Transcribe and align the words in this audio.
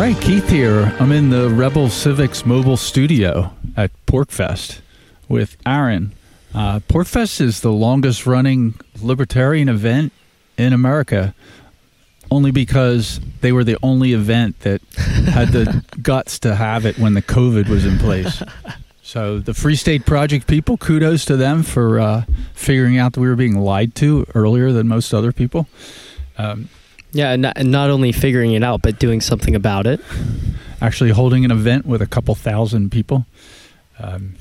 right, 0.00 0.22
Keith 0.22 0.48
here. 0.48 0.96
I'm 0.98 1.12
in 1.12 1.28
the 1.28 1.50
Rebel 1.50 1.90
Civics 1.90 2.46
mobile 2.46 2.78
studio 2.78 3.52
at 3.76 3.90
PorcFest 4.06 4.80
with 5.28 5.58
Aran. 5.66 6.12
Uh, 6.54 6.80
PorcFest 6.88 7.38
is 7.42 7.60
the 7.60 7.70
longest 7.70 8.24
running 8.24 8.76
libertarian 9.02 9.68
event 9.68 10.14
in 10.56 10.72
America, 10.72 11.34
only 12.30 12.50
because 12.50 13.20
they 13.42 13.52
were 13.52 13.62
the 13.62 13.76
only 13.82 14.14
event 14.14 14.60
that 14.60 14.80
had 14.94 15.48
the 15.48 15.84
guts 16.02 16.38
to 16.38 16.54
have 16.54 16.86
it 16.86 16.98
when 16.98 17.12
the 17.12 17.22
COVID 17.22 17.68
was 17.68 17.84
in 17.84 17.98
place. 17.98 18.42
So 19.02 19.38
the 19.38 19.52
Free 19.52 19.76
State 19.76 20.06
Project 20.06 20.46
people, 20.46 20.78
kudos 20.78 21.26
to 21.26 21.36
them 21.36 21.62
for 21.62 22.00
uh, 22.00 22.24
figuring 22.54 22.96
out 22.96 23.12
that 23.12 23.20
we 23.20 23.28
were 23.28 23.36
being 23.36 23.58
lied 23.58 23.94
to 23.96 24.24
earlier 24.34 24.72
than 24.72 24.88
most 24.88 25.12
other 25.12 25.30
people. 25.30 25.68
Um, 26.38 26.70
Yeah, 27.12 27.32
and 27.32 27.42
not, 27.42 27.54
and 27.56 27.70
not 27.70 27.90
only 27.90 28.12
figuring 28.12 28.52
it 28.52 28.62
out, 28.62 28.82
but 28.82 28.98
doing 28.98 29.20
something 29.20 29.54
about 29.54 29.86
it. 29.86 30.00
actually 30.80 31.10
holding 31.10 31.44
an 31.44 31.50
event 31.50 31.84
with 31.86 32.00
a 32.02 32.06
couple 32.06 32.34
thousand 32.34 32.90
people. 32.90 33.26
Um, 33.98 34.34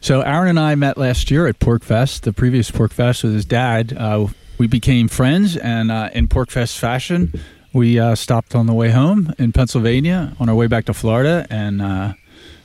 so 0.00 0.20
Aran 0.20 0.48
and 0.48 0.60
I 0.60 0.74
met 0.74 0.98
last 0.98 1.30
year 1.30 1.46
at 1.46 1.58
PorcFest, 1.58 2.20
the 2.22 2.32
previous 2.32 2.70
PorcFest 2.70 3.24
with 3.24 3.32
his 3.34 3.44
dad. 3.44 3.92
Uh, 3.96 4.26
we 4.58 4.66
became 4.66 5.08
friends, 5.08 5.56
and 5.56 5.90
uh, 5.90 6.10
in 6.12 6.28
PorcFest 6.28 6.78
fashion, 6.78 7.32
we 7.72 7.98
uh, 7.98 8.14
stopped 8.14 8.54
on 8.54 8.66
the 8.66 8.74
way 8.74 8.90
home 8.90 9.32
in 9.38 9.52
Pennsylvania 9.52 10.36
on 10.38 10.48
our 10.48 10.54
way 10.54 10.66
back 10.68 10.84
to 10.84 10.94
Florida, 10.94 11.46
and 11.50 11.80
uh, 11.82 12.12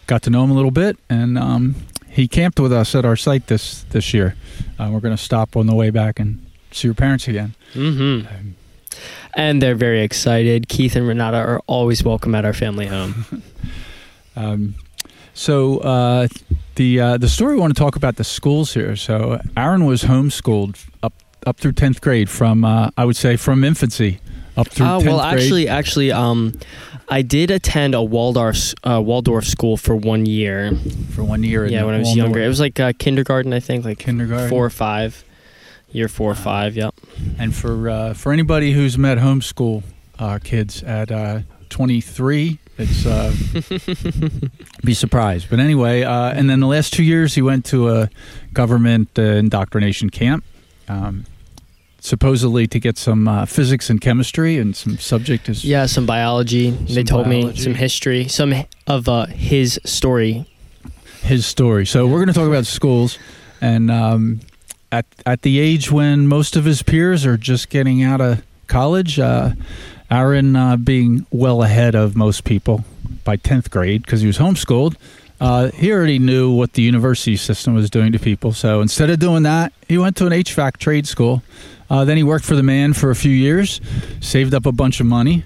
got 0.05 0.21
to 0.23 0.29
know 0.29 0.43
him 0.43 0.51
a 0.51 0.53
little 0.53 0.69
bit. 0.71 0.97
And 1.09 1.37
um, 1.39 1.75
he 2.09 2.27
camped 2.27 2.59
with 2.59 2.73
us 2.73 2.93
at 2.93 3.05
our 3.05 3.15
site 3.15 3.47
this 3.47 3.83
this 3.89 4.13
year. 4.13 4.35
Uh, 4.77 4.89
we're 4.91 4.99
going 4.99 5.15
to 5.15 5.23
stop 5.23 5.55
on 5.55 5.65
the 5.65 5.73
way 5.75 5.89
back 5.89 6.19
and 6.19 6.45
see 6.71 6.89
your 6.89 6.95
parents 6.95 7.27
again. 7.27 7.55
hmm 7.73 8.19
Um, 8.29 8.55
And 9.35 9.61
they're 9.61 9.75
very 9.75 10.01
excited. 10.01 10.67
Keith 10.69 10.95
and 10.95 11.07
Renata 11.07 11.37
are 11.37 11.61
always 11.67 12.03
welcome 12.03 12.33
at 12.35 12.45
our 12.45 12.53
family 12.53 12.87
home. 12.87 13.25
Um, 14.35 14.75
so 15.33 15.79
uh, 15.79 16.27
the 16.75 16.99
uh, 17.01 17.17
the 17.17 17.27
story 17.27 17.55
we 17.55 17.59
want 17.61 17.75
to 17.75 17.79
talk 17.81 17.97
about 17.97 18.15
the 18.15 18.23
schools 18.23 18.73
here. 18.73 18.95
So 18.95 19.41
Aran 19.57 19.85
was 19.85 20.03
homeschooled 20.03 20.77
up 21.03 21.13
up 21.45 21.57
through 21.57 21.73
tenth 21.73 21.99
grade 21.99 22.29
from 22.29 22.63
uh, 22.63 22.89
I 22.95 23.03
would 23.03 23.17
say 23.17 23.35
from 23.35 23.63
infancy 23.65 24.19
up 24.55 24.69
through 24.69 24.85
Uh, 24.85 24.99
well, 25.01 25.17
grade. 25.19 25.33
actually, 25.41 25.67
actually, 25.67 26.11
um, 26.13 26.53
I 27.09 27.21
did 27.21 27.51
attend 27.51 27.95
a 27.95 28.03
Waldorf 28.03 28.73
uh, 28.85 29.01
Waldorf 29.01 29.45
school 29.45 29.75
for 29.75 29.95
one 29.95 30.25
year. 30.25 30.71
for 31.11 31.23
one 31.25 31.43
year. 31.43 31.65
Yeah, 31.65 31.83
when 31.83 31.95
I 31.95 31.99
was 31.99 32.09
Walmart 32.09 32.15
younger, 32.15 32.41
it 32.41 32.47
was 32.47 32.61
like 32.61 32.79
uh, 32.79 32.93
kindergarten, 32.97 33.51
I 33.51 33.59
think, 33.59 33.83
like 33.83 33.99
kindergarten. 33.99 34.49
four 34.49 34.63
or 34.65 34.69
five, 34.69 35.23
year 35.91 36.07
four 36.07 36.31
or 36.31 36.35
five. 36.35 36.75
Yep. 36.75 36.93
And 37.37 37.53
for 37.55 37.89
uh, 37.89 38.13
for 38.13 38.31
anybody 38.31 38.73
who's 38.73 38.97
met 38.97 39.17
homeschool 39.17 39.83
uh, 40.19 40.39
kids 40.43 40.83
at 40.83 41.11
uh, 41.11 41.39
23, 41.69 42.57
it's 42.77 43.05
uh, 43.05 43.33
be 44.83 44.93
surprised. 44.93 45.49
But 45.49 45.59
anyway, 45.59 46.03
uh, 46.03 46.31
and 46.31 46.49
then 46.49 46.59
the 46.59 46.67
last 46.67 46.93
two 46.93 47.03
years 47.03 47.35
he 47.35 47.41
went 47.41 47.65
to 47.65 47.89
a 47.89 48.09
government 48.53 49.09
uh, 49.17 49.21
indoctrination 49.23 50.09
camp, 50.09 50.43
um, 50.87 51.25
supposedly 51.99 52.67
to 52.67 52.79
get 52.79 52.97
some 52.97 53.27
uh, 53.27 53.45
physics 53.45 53.89
and 53.89 53.99
chemistry 54.01 54.57
and 54.57 54.75
some 54.75 54.97
subject 54.97 55.49
is 55.49 55.65
Yeah, 55.65 55.85
some 55.85 56.05
biology. 56.05 56.71
they 56.71 56.93
Some 56.95 57.03
told 57.05 57.27
me 57.27 57.55
some 57.55 57.73
history, 57.75 58.27
some 58.27 58.53
of 58.87 59.07
uh, 59.09 59.25
his 59.27 59.79
story. 59.85 60.45
his 61.23 61.45
story. 61.45 61.85
So 61.85 62.07
we're 62.07 62.19
going 62.23 62.27
to 62.27 62.33
talk 62.33 62.47
about 62.47 62.65
schools, 62.65 63.17
and 63.61 63.91
um, 63.91 64.39
at 64.91 65.05
at 65.25 65.41
the 65.41 65.59
age 65.59 65.91
when 65.91 66.27
most 66.27 66.55
of 66.55 66.65
his 66.65 66.81
peers 66.81 67.25
are 67.25 67.37
just 67.37 67.69
getting 67.69 68.03
out 68.03 68.21
of 68.21 68.43
college, 68.67 69.19
uh, 69.19 69.51
Aran 70.09 70.55
uh, 70.55 70.77
being 70.77 71.25
well 71.31 71.63
ahead 71.63 71.95
of 71.95 72.15
most 72.15 72.43
people 72.43 72.83
by 73.23 73.35
tenth 73.35 73.69
grade 73.69 74.03
because 74.03 74.21
he 74.21 74.27
was 74.27 74.37
homeschooled. 74.37 74.95
Uh, 75.39 75.71
he 75.71 75.91
already 75.91 76.19
knew 76.19 76.51
what 76.51 76.73
the 76.73 76.81
university 76.81 77.37
system 77.37 77.73
was 77.73 77.89
doing 77.89 78.11
to 78.11 78.19
people. 78.19 78.51
So 78.51 78.81
instead 78.81 79.09
of 79.09 79.19
doing 79.19 79.43
that, 79.43 79.71
he 79.87 79.97
went 79.97 80.17
to 80.17 80.25
an 80.25 80.33
HVAC 80.33 80.77
trade 80.77 81.07
school. 81.07 81.43
Uh, 81.89 82.03
then 82.05 82.17
he 82.17 82.23
worked 82.23 82.45
for 82.45 82.55
the 82.55 82.63
man 82.63 82.93
for 82.93 83.09
a 83.09 83.15
few 83.15 83.31
years, 83.31 83.79
saved 84.19 84.53
up 84.53 84.65
a 84.65 84.71
bunch 84.71 84.99
of 84.99 85.05
money, 85.05 85.43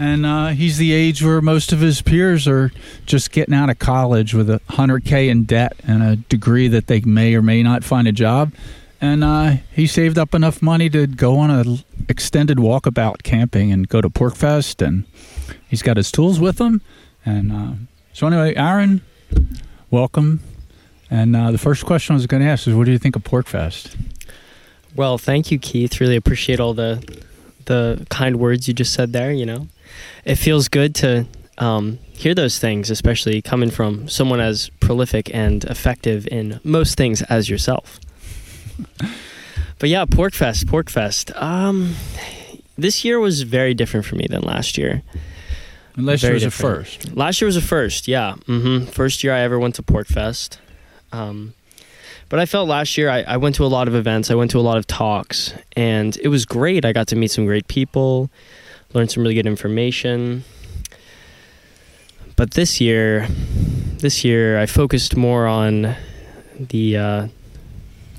and 0.00 0.24
uh, 0.24 0.46
he's 0.48 0.78
the 0.78 0.92
age 0.92 1.22
where 1.22 1.42
most 1.42 1.72
of 1.72 1.80
his 1.80 2.00
peers 2.00 2.48
are 2.48 2.72
just 3.04 3.30
getting 3.32 3.54
out 3.54 3.68
of 3.68 3.78
college 3.78 4.32
with 4.32 4.48
a 4.48 4.58
hundred 4.70 5.04
k 5.04 5.28
in 5.28 5.44
debt 5.44 5.74
and 5.86 6.02
a 6.02 6.16
degree 6.16 6.68
that 6.68 6.86
they 6.86 7.00
may 7.02 7.34
or 7.34 7.42
may 7.42 7.62
not 7.62 7.84
find 7.84 8.08
a 8.08 8.12
job. 8.12 8.50
And 8.98 9.22
uh, 9.22 9.56
he 9.72 9.86
saved 9.86 10.16
up 10.16 10.34
enough 10.34 10.62
money 10.62 10.88
to 10.88 11.06
go 11.06 11.38
on 11.38 11.50
a 11.50 11.64
l- 11.66 11.78
extended 12.08 12.56
walkabout 12.56 13.22
camping 13.22 13.72
and 13.72 13.88
go 13.88 14.00
to 14.00 14.08
PorcFest, 14.08 14.84
and 14.84 15.04
he's 15.68 15.82
got 15.82 15.98
his 15.98 16.10
tools 16.10 16.40
with 16.40 16.58
him. 16.58 16.80
And 17.26 17.52
uh, 17.52 17.72
so 18.14 18.26
anyway, 18.26 18.54
Aran, 18.54 19.02
welcome. 19.90 20.40
And 21.10 21.36
uh, 21.36 21.50
the 21.50 21.58
first 21.58 21.84
question 21.84 22.14
I 22.14 22.16
was 22.16 22.26
going 22.26 22.42
to 22.42 22.48
ask 22.48 22.66
is, 22.66 22.74
what 22.74 22.86
do 22.86 22.92
you 22.92 22.98
think 22.98 23.16
of 23.16 23.24
PorcFest? 23.24 23.96
Well, 24.96 25.18
thank 25.18 25.50
you, 25.50 25.58
Keith. 25.58 26.00
Really 26.00 26.16
appreciate 26.16 26.58
all 26.58 26.72
the 26.72 27.04
the 27.66 28.06
kind 28.08 28.36
words 28.36 28.66
you 28.66 28.72
just 28.72 28.94
said 28.94 29.12
there. 29.12 29.30
You 29.30 29.44
know, 29.46 29.68
it 30.24 30.36
feels 30.36 30.68
good 30.68 30.94
to 30.96 31.26
um, 31.58 31.98
hear 32.12 32.34
those 32.34 32.58
things, 32.58 32.90
especially 32.90 33.40
coming 33.42 33.70
from 33.70 34.08
someone 34.08 34.40
as 34.40 34.70
prolific 34.80 35.34
and 35.34 35.64
effective 35.64 36.26
in 36.28 36.60
most 36.64 36.96
things 36.96 37.22
as 37.22 37.48
yourself. 37.48 38.00
but 39.78 39.88
yeah, 39.88 40.04
PorcFest, 40.04 40.64
PorcFest. 40.64 41.40
Um, 41.40 41.94
this 42.76 43.04
year 43.04 43.20
was 43.20 43.42
very 43.42 43.74
different 43.74 44.06
for 44.06 44.16
me 44.16 44.26
than 44.28 44.42
last 44.42 44.78
year. 44.78 45.02
And 45.96 46.06
last 46.06 46.22
year 46.22 46.32
was 46.32 46.44
a 46.44 46.50
first. 46.50 47.14
Last 47.14 47.40
year 47.40 47.46
was 47.46 47.56
a 47.56 47.62
first, 47.62 48.08
yeah. 48.08 48.34
hmm 48.46 48.84
First 48.84 49.22
year 49.22 49.34
I 49.34 49.40
ever 49.40 49.58
went 49.58 49.74
to 49.74 49.82
PorcFest. 49.82 50.58
Um, 51.12 51.54
but 52.28 52.38
I 52.38 52.46
felt 52.46 52.68
last 52.68 52.96
year 52.96 53.10
I, 53.10 53.22
I 53.22 53.36
went 53.36 53.56
to 53.56 53.64
a 53.64 53.66
lot 53.66 53.88
of 53.88 53.94
events, 53.94 54.30
I 54.30 54.34
went 54.34 54.52
to 54.52 54.58
a 54.58 54.62
lot 54.62 54.78
of 54.78 54.86
talks, 54.86 55.52
and 55.76 56.16
it 56.18 56.28
was 56.28 56.46
great. 56.46 56.84
I 56.84 56.92
got 56.92 57.08
to 57.08 57.16
meet 57.16 57.32
some 57.32 57.44
great 57.44 57.66
people, 57.68 58.30
learned 58.92 59.10
some 59.10 59.22
really 59.22 59.34
good 59.34 59.46
information. 59.46 60.44
But 62.36 62.52
this 62.52 62.80
year, 62.80 63.26
this 63.98 64.24
year 64.24 64.58
I 64.58 64.66
focused 64.66 65.16
more 65.16 65.46
on 65.46 65.94
the 66.58 66.96
uh, 66.96 67.28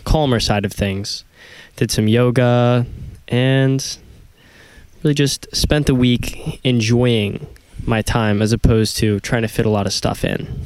calmer 0.03 0.39
side 0.39 0.65
of 0.65 0.71
things. 0.71 1.23
Did 1.75 1.91
some 1.91 2.07
yoga 2.07 2.85
and 3.27 3.97
really 5.03 5.13
just 5.13 5.53
spent 5.55 5.87
the 5.87 5.95
week 5.95 6.59
enjoying 6.63 7.47
my 7.85 8.01
time 8.01 8.41
as 8.41 8.51
opposed 8.51 8.97
to 8.97 9.19
trying 9.21 9.41
to 9.41 9.47
fit 9.47 9.65
a 9.65 9.69
lot 9.69 9.87
of 9.87 9.93
stuff 9.93 10.23
in. 10.23 10.65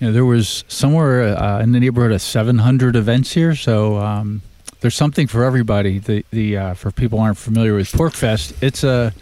Know, 0.00 0.10
there 0.10 0.24
was 0.24 0.64
somewhere 0.66 1.36
uh, 1.36 1.60
in 1.60 1.70
the 1.70 1.78
neighborhood 1.78 2.10
of 2.10 2.20
700 2.20 2.96
events 2.96 3.34
here, 3.34 3.54
so 3.54 3.98
um, 3.98 4.42
there's 4.82 4.96
something 4.96 5.28
for 5.28 5.44
everybody. 5.44 5.98
The 5.98 6.24
the 6.30 6.56
uh, 6.56 6.74
for 6.74 6.90
people 6.90 7.18
aren't 7.18 7.38
familiar 7.38 7.74
with 7.74 7.90
PorcFest, 7.92 8.60
it's 8.60 8.84
a 8.84 9.14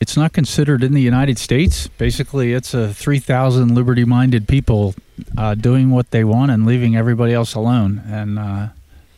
it's 0.00 0.16
not 0.16 0.32
considered 0.32 0.82
in 0.82 0.94
the 0.94 1.02
United 1.02 1.38
States. 1.38 1.86
Basically, 1.86 2.54
it's 2.54 2.72
a 2.72 2.94
3,000 2.94 3.74
liberty-minded 3.74 4.48
people 4.48 4.94
uh, 5.36 5.54
doing 5.54 5.90
what 5.90 6.10
they 6.10 6.24
want 6.24 6.50
and 6.50 6.64
leaving 6.64 6.96
everybody 6.96 7.34
else 7.34 7.54
alone. 7.54 8.02
And 8.06 8.38
uh, 8.38 8.68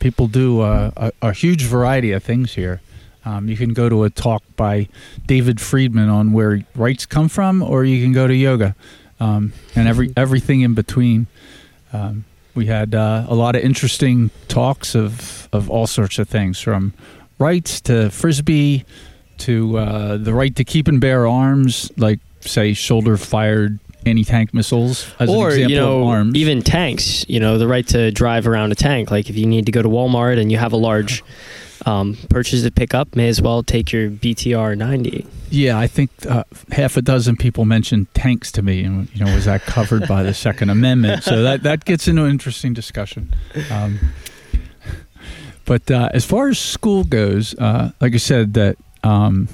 people 0.00 0.26
do 0.26 0.60
uh, 0.60 0.90
a, 0.96 1.12
a 1.28 1.32
huge 1.32 1.62
variety 1.62 2.10
of 2.10 2.24
things 2.24 2.54
here. 2.54 2.80
Um, 3.24 3.46
you 3.46 3.56
can 3.56 3.72
go 3.72 3.88
to 3.88 4.02
a 4.02 4.10
talk 4.10 4.42
by 4.56 4.88
David 5.24 5.60
Friedman 5.60 6.08
on 6.08 6.32
where 6.32 6.62
rights 6.74 7.06
come 7.06 7.28
from, 7.28 7.62
or 7.62 7.84
you 7.84 8.02
can 8.02 8.12
go 8.12 8.26
to 8.26 8.34
yoga, 8.34 8.74
um, 9.20 9.52
and 9.76 9.86
every 9.86 10.12
everything 10.16 10.62
in 10.62 10.74
between. 10.74 11.28
Um, 11.92 12.24
we 12.54 12.66
had 12.66 12.94
uh, 12.94 13.26
a 13.28 13.34
lot 13.34 13.56
of 13.56 13.62
interesting 13.62 14.30
talks 14.48 14.94
of 14.94 15.48
of 15.52 15.70
all 15.70 15.86
sorts 15.86 16.18
of 16.18 16.28
things, 16.28 16.60
from 16.60 16.92
rights 17.38 17.80
to 17.82 18.10
frisbee 18.10 18.84
to 19.38 19.78
uh, 19.78 20.16
the 20.16 20.32
right 20.32 20.54
to 20.56 20.64
keep 20.64 20.88
and 20.88 21.00
bear 21.00 21.26
arms, 21.26 21.90
like 21.96 22.20
say 22.40 22.72
shoulder 22.72 23.16
fired 23.16 23.78
anti 24.04 24.24
tank 24.24 24.52
missiles, 24.52 25.12
as 25.18 25.28
or 25.28 25.48
an 25.48 25.52
example 25.52 25.70
you 25.70 25.76
know 25.76 26.02
of 26.02 26.08
arms. 26.08 26.34
even 26.34 26.60
tanks 26.62 27.24
you 27.28 27.38
know 27.38 27.58
the 27.58 27.68
right 27.68 27.86
to 27.86 28.10
drive 28.10 28.48
around 28.48 28.72
a 28.72 28.74
tank 28.74 29.12
like 29.12 29.30
if 29.30 29.36
you 29.36 29.46
need 29.46 29.66
to 29.66 29.70
go 29.72 29.80
to 29.80 29.88
walmart 29.88 30.40
and 30.40 30.50
you 30.50 30.58
have 30.58 30.72
a 30.72 30.76
large 30.76 31.22
um, 31.86 32.16
purchase 32.30 32.62
to 32.62 32.70
pick 32.70 32.94
up 32.94 33.14
may 33.16 33.28
as 33.28 33.40
well 33.42 33.62
take 33.62 33.92
your 33.92 34.08
btr 34.10 34.76
90 34.76 35.26
Yeah, 35.50 35.78
I 35.78 35.86
think 35.86 36.10
uh, 36.26 36.44
half 36.70 36.96
a 36.96 37.02
dozen 37.02 37.36
people 37.36 37.64
mentioned 37.64 38.12
tanks 38.14 38.50
to 38.52 38.62
me, 38.62 38.84
and 38.84 39.08
you 39.14 39.24
know, 39.24 39.34
was 39.34 39.44
that 39.44 39.62
covered 39.62 40.08
by 40.08 40.22
the 40.22 40.32
Second 40.32 40.70
Amendment? 40.70 41.24
So 41.24 41.42
that 41.42 41.62
that 41.62 41.84
gets 41.84 42.08
into 42.08 42.24
an 42.24 42.30
interesting 42.30 42.72
discussion. 42.72 43.34
Um, 43.70 43.98
but 45.64 45.90
uh, 45.90 46.08
as 46.12 46.24
far 46.24 46.48
as 46.48 46.58
school 46.58 47.04
goes, 47.04 47.54
uh, 47.58 47.92
like 48.00 48.14
I 48.14 48.18
said, 48.18 48.54
that 48.54 48.76
um, 49.04 49.48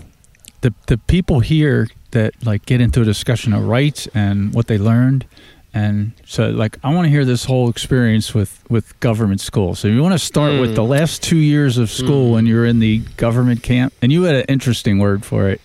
the 0.61 0.73
the 0.87 0.99
people 0.99 1.41
here 1.41 1.89
that 2.13 2.33
like 2.45 2.65
get 2.65 2.81
into 2.81 3.03
a 3.03 3.05
discussion 3.05 3.53
of 3.53 3.67
rights 3.67 4.09
and 4.15 4.55
what 4.55 4.67
they 4.69 4.79
learned, 4.79 5.27
and 5.75 6.13
so 6.25 6.49
like 6.51 6.79
I 6.83 6.93
want 6.95 7.05
to 7.07 7.11
hear 7.11 7.25
this 7.25 7.45
whole 7.45 7.69
experience 7.69 8.35
with 8.35 8.63
with 8.71 8.99
government 9.01 9.41
school. 9.41 9.75
So 9.75 9.89
you 9.89 10.03
want 10.03 10.15
to 10.15 10.19
start 10.19 10.61
with 10.61 10.71
Mm. 10.73 10.75
the 10.77 10.85
last 10.85 11.23
two 11.23 11.37
years 11.37 11.79
of 11.79 11.91
school 11.91 12.29
Mm. 12.29 12.33
when 12.33 12.47
you're 12.47 12.65
in 12.67 12.79
the 12.81 12.99
government 13.17 13.63
camp, 13.63 13.93
and 14.03 14.11
you 14.13 14.23
had 14.25 14.35
an 14.37 14.45
interesting 14.49 14.99
word 14.99 15.25
for 15.25 15.49
it 15.49 15.61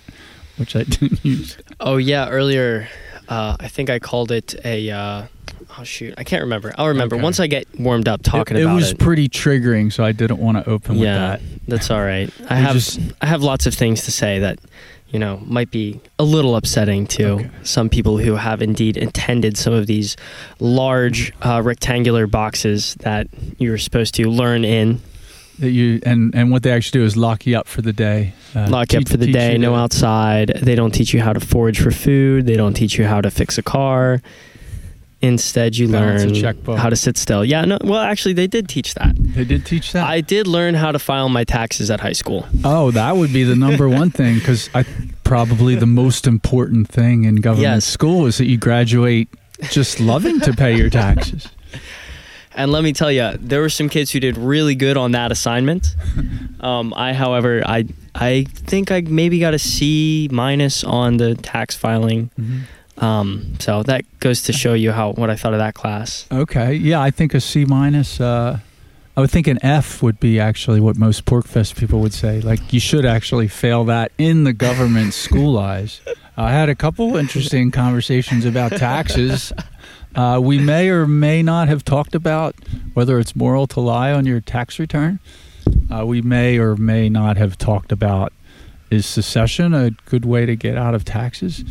which 0.57 0.75
I 0.75 0.83
didn't 0.83 1.23
use. 1.25 1.57
Oh 1.79 1.97
yeah, 1.97 2.29
earlier 2.29 2.88
uh, 3.29 3.55
I 3.59 3.67
think 3.67 3.89
I 3.89 3.99
called 3.99 4.31
it 4.31 4.55
a. 4.65 4.89
Uh, 4.91 5.23
oh 5.79 5.83
shoot, 5.83 6.13
I 6.17 6.23
can't 6.23 6.41
remember. 6.43 6.73
I'll 6.77 6.87
remember 6.89 7.15
Okay. 7.15 7.23
once 7.23 7.39
I 7.39 7.47
get 7.47 7.67
warmed 7.79 8.07
up 8.07 8.21
talking 8.23 8.57
it, 8.57 8.61
it 8.61 8.63
about 8.63 8.75
was 8.75 8.91
it. 8.91 8.99
pretty 8.99 9.27
triggering, 9.29 9.91
so 9.91 10.03
I 10.03 10.11
didn't 10.11 10.39
want 10.39 10.57
to 10.63 10.69
open 10.69 10.97
yeah, 10.97 11.33
with 11.33 11.41
that. 11.41 11.59
that's 11.67 11.91
all 11.91 12.01
right. 12.01 12.29
I 12.49 12.55
have 12.55 12.73
just- 12.75 12.99
I 13.21 13.25
have 13.27 13.41
lots 13.43 13.65
of 13.65 13.73
things 13.73 14.03
to 14.05 14.11
say 14.11 14.39
that 14.39 14.59
you 15.09 15.19
know 15.19 15.41
might 15.45 15.69
be 15.71 15.99
a 16.19 16.23
little 16.23 16.55
upsetting 16.55 17.05
to 17.07 17.25
Okay. 17.25 17.49
some 17.63 17.87
people 17.89 18.17
who 18.17 18.35
have 18.35 18.61
indeed 18.61 18.97
attended 18.97 19.57
some 19.57 19.71
of 19.73 19.85
these 19.87 20.15
large 20.59 21.31
uh, 21.41 21.61
rectangular 21.63 22.27
boxes 22.27 22.95
that 23.01 23.27
you're 23.57 23.77
supposed 23.77 24.15
to 24.15 24.29
learn 24.29 24.65
in, 24.65 24.99
that. 25.59 25.69
You 25.69 26.00
and 26.05 26.33
and 26.35 26.51
what 26.51 26.63
they 26.63 26.71
actually 26.71 27.00
do 27.01 27.05
is 27.05 27.15
lock 27.17 27.45
you 27.45 27.57
up 27.57 27.67
for 27.67 27.81
the 27.81 27.94
day. 27.94 28.33
Uh, 28.55 28.67
lock 28.69 28.94
you 28.94 29.00
up 29.00 29.07
for 29.09 29.17
the 29.17 29.31
day, 29.31 29.57
no 29.57 29.71
to- 29.71 29.75
outside. 29.77 30.47
They 30.61 30.75
don't 30.75 30.91
teach 30.91 31.13
you 31.13 31.21
how 31.21 31.33
to 31.33 31.39
forage 31.39 31.79
for 31.79 31.91
food. 31.91 32.45
They 32.45 32.55
don't 32.57 32.73
teach 32.73 32.97
you 32.97 33.05
how 33.05 33.21
to 33.21 33.29
fix 33.31 33.57
a 33.57 33.63
car. 33.63 34.21
Instead, 35.21 35.77
you 35.77 35.88
learn 35.88 36.33
how 36.75 36.89
to 36.89 36.97
sit 36.97 37.17
still. 37.17 37.45
Yeah, 37.45 37.63
no. 37.63 37.77
Well, 37.81 38.01
actually, 38.01 38.33
they 38.33 38.45
did 38.47 38.67
teach 38.67 38.94
that. 38.95 39.15
They 39.17 39.45
did 39.45 39.65
teach 39.65 39.94
that. 39.94 40.05
I 40.05 40.19
did 40.19 40.47
learn 40.47 40.73
how 40.73 40.91
to 40.91 41.00
file 41.00 41.29
my 41.29 41.45
taxes 41.45 41.89
at 41.89 42.01
high 42.01 42.11
school. 42.11 42.45
oh, 42.65 42.91
that 42.91 43.15
would 43.15 43.31
be 43.31 43.45
the 43.45 43.55
number 43.55 43.88
one 43.88 44.11
thing 44.19 44.35
because 44.35 44.69
I 44.75 44.83
probably 45.23 45.75
the 45.75 45.85
most 45.85 46.27
important 46.27 46.89
thing 46.89 47.23
in 47.23 47.35
government 47.38 47.61
Yes. 47.75 47.85
school 47.85 48.25
is 48.25 48.38
that 48.38 48.47
you 48.47 48.57
graduate 48.57 49.29
just 49.71 50.01
loving 50.01 50.41
to 50.41 50.51
pay 50.51 50.75
your 50.75 50.89
taxes. 50.89 51.47
And 52.55 52.71
let 52.71 52.83
me 52.83 52.94
tell 52.94 53.11
you, 53.11 53.31
there 53.39 53.61
were 53.61 53.69
some 53.69 53.89
kids 53.89 54.11
who 54.11 54.19
did 54.19 54.38
really 54.38 54.75
good 54.75 54.97
on 54.97 55.11
that 55.11 55.31
assignment. 55.31 55.95
Um, 56.63 56.94
I, 56.95 57.11
however, 57.11 57.61
I 57.65 57.88
I 58.15 58.45
think 58.50 58.89
I 58.89 59.01
maybe 59.01 59.38
got 59.38 59.53
a 59.53 59.59
C 59.59 60.29
minus 60.31 60.81
on 60.85 61.17
the 61.17 61.35
tax 61.35 61.75
filing. 61.75 62.29
Um, 63.00 63.55
so 63.59 63.83
that 63.83 64.05
goes 64.21 64.44
to 64.44 64.53
show 64.53 64.73
you 64.73 64.94
how 64.94 65.11
what 65.11 65.29
I 65.29 65.35
thought 65.35 65.51
of 65.51 65.59
that 65.59 65.73
class. 65.73 66.25
Okay, 66.31 66.73
yeah, 66.75 67.01
I 67.01 67.11
think 67.11 67.33
a 67.33 67.41
C 67.41 67.65
minus. 67.65 68.21
Uh, 68.21 68.59
I 69.17 69.21
would 69.21 69.29
think 69.29 69.47
an 69.47 69.59
F 69.61 70.01
would 70.01 70.19
be 70.21 70.39
actually 70.39 70.79
what 70.79 70.95
most 70.97 71.25
PorcFest 71.25 71.75
people 71.75 72.00
would 72.00 72.13
say. 72.13 72.39
Like 72.39 72.71
you 72.71 72.79
should 72.79 73.05
actually 73.05 73.50
fail 73.50 73.83
that 73.85 74.13
in 74.17 74.45
the 74.45 74.53
government 74.53 75.13
school 75.13 75.59
eyes. 75.59 76.00
I 76.38 76.51
had 76.51 76.69
a 76.69 76.75
couple 76.75 77.15
interesting 77.17 77.69
conversations 77.69 78.45
about 78.45 78.71
taxes. 78.71 79.53
Uh, 80.15 80.39
we 80.42 80.60
may 80.60 80.89
or 80.89 81.07
may 81.07 81.42
not 81.42 81.68
have 81.68 81.83
talked 81.83 82.13
about 82.13 82.56
whether 82.94 83.19
it's 83.19 83.36
moral 83.36 83.65
to 83.68 83.80
lie 83.80 84.12
on 84.12 84.25
your 84.25 84.39
tax 84.39 84.77
return. 84.77 85.19
Uh, 85.92 86.06
we 86.06 86.21
may 86.21 86.57
or 86.57 86.75
may 86.75 87.10
not 87.10 87.38
have 87.38 87.57
talked 87.57 87.92
about 87.92 88.31
is 88.89 89.06
secession 89.06 89.74
a 89.74 89.92
good 90.06 90.25
way 90.25 90.45
to 90.45 90.56
get 90.56 90.77
out 90.77 90.94
of 90.94 91.04
taxes. 91.04 91.63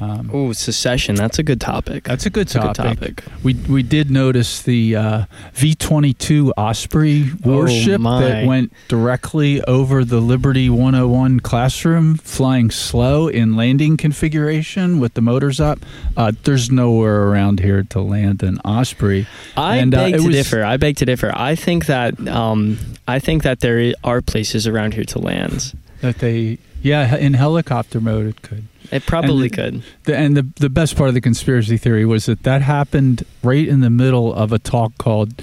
Um, 0.00 0.30
Ooh, 0.34 0.54
secession. 0.54 1.16
That's 1.16 1.38
a 1.40 1.42
good 1.42 1.60
topic. 1.60 2.04
that's 2.04 2.24
a 2.24 2.30
good 2.30 2.46
That's 2.48 2.54
a 2.54 2.68
good 2.68 2.74
topic. 2.76 3.16
topic. 3.22 3.42
We 3.42 3.54
we 3.54 3.82
did 3.82 4.10
notice 4.10 4.62
the 4.62 4.94
uh, 4.94 5.24
V 5.54 5.74
twenty 5.74 6.12
two 6.14 6.52
Osprey 6.56 7.30
warship 7.44 8.00
Oh, 8.04 8.20
that 8.20 8.46
went 8.46 8.72
directly 8.86 9.60
over 9.64 10.04
the 10.04 10.20
Liberty 10.20 10.70
one 10.70 10.94
hundred 10.94 11.08
one 11.08 11.40
classroom, 11.40 12.16
flying 12.16 12.70
slow 12.70 13.26
in 13.28 13.56
landing 13.56 13.96
configuration 13.96 15.00
with 15.00 15.14
the 15.14 15.20
motors 15.20 15.60
up. 15.60 15.78
Uh, 16.16 16.32
there's 16.44 16.70
nowhere 16.70 17.24
around 17.24 17.60
here 17.60 17.82
to 17.84 18.00
land 18.00 18.42
an 18.42 18.58
Osprey. 18.64 19.26
I 19.56 19.76
And, 19.78 19.94
uh, 19.94 20.04
beg 20.04 20.14
it 20.14 20.18
to 20.18 20.26
was- 20.26 20.36
differ. 20.36 20.62
I 20.62 20.76
beg 20.76 20.96
to 20.96 21.04
differ. 21.06 21.32
I 21.34 21.54
think 21.54 21.86
that 21.86 22.28
um, 22.28 22.78
I 23.08 23.18
think 23.18 23.42
that 23.42 23.60
there 23.60 23.94
are 24.04 24.20
places 24.20 24.66
around 24.66 24.94
here 24.94 25.04
to 25.04 25.18
land. 25.18 25.74
That 26.02 26.18
they 26.20 26.58
yeah 26.82 27.16
in 27.16 27.34
helicopter 27.34 28.00
mode 28.00 28.26
it 28.26 28.42
could. 28.42 28.64
It 28.90 29.04
probably 29.06 29.46
And- 29.48 29.54
could. 29.54 29.82
The, 30.04 30.16
and 30.16 30.36
the 30.36 30.46
the 30.56 30.70
best 30.70 30.96
part 30.96 31.08
of 31.08 31.14
the 31.14 31.20
conspiracy 31.20 31.76
theory 31.76 32.04
was 32.06 32.26
that 32.26 32.42
that 32.44 32.62
happened 32.62 33.24
right 33.42 33.66
in 33.68 33.80
the 33.80 33.90
middle 33.90 34.32
of 34.32 34.52
a 34.52 34.58
talk 34.58 34.96
called 34.98 35.42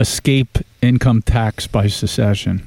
"Escape 0.00 0.58
Income 0.80 1.22
Tax 1.22 1.66
by 1.66 1.86
Secession." 1.88 2.66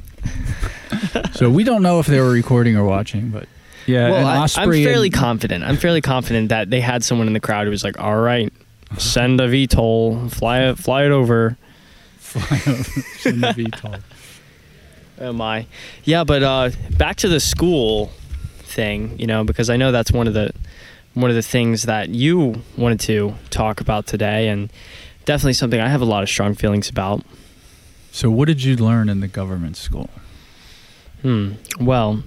so 1.34 1.50
we 1.50 1.64
don't 1.64 1.82
know 1.82 2.00
if 2.00 2.06
they 2.06 2.20
were 2.20 2.30
recording 2.32 2.76
or 2.78 2.86
watching, 2.86 3.30
but 3.30 3.48
yeah. 3.88 4.12
well, 4.12 4.28
I, 4.28 4.48
I'm 4.58 4.72
fairly 4.72 5.08
and- 5.08 5.14
confident. 5.16 5.64
I'm 5.64 5.78
fairly 5.78 6.02
confident 6.02 6.50
that 6.50 6.70
they 6.70 6.82
had 6.82 7.04
someone 7.04 7.26
in 7.28 7.34
the 7.34 7.40
crowd 7.40 7.64
who 7.66 7.72
was 7.72 7.84
like, 7.84 8.00
"All 8.00 8.18
right, 8.20 8.54
send 8.98 9.42
a 9.42 9.48
VTOL, 9.48 10.32
fly 10.32 10.62
it, 10.66 10.78
fly 10.78 11.06
it 11.06 11.12
over." 11.12 11.58
fly 12.20 12.62
over 12.68 12.84
in 13.26 13.42
the 13.42 13.48
VTOL. 13.48 14.02
Oh 15.20 15.34
my, 15.34 15.66
yeah. 16.04 16.24
But 16.24 16.44
uh, 16.44 16.70
back 16.98 17.18
to 17.18 17.28
the 17.28 17.40
school 17.40 18.12
thing, 18.72 19.18
you 19.20 19.28
know, 19.28 19.44
because 19.44 19.70
I 19.70 19.78
know 19.78 19.92
that's 19.92 20.12
one 20.12 20.28
of 20.28 20.34
the 20.34 20.52
one 21.14 21.30
of 21.30 21.36
the 21.36 21.42
things 21.42 21.84
that 21.84 22.10
you 22.10 22.62
wanted 22.78 23.00
to 23.02 23.36
talk 23.50 23.82
about 23.82 24.08
today, 24.08 24.48
and 24.48 24.72
definitely 25.26 25.54
something 25.54 25.80
I 25.80 25.90
have 25.90 26.02
a 26.02 26.06
lot 26.06 26.24
of 26.24 26.30
strong 26.30 26.56
feelings 26.56 26.90
about. 26.90 27.24
So, 28.12 28.30
what 28.30 28.48
did 28.48 28.64
you 28.64 28.76
learn 28.76 29.10
in 29.10 29.20
the 29.20 29.28
government 29.28 29.78
school? 29.78 30.10
Hmm. 31.22 31.54
Well, 31.80 32.24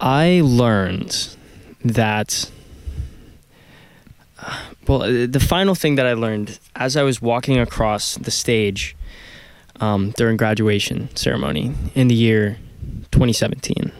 I 0.00 0.42
learned 0.44 1.36
that. 1.84 2.50
Well, 4.86 5.02
uh, 5.02 5.26
the 5.26 5.40
final 5.40 5.74
thing 5.74 5.96
that 5.96 6.06
I 6.06 6.12
learned 6.12 6.58
as 6.76 6.96
I 6.96 7.02
was 7.02 7.20
walking 7.20 7.58
across 7.58 8.16
the 8.16 8.30
stage 8.30 8.94
um, 9.80 10.12
during 10.12 10.36
graduation 10.36 11.14
ceremony 11.16 11.74
in 11.94 12.08
the 12.08 12.14
year 12.14 12.58
2017, 13.10 13.90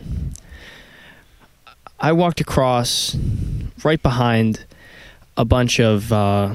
I 1.98 2.12
walked 2.12 2.40
across 2.40 3.16
right 3.82 4.02
behind 4.02 4.64
a 5.36 5.44
bunch 5.44 5.80
of 5.80 6.12
uh, 6.12 6.54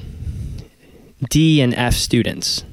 D 1.29 1.61
and 1.61 1.73
F 1.73 1.93
students 1.93 2.63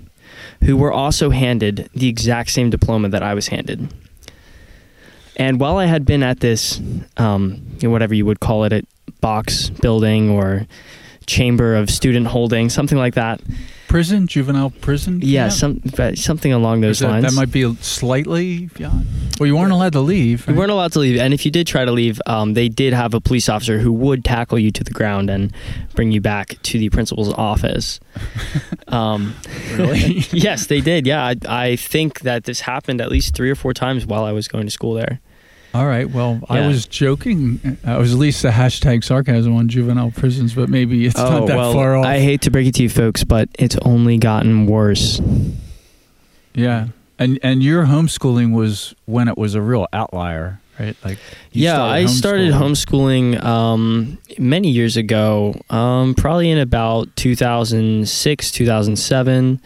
who 0.64 0.76
were 0.76 0.92
also 0.92 1.30
handed 1.30 1.88
the 1.94 2.08
exact 2.08 2.50
same 2.50 2.68
diploma 2.70 3.08
that 3.10 3.22
I 3.22 3.34
was 3.34 3.48
handed. 3.48 3.92
And 5.36 5.60
while 5.60 5.76
I 5.76 5.86
had 5.86 6.04
been 6.04 6.22
at 6.22 6.40
this, 6.40 6.80
um, 7.16 7.62
whatever 7.80 8.14
you 8.14 8.26
would 8.26 8.40
call 8.40 8.64
it, 8.64 8.86
box 9.20 9.70
building 9.70 10.30
or 10.30 10.66
chamber 11.28 11.76
of 11.76 11.90
student 11.90 12.26
holding, 12.26 12.68
something 12.70 12.98
like 12.98 13.14
that. 13.14 13.40
Prison, 13.86 14.26
juvenile 14.26 14.68
prison. 14.68 15.20
Yeah, 15.22 15.44
camp? 15.44 15.52
some 15.52 15.82
but 15.96 16.18
something 16.18 16.52
along 16.52 16.82
those 16.82 16.98
that, 16.98 17.08
lines. 17.08 17.24
that 17.24 17.32
might 17.32 17.50
be 17.50 17.74
slightly 17.76 18.66
beyond. 18.74 19.06
Well, 19.40 19.46
you 19.46 19.56
weren't 19.56 19.72
allowed 19.72 19.92
to 19.92 20.00
leave. 20.00 20.46
You 20.46 20.54
weren't 20.54 20.70
allowed 20.70 20.92
to 20.92 20.98
leave, 20.98 21.18
and 21.18 21.32
if 21.32 21.46
you 21.46 21.50
did 21.50 21.66
try 21.66 21.84
to 21.86 21.92
leave, 21.92 22.20
um, 22.26 22.52
they 22.52 22.68
did 22.68 22.92
have 22.92 23.14
a 23.14 23.20
police 23.20 23.48
officer 23.48 23.78
who 23.78 23.92
would 23.92 24.24
tackle 24.24 24.58
you 24.58 24.70
to 24.72 24.84
the 24.84 24.90
ground 24.90 25.30
and 25.30 25.54
bring 25.94 26.10
you 26.10 26.20
back 26.20 26.60
to 26.64 26.78
the 26.78 26.90
principal's 26.90 27.32
office. 27.32 28.00
Um, 28.88 29.34
Really? 29.76 29.98
yes, 30.32 30.66
they 30.66 30.80
did. 30.80 31.06
Yeah, 31.06 31.22
I, 31.22 31.36
I 31.46 31.76
think 31.76 32.20
that 32.20 32.44
this 32.44 32.60
happened 32.60 33.02
at 33.02 33.10
least 33.10 33.34
three 33.34 33.50
or 33.50 33.54
four 33.54 33.74
times 33.74 34.06
while 34.06 34.24
I 34.24 34.32
was 34.32 34.48
going 34.48 34.66
to 34.66 34.70
school 34.70 34.94
there. 34.94 35.20
All 35.74 35.86
right. 35.86 36.08
Well, 36.10 36.40
I 36.48 36.66
was 36.66 36.86
joking. 36.86 37.78
I 37.84 37.98
was 37.98 38.12
at 38.12 38.18
least 38.18 38.44
a 38.44 38.50
hashtag 38.50 39.04
sarcasm 39.04 39.54
on 39.54 39.68
juvenile 39.68 40.10
prisons, 40.10 40.54
but 40.54 40.68
maybe 40.68 41.04
it's 41.06 41.16
not 41.16 41.46
that 41.46 41.54
Oh, 41.54 41.56
well, 41.58 41.72
far 41.74 41.96
off. 41.96 42.06
I 42.06 42.20
hate 42.20 42.40
to 42.42 42.50
break 42.50 42.66
it 42.66 42.74
to 42.76 42.82
you, 42.84 42.88
folks, 42.88 43.22
but 43.22 43.48
it's 43.58 43.76
only 43.82 44.16
gotten 44.18 44.66
worse. 44.66 45.20
yeah. 46.54 46.88
And 47.20 47.38
and 47.42 47.62
your 47.64 47.84
homeschooling 47.84 48.52
was 48.54 48.94
when 49.06 49.26
it 49.28 49.36
was 49.36 49.54
a 49.56 49.60
real 49.60 49.88
outlier, 49.92 50.60
right? 50.78 50.96
Like 51.04 51.18
you 51.52 51.64
yeah, 51.64 51.82
I 51.84 52.06
started 52.06 52.52
homeschooling 52.52 53.42
um, 53.42 54.18
many 54.38 54.70
years 54.70 54.96
ago, 54.96 55.60
um, 55.68 56.14
probably 56.14 56.48
in 56.50 56.58
about 56.58 57.14
2006, 57.16 58.50
2007. 58.52 59.60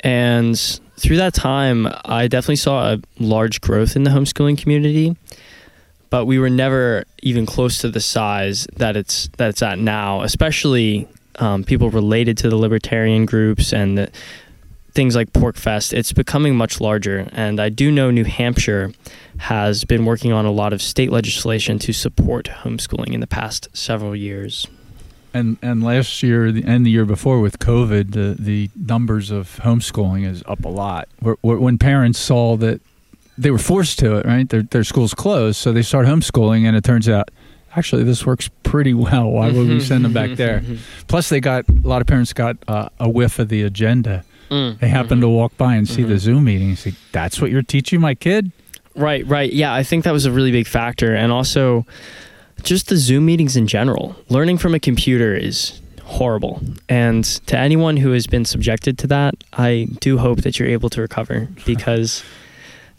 And 0.00 0.80
through 0.98 1.16
that 1.16 1.34
time, 1.34 1.88
I 2.04 2.28
definitely 2.28 2.56
saw 2.56 2.92
a 2.92 3.00
large 3.18 3.60
growth 3.60 3.96
in 3.96 4.04
the 4.04 4.10
homeschooling 4.10 4.58
community. 4.58 5.16
But 6.10 6.24
we 6.24 6.38
were 6.38 6.48
never 6.48 7.04
even 7.22 7.44
close 7.44 7.78
to 7.78 7.90
the 7.90 8.00
size 8.00 8.66
that 8.76 8.96
it's 8.96 9.28
that 9.36 9.50
it's 9.50 9.62
at 9.62 9.78
now, 9.78 10.22
especially 10.22 11.06
um, 11.36 11.64
people 11.64 11.90
related 11.90 12.38
to 12.38 12.48
the 12.48 12.56
libertarian 12.56 13.26
groups 13.26 13.74
and 13.74 13.98
the, 13.98 14.10
things 14.92 15.14
like 15.14 15.32
PorcFest. 15.34 15.92
It's 15.92 16.14
becoming 16.14 16.56
much 16.56 16.80
larger, 16.80 17.28
and 17.32 17.60
I 17.60 17.68
do 17.68 17.90
know 17.90 18.10
New 18.10 18.24
Hampshire 18.24 18.92
has 19.36 19.84
been 19.84 20.06
working 20.06 20.32
on 20.32 20.46
a 20.46 20.50
lot 20.50 20.72
of 20.72 20.80
state 20.80 21.12
legislation 21.12 21.78
to 21.80 21.92
support 21.92 22.46
homeschooling 22.46 23.12
in 23.12 23.20
the 23.20 23.26
past 23.26 23.68
several 23.74 24.16
years. 24.16 24.66
And 25.34 25.58
and 25.62 25.82
last 25.82 26.22
year 26.22 26.46
and 26.46 26.86
the 26.86 26.90
year 26.90 27.04
before 27.04 27.40
with 27.40 27.58
COVID, 27.58 28.12
the 28.12 28.36
the 28.42 28.70
numbers 28.76 29.30
of 29.30 29.60
homeschooling 29.62 30.24
is 30.26 30.42
up 30.46 30.64
a 30.64 30.68
lot. 30.68 31.08
When 31.42 31.78
parents 31.78 32.18
saw 32.18 32.56
that 32.56 32.80
they 33.36 33.50
were 33.50 33.58
forced 33.58 33.98
to 34.00 34.16
it, 34.16 34.26
right? 34.26 34.48
Their 34.48 34.62
their 34.62 34.84
schools 34.84 35.14
closed, 35.14 35.56
so 35.58 35.72
they 35.72 35.82
start 35.82 36.06
homeschooling, 36.06 36.64
and 36.66 36.76
it 36.76 36.82
turns 36.82 37.08
out 37.08 37.30
actually 37.76 38.04
this 38.04 38.24
works 38.26 38.48
pretty 38.62 38.94
well. 38.94 39.30
Why 39.30 39.50
would 39.50 39.68
we 39.68 39.80
send 39.80 40.04
them 40.04 40.12
back 40.14 40.36
there? 40.36 40.62
Plus, 41.08 41.28
they 41.28 41.40
got 41.40 41.68
a 41.68 41.86
lot 41.86 42.00
of 42.00 42.06
parents 42.06 42.32
got 42.32 42.56
uh, 42.66 42.88
a 42.98 43.08
whiff 43.08 43.38
of 43.38 43.48
the 43.50 43.62
agenda. 43.62 44.24
Mm, 44.50 44.78
They 44.80 44.88
happen 44.88 45.18
mhm. 45.18 45.22
to 45.22 45.28
walk 45.28 45.56
by 45.58 45.74
and 45.74 45.86
see 45.86 46.02
the 46.04 46.14
Mhm. 46.14 46.18
Zoom 46.18 46.44
meeting 46.44 46.68
and 46.70 46.78
say, 46.78 46.94
"That's 47.12 47.38
what 47.40 47.50
you're 47.50 47.62
teaching 47.62 48.00
my 48.00 48.14
kid." 48.14 48.50
Right, 48.96 49.24
right. 49.26 49.52
Yeah, 49.52 49.72
I 49.74 49.82
think 49.84 50.04
that 50.04 50.12
was 50.12 50.24
a 50.24 50.32
really 50.32 50.50
big 50.50 50.66
factor. 50.66 51.14
And 51.14 51.30
also, 51.30 51.84
just 52.62 52.88
the 52.88 52.96
Zoom 52.96 53.26
meetings 53.26 53.56
in 53.56 53.66
general. 53.66 54.16
Learning 54.28 54.58
from 54.58 54.74
a 54.74 54.80
computer 54.80 55.34
is 55.34 55.80
horrible. 56.02 56.60
And 56.88 57.24
to 57.46 57.56
anyone 57.58 57.96
who 57.96 58.12
has 58.12 58.26
been 58.26 58.44
subjected 58.44 58.98
to 58.98 59.06
that, 59.08 59.34
I 59.52 59.88
do 60.00 60.18
hope 60.18 60.42
that 60.42 60.58
you're 60.58 60.68
able 60.68 60.90
to 60.90 61.00
recover 61.00 61.48
because 61.66 62.24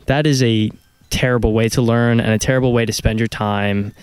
that 0.05 0.25
is 0.25 0.41
a 0.43 0.71
terrible 1.09 1.53
way 1.53 1.69
to 1.69 1.81
learn 1.81 2.19
and 2.19 2.31
a 2.31 2.37
terrible 2.37 2.71
way 2.71 2.85
to 2.85 2.93
spend 2.93 3.19
your 3.19 3.27
time. 3.27 3.93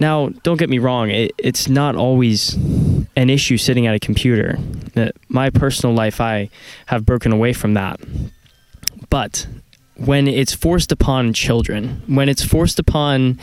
Now, 0.00 0.30
don't 0.42 0.56
get 0.56 0.68
me 0.68 0.78
wrong, 0.78 1.10
it, 1.10 1.32
it's 1.38 1.68
not 1.68 1.94
always 1.94 2.54
an 3.16 3.30
issue 3.30 3.56
sitting 3.56 3.86
at 3.86 3.94
a 3.94 4.00
computer. 4.00 4.58
Uh, 4.96 5.10
My 5.28 5.50
personal 5.50 5.94
life, 5.94 6.20
I 6.20 6.50
have 6.86 7.06
broken 7.06 7.32
away 7.32 7.52
from 7.52 7.74
that. 7.74 8.00
But 9.10 9.46
when 9.96 10.26
it's 10.26 10.52
forced 10.52 10.90
upon 10.90 11.32
children, 11.32 12.02
when 12.06 12.28
it's 12.28 12.44
forced 12.44 12.80
upon 12.80 13.38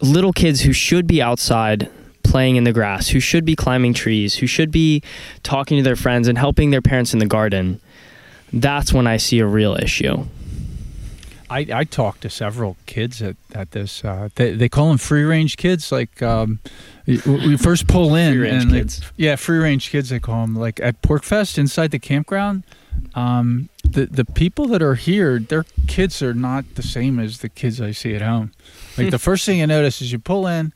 little 0.00 0.32
kids 0.32 0.62
who 0.62 0.72
should 0.72 1.06
be 1.06 1.20
outside 1.22 1.90
playing 2.22 2.56
in 2.56 2.64
the 2.64 2.72
grass, 2.72 3.08
who 3.08 3.20
should 3.20 3.44
be 3.44 3.54
climbing 3.54 3.94
trees, 3.94 4.36
who 4.36 4.46
should 4.46 4.70
be 4.70 5.02
talking 5.42 5.76
to 5.76 5.82
their 5.82 5.96
friends 5.96 6.26
and 6.28 6.36
helping 6.38 6.70
their 6.70 6.82
parents 6.82 7.12
in 7.12 7.18
the 7.20 7.26
garden, 7.26 7.80
that's 8.52 8.92
when 8.92 9.06
I 9.06 9.16
see 9.18 9.38
a 9.38 9.46
real 9.46 9.76
issue. 9.76 10.24
I, 11.50 11.66
I 11.72 11.84
talked 11.84 12.22
to 12.22 12.30
several 12.30 12.76
kids 12.86 13.20
at, 13.22 13.36
at 13.54 13.72
this. 13.72 14.04
Uh, 14.04 14.30
they, 14.34 14.54
they 14.54 14.68
call 14.68 14.88
them 14.88 14.98
free 14.98 15.22
range 15.22 15.56
kids. 15.56 15.92
Like 15.92 16.22
um, 16.22 16.58
we 17.06 17.56
first 17.56 17.86
pull 17.88 18.14
in, 18.14 18.32
Free-range 18.32 18.62
and 18.64 18.72
like- 18.72 18.80
kids. 18.82 19.12
yeah, 19.16 19.36
free 19.36 19.58
range 19.58 19.90
kids. 19.90 20.08
They 20.08 20.18
call 20.18 20.40
them 20.40 20.56
like 20.56 20.80
at 20.80 21.00
PorcFest 21.02 21.58
inside 21.58 21.90
the 21.90 21.98
campground. 21.98 22.64
Um, 23.14 23.68
the 23.94 24.06
the 24.06 24.24
people 24.24 24.66
that 24.68 24.82
are 24.82 24.94
here, 24.94 25.38
their 25.38 25.64
kids 25.86 26.22
are 26.22 26.34
not 26.34 26.74
the 26.74 26.82
same 26.82 27.18
as 27.18 27.38
the 27.38 27.48
kids 27.48 27.80
I 27.80 27.92
see 27.92 28.14
at 28.14 28.22
home. 28.22 28.52
Like 28.98 29.10
the 29.10 29.18
first 29.30 29.46
thing 29.46 29.58
you 29.58 29.66
notice 29.66 30.02
is 30.02 30.12
you 30.12 30.18
pull 30.18 30.46
in, 30.46 30.72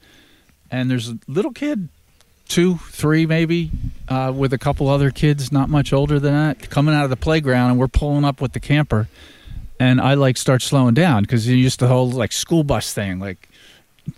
and 0.71 0.91
there's 0.91 1.11
a 1.11 1.19
little 1.29 1.53
kid, 1.53 1.89
two, 2.49 2.79
three 2.79 3.27
maybe, 3.27 3.71
uh, 4.09 4.33
with 4.35 4.53
a 4.53 4.59
couple 4.59 4.89
other 4.89 5.11
kids 5.11 5.53
not 5.53 5.69
much 5.69 5.93
older 5.93 6.19
than 6.19 6.33
that, 6.33 6.71
coming 6.71 6.95
out 6.95 7.05
of 7.05 7.11
the 7.11 7.17
playground, 7.17 7.71
and 7.71 7.79
we're 7.79 7.89
pulling 7.89 8.25
up 8.25 8.41
with 8.41 8.53
the 8.53 8.61
camper 8.61 9.09
and 9.81 10.01
I 10.01 10.15
like 10.15 10.37
start 10.37 10.63
slowing 10.63 10.95
down 10.95 11.23
because 11.23 11.47
you 11.47 11.57
used 11.57 11.81
the 11.81 11.89
whole 11.89 12.11
like 12.11 12.33
school 12.33 12.65
bus 12.65 12.93
thing. 12.93 13.19
Like, 13.19 13.49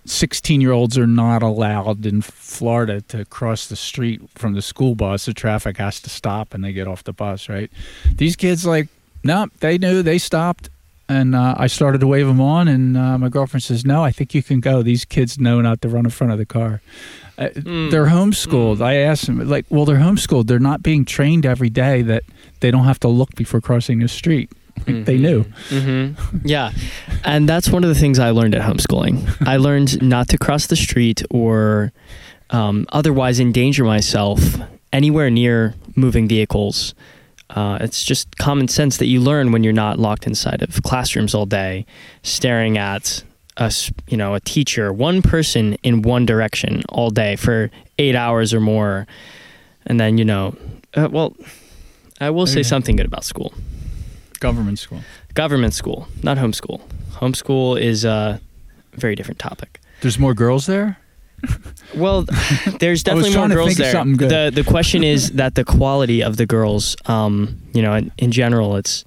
sixteen 0.04 0.61
year 0.61 0.73
olds 0.73 0.97
are 0.99 1.06
not 1.06 1.42
allowed 1.42 2.04
in 2.06 2.23
Florida 2.23 3.00
to 3.02 3.25
cross 3.26 3.66
the 3.66 3.76
street 3.76 4.20
from 4.35 4.54
the 4.54 4.62
school 4.62 4.94
bus. 4.94 5.26
The 5.26 5.35
traffic 5.35 5.76
has 5.78 6.00
to 6.00 6.11
stop 6.11 6.54
and 6.54 6.62
they 6.64 6.73
get 6.73 6.88
off 6.88 7.04
the 7.04 7.12
bus. 7.12 7.49
Right? 7.49 7.70
These 8.16 8.37
kids 8.37 8.64
like, 8.66 8.88
no, 9.25 9.47
they 9.61 9.78
knew 9.78 10.02
they 10.02 10.18
stopped. 10.18 10.70
And 11.09 11.35
uh, 11.35 11.56
I 11.59 11.66
started 11.66 12.00
to 12.02 12.06
wave 12.06 12.28
them 12.28 12.40
on, 12.40 12.68
and 12.68 12.97
uh, 12.97 13.18
my 13.18 13.28
girlfriend 13.28 13.64
says, 13.64 13.85
"No, 13.85 14.04
I 14.04 14.12
think 14.12 14.32
you 14.32 14.44
can 14.44 14.61
go. 14.61 14.80
These 14.80 15.04
kids 15.04 15.40
know 15.40 15.61
not 15.61 15.80
to 15.80 15.88
run 15.88 16.04
in 16.04 16.11
front 16.12 16.32
of 16.32 16.38
the 16.38 16.47
car. 16.47 16.80
Uh, 17.37 17.49
Mm. 17.49 17.90
They're 17.90 18.06
homeschooled." 18.06 18.80
I 18.80 18.94
asked 18.94 19.26
them, 19.26 19.49
like, 19.49 19.66
"Well, 19.70 19.85
they're 19.85 19.97
homeschooled. 19.97 20.47
They're 20.47 20.61
not 20.61 20.85
being 20.85 21.04
trained 21.04 21.44
every 21.44 21.68
day 21.68 22.02
that 22.02 22.23
they 22.61 22.70
don't 22.70 22.85
have 22.85 23.00
to 23.00 23.09
look 23.09 23.35
before 23.35 23.61
crossing 23.61 23.99
the 23.99 24.06
street. 24.06 24.50
Like, 24.87 25.04
They 25.04 25.18
knew." 25.18 25.42
hmm 25.68 26.12
Yeah. 26.44 26.72
And 27.25 27.49
that's 27.49 27.68
one 27.70 27.84
of 27.84 27.88
the 27.88 27.94
things 28.00 28.18
I 28.18 28.30
learned 28.30 28.54
at 28.54 28.62
homeschooling. 28.62 29.46
I 29.46 29.56
learned 29.56 30.00
not 30.02 30.28
to 30.28 30.38
cross 30.38 30.66
the 30.66 30.76
street 30.76 31.22
or 31.30 31.92
um, 32.50 32.87
otherwise 32.92 33.38
endanger 33.40 33.84
myself 33.84 34.40
anywhere 34.92 35.30
near 35.30 35.75
moving 35.96 36.26
vehicles. 36.28 36.94
Uh, 37.50 37.78
it's 37.80 38.04
just 38.04 38.37
common 38.38 38.68
sense 38.68 38.96
that 38.99 39.06
you 39.06 39.20
learn 39.20 39.50
when 39.52 39.64
you're 39.64 39.72
not 39.72 39.99
locked 39.99 40.26
inside 40.26 40.62
of 40.62 40.82
classrooms 40.84 41.34
all 41.34 41.46
day, 41.46 41.84
staring 42.22 42.78
at 42.78 43.25
a 43.56 43.72
you 44.08 44.16
know 44.16 44.34
a 44.34 44.40
teacher, 44.40 44.92
one 44.92 45.20
person 45.20 45.75
in 45.82 46.02
one 46.02 46.25
direction 46.25 46.82
all 46.90 47.10
day 47.10 47.34
for 47.37 47.70
eight 47.99 48.14
hours 48.14 48.54
or 48.54 48.60
more, 48.60 49.06
and 49.87 49.99
then 49.99 50.16
you 50.16 50.25
know, 50.25 50.54
uh, 50.94 51.08
well, 51.10 51.37
I 52.20 52.30
will 52.30 52.46
say 52.46 52.60
Okay. 52.60 52.62
something 52.62 52.94
good 52.96 53.06
about 53.06 53.25
school 53.25 53.52
Government 54.40 54.78
school. 54.78 55.00
government 55.35 55.75
school, 55.75 56.09
not 56.23 56.37
homeschool. 56.38 56.80
Homeschool 57.20 57.78
is 57.80 58.04
a 58.04 58.40
very 58.97 59.14
different 59.14 59.38
topic. 59.38 59.80
There's 60.00 60.18
more 60.18 60.35
girls 60.35 60.66
there. 60.66 60.97
Well, 61.94 62.25
there's 62.80 63.02
definitely 63.02 63.37
more 63.37 63.49
girls 63.49 63.76
there. 63.76 63.92
The 64.04 64.50
the 64.54 64.64
question 64.64 65.04
is 65.04 65.30
that 65.40 65.54
the 65.54 65.64
quality 65.64 66.23
of 66.23 66.37
the 66.37 66.47
girls, 66.47 66.97
um, 67.06 67.56
you 67.73 67.82
know, 67.82 67.94
in, 67.94 68.11
in 68.18 68.30
general, 68.32 68.76
it's 68.76 69.04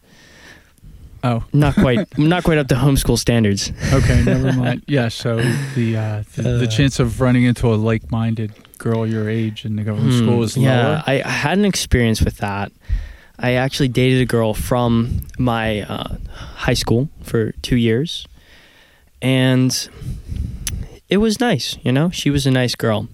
Oh, 1.26 1.44
not 1.54 1.74
quite 1.76 2.18
not 2.18 2.44
quite 2.44 2.58
up 2.58 2.68
to 2.68 2.76
homeschool 2.76 3.18
standards. 3.18 3.72
okay, 3.94 4.24
never 4.24 4.52
mind. 4.54 4.84
Yeah, 4.88 5.08
so 5.10 5.38
the 5.76 5.96
uh, 5.98 6.24
the, 6.36 6.42
the 6.44 6.64
Uh. 6.66 6.68
chance 6.68 7.00
of 7.00 7.22
running 7.22 7.44
into 7.46 7.74
a 7.74 7.78
like-minded 7.90 8.52
girl 8.78 9.08
your 9.08 9.30
age 9.30 9.64
in 9.66 9.76
the 9.78 9.84
government 9.84 10.14
Hmm, 10.14 10.20
school 10.26 10.44
is 10.44 10.58
yeah, 10.58 10.88
lower. 10.88 11.04
I, 11.08 11.22
I 11.24 11.30
had 11.30 11.58
an 11.58 11.66
experience 11.66 12.22
with 12.22 12.38
that. 12.38 12.72
I 13.40 13.54
actually 13.54 13.88
dated 13.90 14.22
a 14.22 14.26
girl 14.26 14.54
from 14.54 15.22
my 15.40 15.82
uh, 15.82 16.18
high 16.32 16.76
school 16.76 17.10
for 17.24 17.52
two 17.62 17.76
years, 17.78 18.28
and 19.22 19.90
it 21.10 21.18
was 21.18 21.40
nice. 21.40 21.78
You 21.84 21.92
know, 21.92 22.10
she 22.10 22.30
was 22.30 22.46
a 22.46 22.52
nice 22.52 22.76
girl. 22.76 23.08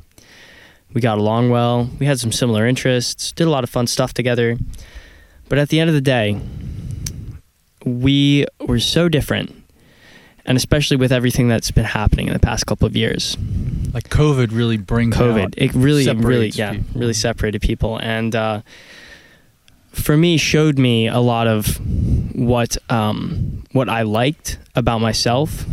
We 0.93 1.01
got 1.01 1.17
along 1.19 1.51
well. 1.51 1.89
We 1.99 2.05
had 2.05 2.19
some 2.19 2.31
similar 2.31 2.65
interests. 2.67 3.31
Did 3.31 3.47
a 3.47 3.49
lot 3.49 3.63
of 3.63 3.69
fun 3.69 3.87
stuff 3.87 4.13
together. 4.13 4.57
But 5.47 5.57
at 5.57 5.69
the 5.69 5.79
end 5.79 5.89
of 5.89 5.93
the 5.95 6.01
day, 6.01 6.39
we 7.85 8.45
were 8.59 8.79
so 8.79 9.07
different, 9.09 9.55
and 10.45 10.57
especially 10.57 10.97
with 10.97 11.11
everything 11.11 11.47
that's 11.47 11.71
been 11.71 11.85
happening 11.85 12.27
in 12.27 12.33
the 12.33 12.39
past 12.39 12.65
couple 12.65 12.85
of 12.87 12.95
years. 12.95 13.37
Like 13.93 14.09
COVID 14.09 14.49
really 14.51 14.77
brings 14.77 15.15
COVID. 15.15 15.43
out- 15.43 15.53
It 15.57 15.73
really, 15.73 16.07
really, 16.13 16.49
yeah, 16.49 16.73
people. 16.73 16.99
really 17.01 17.13
separated 17.13 17.61
people, 17.61 17.97
and 17.97 18.35
uh, 18.35 18.61
for 19.91 20.17
me, 20.17 20.37
showed 20.37 20.77
me 20.77 21.07
a 21.07 21.19
lot 21.19 21.47
of 21.47 21.79
what 22.35 22.77
um, 22.89 23.63
what 23.71 23.89
I 23.89 24.03
liked 24.03 24.57
about 24.75 24.99
myself 24.99 25.65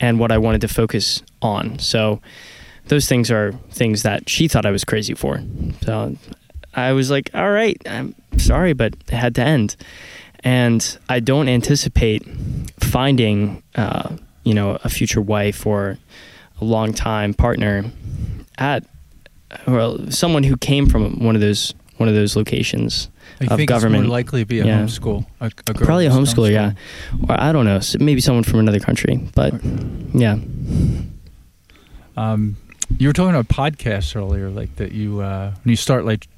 and 0.00 0.18
what 0.18 0.32
I 0.32 0.38
wanted 0.38 0.60
to 0.62 0.68
focus 0.68 1.22
on. 1.42 1.78
So 1.78 2.20
those 2.86 3.08
things 3.08 3.30
are 3.30 3.52
things 3.70 4.02
that 4.02 4.28
she 4.28 4.48
thought 4.48 4.66
I 4.66 4.70
was 4.70 4.84
crazy 4.84 5.14
for. 5.14 5.42
So 5.82 6.16
I 6.74 6.92
was 6.92 7.10
like, 7.10 7.30
all 7.34 7.50
right, 7.50 7.80
I'm 7.86 8.14
sorry, 8.38 8.72
but 8.72 8.94
it 8.94 9.10
had 9.10 9.34
to 9.36 9.42
end. 9.42 9.76
And 10.42 10.98
I 11.08 11.20
don't 11.20 11.48
anticipate 11.48 12.26
finding, 12.80 13.62
uh, 13.76 14.16
you 14.42 14.52
know, 14.52 14.78
a 14.84 14.90
future 14.90 15.20
wife 15.20 15.66
or 15.66 15.98
a 16.60 16.64
longtime 16.64 17.34
partner 17.34 17.84
at 18.58 18.84
well 19.66 20.10
someone 20.10 20.42
who 20.42 20.56
came 20.56 20.86
from 20.86 21.24
one 21.24 21.34
of 21.34 21.40
those 21.40 21.74
one 21.96 22.08
of 22.08 22.14
those 22.14 22.36
locations 22.36 23.08
I 23.40 23.44
of 23.46 23.56
think 23.56 23.68
government. 23.68 24.04
it's 24.04 24.08
more 24.08 24.16
likely 24.16 24.40
to 24.42 24.46
be 24.46 24.60
a 24.60 24.66
Yeah. 24.66 24.80
homeschool. 24.82 25.26
A, 25.40 25.50
a 25.68 25.74
probably 25.74 26.06
a 26.06 26.10
homeschooler 26.10 26.50
yeah 26.52 26.72
or 27.28 27.40
i 27.40 27.52
don't 27.52 27.64
know 27.64 27.80
maybe 27.98 28.20
someone 28.20 28.44
from 28.44 28.60
another 28.60 28.80
country 28.80 29.16
but 29.34 29.52
yeah 30.14 30.36
Um, 32.16 32.56
you 32.98 33.08
were 33.08 33.12
talking 33.12 33.34
about 33.34 33.48
podcasts 33.48 34.14
earlier, 34.14 34.48
like 34.50 34.76
that 34.76 34.92
you 34.92 35.20
uh, 35.20 35.52
when 35.62 35.70
you 35.70 35.76
start 35.76 36.04
like 36.04 36.28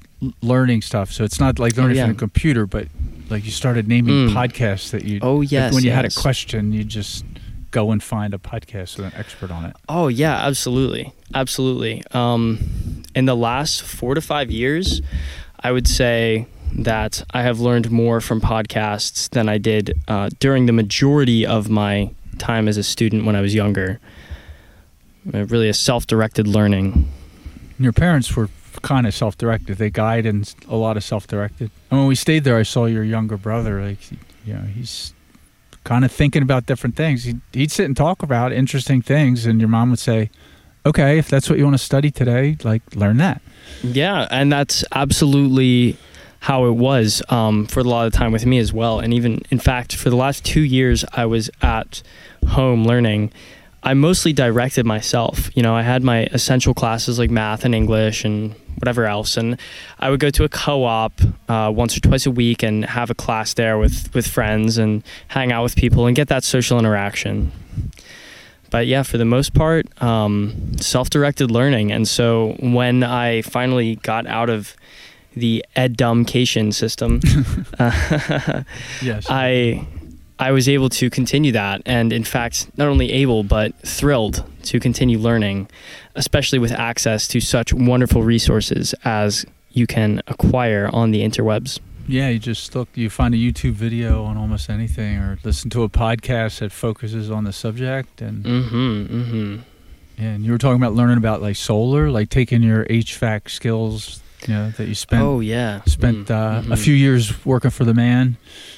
learning 0.41 0.81
stuff. 0.81 1.11
So 1.11 1.23
it's 1.23 1.39
not 1.39 1.59
like 1.59 1.77
learning 1.77 1.97
Oh, 1.97 1.99
yeah. 1.99 2.05
from 2.05 2.15
a 2.15 2.19
computer, 2.19 2.65
but 2.65 2.87
like 3.29 3.45
you 3.45 3.51
started 3.51 3.87
naming 3.87 4.29
Mm. 4.29 4.33
podcasts 4.33 4.89
that 4.91 5.03
you. 5.05 5.19
oh 5.21 5.37
like 5.37 5.51
yes 5.51 5.73
when 5.73 5.83
you 5.83 5.91
had 5.91 6.05
a 6.05 6.09
question, 6.09 6.73
you 6.73 6.83
just 6.83 7.23
go 7.69 7.91
and 7.91 8.01
find 8.01 8.33
a 8.33 8.37
podcast 8.39 8.97
with 8.97 9.05
an 9.05 9.13
expert 9.15 9.51
on 9.51 9.65
it. 9.65 9.75
Oh 9.87 10.07
yeah, 10.07 10.35
absolutely, 10.47 11.13
absolutely. 11.35 12.03
Um, 12.11 13.03
in 13.13 13.25
the 13.25 13.35
last 13.35 13.83
four 13.83 14.15
to 14.15 14.21
five 14.21 14.49
years, 14.49 15.01
I 15.59 15.71
would 15.71 15.87
say 15.87 16.47
that 16.73 17.23
I 17.31 17.41
have 17.41 17.59
learned 17.59 17.91
more 17.91 18.21
from 18.21 18.41
podcasts 18.41 19.29
than 19.29 19.49
I 19.49 19.57
did 19.57 19.99
uh, 20.07 20.29
during 20.39 20.65
the 20.65 20.73
majority 20.73 21.45
of 21.45 21.69
my 21.69 22.11
time 22.37 22.67
as 22.67 22.77
a 22.77 22.83
student 22.83 23.25
when 23.25 23.35
I 23.35 23.41
was 23.41 23.53
younger. 23.53 23.99
Uh, 25.33 25.45
really, 25.45 25.69
a 25.69 25.73
self-directed 25.73 26.47
learning. 26.47 27.11
Your 27.79 27.91
parents 27.91 28.35
were 28.35 28.49
kind 28.81 29.07
of 29.07 29.13
self-directed. 29.13 29.77
They 29.77 29.89
guide 29.89 30.25
and 30.25 30.53
a 30.67 30.75
lot 30.75 30.97
of 30.97 31.03
self-directed. 31.03 31.71
And 31.91 31.99
when 31.99 32.07
we 32.07 32.15
stayed 32.15 32.43
there, 32.43 32.57
I 32.57 32.63
saw 32.63 32.85
your 32.85 33.03
younger 33.03 33.37
brother. 33.37 33.83
Like, 33.83 33.99
you 34.45 34.53
know, 34.53 34.61
he's 34.61 35.13
kind 35.83 36.05
of 36.05 36.11
thinking 36.11 36.43
about 36.43 36.65
different 36.65 36.95
things. 36.95 37.23
He'd, 37.23 37.41
he'd 37.53 37.71
sit 37.71 37.85
and 37.85 37.95
talk 37.97 38.23
about 38.23 38.53
interesting 38.53 39.01
things, 39.01 39.45
and 39.45 39.59
your 39.59 39.69
mom 39.69 39.89
would 39.89 39.99
say, 39.99 40.29
"Okay, 40.85 41.17
if 41.17 41.29
that's 41.29 41.49
what 41.49 41.57
you 41.57 41.65
want 41.65 41.75
to 41.75 41.83
study 41.83 42.11
today, 42.11 42.57
like 42.63 42.81
learn 42.95 43.17
that." 43.17 43.41
Yeah, 43.83 44.27
and 44.31 44.51
that's 44.51 44.85
absolutely 44.93 45.97
how 46.47 46.63
it 46.63 46.75
was 46.89 47.21
um, 47.27 47.65
for 47.65 47.81
a 47.81 47.83
lot 47.83 48.07
of 48.07 48.13
time 48.13 48.31
with 48.31 48.45
me 48.45 48.57
as 48.57 48.71
well. 48.71 49.01
And 49.01 49.13
even, 49.13 49.41
in 49.51 49.59
fact, 49.59 49.93
for 49.97 50.09
the 50.09 50.15
last 50.15 50.45
two 50.45 50.61
years, 50.61 51.03
I 51.11 51.25
was 51.25 51.49
at 51.61 52.01
home 52.47 52.85
learning. 52.85 53.31
I 53.83 53.93
mostly 53.93 54.31
directed 54.31 54.85
myself. 54.85 55.49
You 55.57 55.61
know, 55.61 55.75
I 55.75 55.81
had 55.81 56.03
my 56.03 56.19
essential 56.31 56.73
classes 56.73 57.19
like 57.19 57.29
math 57.29 57.65
and 57.65 57.75
English 57.75 58.23
and 58.23 58.55
whatever 58.79 59.03
else, 59.05 59.35
and 59.35 59.59
I 59.99 60.09
would 60.09 60.21
go 60.21 60.29
to 60.29 60.45
a 60.45 60.49
co-op 60.49 61.19
uh, 61.49 61.69
once 61.75 61.97
or 61.97 61.99
twice 61.99 62.25
a 62.25 62.31
week 62.31 62.63
and 62.63 62.85
have 62.85 63.09
a 63.09 63.15
class 63.15 63.53
there 63.53 63.77
with 63.77 64.09
with 64.15 64.25
friends 64.25 64.77
and 64.77 65.03
hang 65.27 65.51
out 65.51 65.63
with 65.63 65.75
people 65.75 66.07
and 66.07 66.15
get 66.15 66.29
that 66.29 66.45
social 66.45 66.79
interaction. 66.79 67.51
but 68.69 68.87
yeah, 68.87 69.03
for 69.03 69.17
the 69.17 69.25
most 69.25 69.53
part, 69.53 69.85
um, 70.01 70.77
self-directed 70.79 71.51
learning. 71.51 71.91
And 71.91 72.07
so 72.07 72.55
when 72.59 73.03
I 73.03 73.41
finally 73.41 73.95
got 73.97 74.27
out 74.27 74.49
of 74.49 74.75
the 75.37 75.63
education 75.75 76.71
system, 76.71 77.19
uh, 77.79 77.91
Yes. 79.01 79.25
I 79.29 79.85
I 80.39 80.51
was 80.51 80.69
able 80.69 80.89
to 80.89 81.09
continue 81.09 81.51
that, 81.53 81.81
and 81.85 82.13
in 82.13 82.23
fact, 82.23 82.69
not 82.77 82.87
only 82.87 83.11
able 83.11 83.43
but 83.43 83.73
thrilled 83.81 84.43
to 84.63 84.79
continue 84.79 85.17
learning, 85.17 85.67
especially 86.15 86.59
with 86.59 86.71
access 86.71 87.27
to 87.29 87.39
such 87.39 87.73
wonderful 87.73 88.21
resources 88.21 88.93
as 89.03 89.45
you 89.71 89.87
can 89.87 90.21
acquire 90.27 90.89
on 90.93 91.11
the 91.11 91.21
interwebs. 91.21 91.79
Yeah, 92.07 92.29
you 92.29 92.39
just 92.39 92.73
look, 92.75 92.87
you 92.95 93.09
find 93.09 93.33
a 93.33 93.37
YouTube 93.37 93.73
video 93.73 94.23
on 94.23 94.37
almost 94.37 94.69
anything 94.69 95.17
or 95.17 95.39
listen 95.43 95.69
to 95.71 95.83
a 95.83 95.89
podcast 95.89 96.59
that 96.59 96.71
focuses 96.71 97.29
on 97.31 97.43
the 97.43 97.51
subject. 97.51 98.21
And, 98.21 98.45
Mm-hmm. 98.45 99.05
Mm-hmm. 99.21 99.55
and 100.23 100.45
you 100.45 100.51
were 100.53 100.57
talking 100.57 100.81
about 100.81 100.93
learning 100.93 101.17
about 101.17 101.41
like 101.41 101.55
solar, 101.57 102.09
like 102.09 102.29
taking 102.29 102.63
your 102.63 102.85
HVAC 102.85 103.49
skills, 103.49 104.21
you 104.47 104.53
know, 104.53 104.69
that 104.71 104.87
you 104.87 104.95
spent, 104.95 105.23
oh 105.23 105.39
yeah. 105.39 105.81
spent 105.85 106.27
Mm, 106.27 106.31
uh, 106.31 106.73
a 106.73 106.75
mhm, 106.75 106.77
few 106.83 106.93
years 106.93 107.45
working 107.45 107.71
for 107.71 107.85
the 107.85 107.93
man 107.93 108.37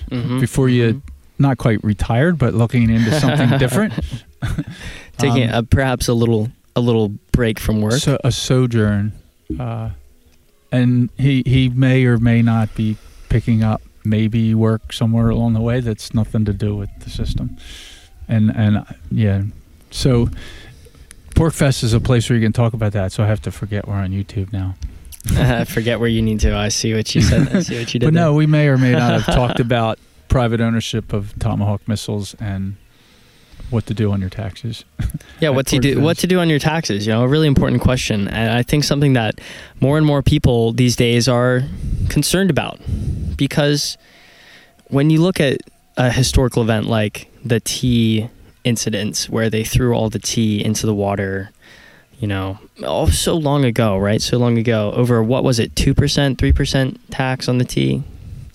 mhm, 0.10 0.40
before 0.40 0.70
you 0.70 0.94
mhm. 0.94 1.02
not 1.38 1.58
quite 1.58 1.84
retired, 1.84 2.38
but 2.38 2.54
looking 2.54 2.90
into 2.90 3.12
something 3.20 3.58
different. 3.60 3.94
taking 5.18 5.50
Um, 5.50 5.56
a, 5.56 5.64
perhaps 5.64 6.08
a 6.08 6.14
little 6.14 6.50
a 6.76 6.80
little 6.82 7.10
break 7.32 7.60
from 7.60 7.82
work. 7.82 7.94
So, 8.00 8.18
a 8.24 8.32
sojourn, 8.32 9.12
uh, 9.60 9.90
and 10.72 11.10
he 11.18 11.44
he 11.46 11.70
may 11.70 12.06
or 12.06 12.18
may 12.18 12.42
not 12.42 12.74
be 12.76 12.96
picking 13.28 13.64
up 13.64 13.82
maybe 14.06 14.56
work 14.56 14.94
somewhere 14.94 15.30
along 15.30 15.54
the 15.54 15.62
way 15.62 15.82
that's 15.82 16.14
nothing 16.14 16.46
to 16.46 16.54
do 16.54 16.76
with 16.76 16.90
the 17.00 17.10
system, 17.10 17.58
and 18.28 18.50
and 18.56 18.78
uh, 18.78 18.84
yeah, 19.12 19.42
so 19.92 20.30
PorcFest 21.36 21.84
is 21.84 21.94
a 21.94 22.00
place 22.00 22.30
where 22.30 22.38
you 22.38 22.46
can 22.46 22.54
talk 22.54 22.74
about 22.74 22.94
that. 22.94 23.12
So 23.12 23.24
I 23.24 23.28
have 23.28 23.42
to 23.42 23.52
forget 23.52 23.88
we're 23.88 23.96
on 23.96 24.12
YouTube 24.12 24.52
now. 24.54 24.76
I 25.36 25.66
forget 25.66 26.00
where 26.00 26.10
you 26.10 26.22
need 26.22 26.40
to. 26.42 26.56
I 26.56 26.70
see 26.70 26.94
what 26.94 27.14
you 27.14 27.22
said. 27.22 27.54
I 27.54 27.62
see 27.62 27.78
what 27.78 27.94
you 27.94 28.00
did. 28.00 28.08
But 28.08 28.14
there. 28.14 28.24
no, 28.24 28.34
we 28.34 28.46
may 28.46 28.68
or 28.68 28.78
may 28.78 28.94
not 28.94 29.22
have 29.22 29.26
talked 29.36 29.60
about 29.60 30.00
private 30.28 30.62
ownership 30.62 31.12
of 31.14 31.38
Tomahawk 31.40 31.88
missiles 31.88 32.36
and 32.40 32.78
what 33.70 33.86
to 33.88 33.94
do 33.94 34.12
on 34.12 34.22
your 34.22 34.30
taxes. 34.30 34.86
Yeah, 35.40 35.50
what 35.50 35.68
to 35.68 35.80
do 35.80 36.00
what 36.02 36.18
to 36.20 36.28
do 36.28 36.40
on 36.40 36.50
your 36.50 36.60
taxes, 36.60 37.06
you 37.06 37.14
know, 37.14 37.24
a 37.24 37.28
really 37.28 37.48
important 37.48 37.82
question. 37.82 38.28
And 38.28 38.52
I 38.52 38.64
think 38.64 38.84
something 38.84 39.14
that 39.14 39.40
more 39.80 39.98
and 39.98 40.06
more 40.06 40.24
people 40.24 40.72
these 40.72 40.96
days 40.96 41.28
are 41.28 41.64
concerned 42.10 42.50
about. 42.50 42.80
Because 43.38 43.98
when 44.88 45.10
you 45.10 45.22
look 45.22 45.40
at 45.40 45.60
a 45.98 46.12
historical 46.12 46.64
event 46.64 46.88
like 46.88 47.32
the 47.46 47.60
tea 47.60 48.30
incidents 48.64 49.30
where 49.30 49.50
they 49.50 49.64
threw 49.64 49.94
all 49.94 50.10
the 50.10 50.20
tea 50.20 50.64
into 50.64 50.86
the 50.86 50.94
water, 50.94 51.52
you 52.20 52.28
know, 52.28 52.60
oh 52.84 53.10
so 53.10 53.36
long 53.36 53.66
ago, 53.66 53.98
right? 53.98 54.22
So 54.22 54.38
long 54.38 54.58
ago, 54.58 54.92
over 54.94 55.24
what 55.24 55.44
was 55.44 55.60
it, 55.60 55.76
two 55.76 55.94
percent, 55.94 56.38
three 56.38 56.54
percent 56.54 57.00
tax 57.12 57.48
on 57.48 57.58
the 57.58 57.66
tea? 57.66 58.04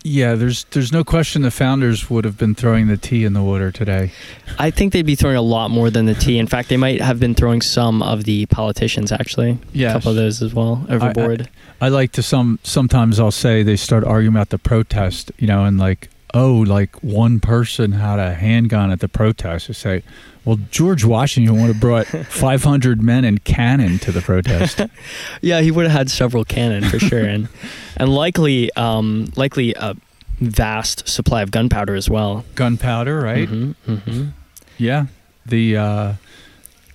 Yeah, 0.07 0.35
there's 0.35 0.65
there's 0.65 0.93
no 0.93 1.03
question 1.03 1.41
the 1.41 1.51
founders 1.51 2.11
would 2.11 2.27
have 2.27 2.37
been 2.37 2.55
throwing 2.55 2.89
the 2.89 2.99
tea 2.99 3.25
in 3.25 3.33
the 3.33 3.43
water 3.43 3.73
today. 3.73 4.13
I 4.59 4.71
think 4.71 4.93
they'd 4.93 5.07
be 5.07 5.15
throwing 5.15 5.37
a 5.37 5.43
lot 5.43 5.71
more 5.71 5.89
than 5.89 6.05
the 6.05 6.13
tea. 6.13 6.39
In 6.39 6.47
fact, 6.47 6.69
they 6.69 6.77
might 6.77 7.01
have 7.01 7.19
been 7.19 7.35
throwing 7.35 7.63
some 7.63 8.03
of 8.03 8.25
the 8.25 8.45
politicians 8.47 9.11
actually. 9.13 9.59
Yeah, 9.73 9.91
a 9.91 9.93
couple 9.95 10.11
of 10.11 10.17
those 10.17 10.43
as 10.43 10.53
well 10.53 10.85
overboard. 10.91 11.49
I 11.81 11.89
like 11.89 12.13
to 12.13 12.23
some 12.23 12.59
sometimes 12.63 13.19
I'll 13.19 13.31
say 13.31 13.63
they 13.63 13.77
start 13.77 14.05
arguing 14.05 14.35
about 14.35 14.51
the 14.51 14.59
protest, 14.59 15.33
you 15.39 15.47
know, 15.47 15.65
and 15.65 15.79
like 15.79 16.11
oh, 16.35 16.53
like 16.67 17.03
one 17.03 17.41
person 17.41 17.93
had 17.93 18.19
a 18.19 18.35
handgun 18.35 18.91
at 18.91 19.01
the 19.01 19.09
protest. 19.09 19.71
I 19.71 19.73
say, 19.73 20.03
well, 20.45 20.59
George 20.71 21.05
Washington 21.05 21.61
would 21.61 21.69
have 21.69 21.81
brought 21.81 22.07
500 22.29 23.01
men 23.01 23.25
and 23.25 23.43
cannon 23.45 23.99
to 24.01 24.13
the 24.13 24.21
protest. 24.21 24.81
yeah, 25.41 25.61
he 25.61 25.71
would 25.71 25.85
have 25.85 25.93
had 25.93 26.11
several 26.11 26.45
cannon 26.45 26.85
for 26.85 26.99
sure, 26.99 27.25
and 27.25 27.49
and 27.97 28.13
likely 28.13 28.71
um, 28.75 29.33
likely 29.37 29.75
a 29.75 29.97
vast 30.41 31.09
supply 31.09 31.43
of 31.43 31.51
gunpowder 31.51 31.95
as 31.95 32.11
well. 32.11 32.45
Gunpowder, 32.57 33.21
right? 33.21 33.49
Mm-hmm, 33.49 33.95
mm-hmm. 33.95 34.29
Yeah, 34.77 35.07
the 35.47 35.77
uh, 35.77 36.13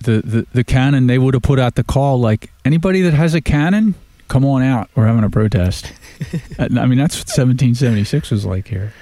the 0.02 0.20
the 0.20 0.46
the 0.52 0.64
cannon 0.64 1.06
they 1.06 1.18
would 1.18 1.34
have 1.34 1.42
put 1.42 1.58
out 1.58 1.74
the 1.74 1.84
call 1.84 2.20
like 2.20 2.52
anybody 2.64 3.00
that 3.02 3.14
has 3.14 3.34
a 3.34 3.40
cannon, 3.40 3.94
come 4.28 4.44
on 4.44 4.62
out. 4.62 4.90
We're 4.94 5.06
having 5.06 5.24
a 5.24 5.30
protest. 5.30 5.92
I 6.58 6.68
mean, 6.68 6.98
that's 6.98 7.16
what 7.16 7.28
1776 7.28 8.30
was 8.30 8.44
like 8.44 8.68
here. 8.68 8.92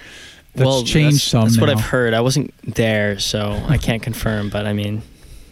That's 0.54 0.66
well, 0.66 0.82
changed 0.82 1.16
that's, 1.16 1.24
some. 1.24 1.44
That's 1.44 1.58
what. 1.58 1.70
I've 1.70 1.80
heard. 1.80 2.14
I 2.14 2.20
wasn't 2.20 2.52
there, 2.62 3.18
so 3.18 3.62
I 3.68 3.78
can't 3.78 4.02
confirm. 4.02 4.50
But 4.50 4.66
I 4.66 4.72
mean, 4.72 5.02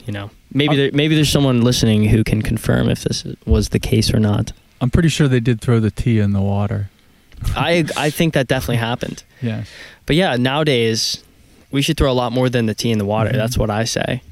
you 0.07 0.13
know, 0.13 0.31
maybe 0.53 0.77
there, 0.77 0.91
maybe 0.93 1.15
there's 1.15 1.31
someone 1.31 1.63
listening 1.63 2.05
who 2.05 2.25
can 2.25 2.43
confirm 2.43 2.89
if 2.89 3.05
this 3.05 3.25
was 3.45 3.71
the 3.71 3.79
case 3.79 4.13
or 4.13 4.19
not. 4.19 4.53
I'm 4.81 4.91
pretty 4.91 5.09
sure 5.09 5.29
they 5.29 5.41
did 5.41 5.61
throw 5.61 5.81
the 5.81 5.91
tea 5.91 6.19
in 6.19 6.33
the 6.33 6.41
water. 6.41 6.91
I 7.55 7.85
I 7.97 8.11
think 8.11 8.35
that 8.35 8.49
definitely 8.49 8.77
happened. 8.77 9.23
Yes. 9.43 9.69
But 10.07 10.17
yeah, 10.17 10.37
nowadays 10.37 11.23
we 11.71 11.83
should 11.83 11.97
throw 11.97 12.11
a 12.11 12.15
lot 12.15 12.33
more 12.33 12.49
than 12.49 12.67
the 12.67 12.75
tea 12.75 12.91
in 12.91 12.99
the 12.99 13.05
water. 13.05 13.31
Mhm. 13.31 13.35
That's 13.35 13.59
what 13.59 13.71
I 13.71 13.85
say. 13.85 14.23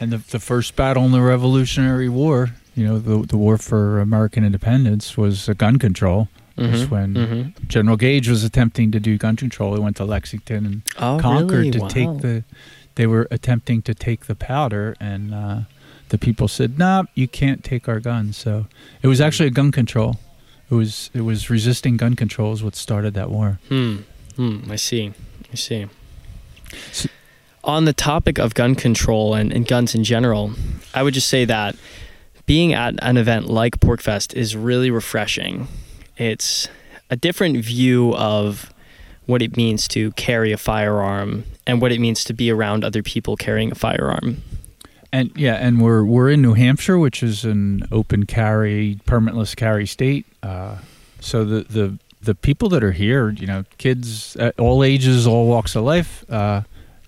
And 0.00 0.12
the 0.12 0.18
the 0.18 0.40
first 0.40 0.76
battle 0.76 1.04
in 1.04 1.12
the 1.12 1.20
Revolutionary 1.20 2.08
War, 2.08 2.50
you 2.74 2.86
know, 2.86 2.98
the 2.98 3.26
the 3.26 3.36
war 3.36 3.58
for 3.58 4.00
American 4.00 4.44
independence 4.44 5.16
was 5.16 5.48
gun 5.58 5.78
control. 5.78 6.28
Was 6.58 6.84
Mhm, 6.86 6.90
when 6.90 7.14
mhm. 7.14 7.68
General 7.68 7.96
Gage 7.96 8.28
was 8.28 8.42
attempting 8.44 8.90
to 8.90 8.98
do 9.00 9.16
gun 9.16 9.36
control. 9.36 9.74
He 9.74 9.80
went 9.80 9.96
to 9.96 10.04
Lexington 10.04 10.66
and 10.66 10.82
Oh, 10.98 11.18
Concord 11.20 11.50
really? 11.52 11.70
to 11.72 11.78
Wow. 11.80 11.88
take 11.88 12.20
the. 12.20 12.44
They 12.96 13.06
were 13.06 13.28
attempting 13.30 13.82
to 13.82 13.94
take 13.94 14.26
the 14.26 14.34
powder, 14.34 14.96
and 14.98 15.32
uh, 15.32 15.60
the 16.08 16.18
people 16.18 16.48
said, 16.48 16.78
"No, 16.78 17.04
you 17.14 17.28
can't 17.28 17.62
take 17.62 17.88
our 17.88 18.00
guns." 18.00 18.36
So 18.36 18.66
it 19.02 19.06
was 19.06 19.20
actually 19.20 19.46
a 19.46 19.52
gun 19.52 19.70
control. 19.70 20.18
It 20.70 20.74
was 20.74 21.10
it 21.14 21.20
was 21.20 21.48
resisting 21.48 21.96
gun 21.96 22.14
control 22.16 22.52
is 22.52 22.62
what 22.62 22.74
started 22.74 23.14
that 23.14 23.30
war. 23.30 23.60
Hmm. 23.68 23.98
Hmm. 24.36 24.70
I 24.70 24.76
see. 24.76 25.12
I 25.52 25.54
see. 25.56 25.86
So- 26.92 27.08
On 27.64 27.84
the 27.84 27.92
topic 27.92 28.38
of 28.38 28.54
gun 28.54 28.74
control 28.74 29.34
and, 29.34 29.52
and 29.52 29.66
guns 29.66 29.94
in 29.94 30.02
general, 30.04 30.52
I 30.94 31.02
would 31.02 31.14
just 31.14 31.28
say 31.28 31.44
that 31.44 31.76
being 32.46 32.72
at 32.72 32.94
an 33.02 33.16
event 33.16 33.46
like 33.48 33.78
PorcFest 33.80 34.32
is 34.34 34.56
really 34.56 34.90
refreshing. 34.90 35.68
It's 36.18 36.68
a 37.10 37.16
different 37.16 37.56
view 37.64 38.14
of 38.14 38.72
what 39.26 39.42
it 39.42 39.56
means 39.56 39.86
to 39.88 40.10
carry 40.12 40.52
a 40.52 40.56
firearm 40.58 41.44
and 41.66 41.80
what 41.80 41.92
it 41.92 42.00
means 42.00 42.24
to 42.24 42.32
be 42.32 42.50
around 42.50 42.84
other 42.84 43.02
people 43.02 43.36
carrying 43.36 43.70
a 43.70 43.74
firearm. 43.74 44.42
And 45.12 45.30
yeah, 45.36 45.54
and 45.54 45.80
we're 45.80 46.04
we're 46.04 46.30
in 46.30 46.42
New 46.42 46.54
Hampshire, 46.54 46.98
which 46.98 47.22
is 47.22 47.44
an 47.44 47.82
open 47.90 48.26
carry, 48.26 49.00
permitless 49.06 49.56
carry 49.56 49.86
state. 49.86 50.26
Uh, 50.42 50.76
so 51.20 51.44
the 51.44 51.62
the 51.62 51.98
the 52.20 52.34
people 52.34 52.68
that 52.70 52.84
are 52.84 52.92
here, 52.92 53.30
you 53.30 53.46
know, 53.46 53.64
kids 53.78 54.36
at 54.36 54.58
all 54.58 54.82
ages, 54.82 55.26
all 55.26 55.46
walks 55.46 55.76
of 55.76 55.84
life, 55.84 56.30
uh, 56.30 56.62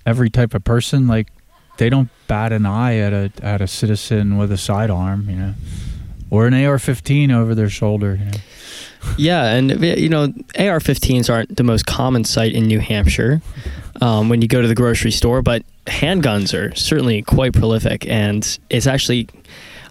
every 0.06 0.30
type 0.30 0.54
of 0.54 0.64
person, 0.64 1.08
like 1.08 1.28
they 1.76 1.90
don't 1.90 2.08
bat 2.26 2.52
an 2.52 2.64
eye 2.64 2.96
at 2.96 3.12
a 3.12 3.32
at 3.42 3.60
a 3.60 3.66
citizen 3.66 4.38
with 4.38 4.50
a 4.50 4.58
sidearm, 4.58 5.28
you 5.28 5.36
know, 5.36 5.54
or 6.30 6.46
an 6.46 6.54
AR-15 6.54 7.32
over 7.34 7.54
their 7.54 7.68
shoulder. 7.68 8.14
You 8.14 8.24
know. 8.26 8.38
Yeah, 9.16 9.46
and 9.54 9.82
you 9.82 10.08
know, 10.08 10.24
AR-15s 10.58 11.28
aren't 11.32 11.56
the 11.56 11.62
most 11.62 11.86
common 11.86 12.24
sight 12.24 12.52
in 12.54 12.64
New 12.66 12.80
Hampshire 12.80 13.42
um, 14.00 14.28
when 14.28 14.40
you 14.42 14.48
go 14.48 14.62
to 14.62 14.68
the 14.68 14.74
grocery 14.74 15.10
store, 15.10 15.42
but 15.42 15.62
handguns 15.86 16.54
are 16.54 16.74
certainly 16.74 17.22
quite 17.22 17.52
prolific, 17.52 18.06
and 18.06 18.58
it's 18.70 18.86
actually. 18.86 19.28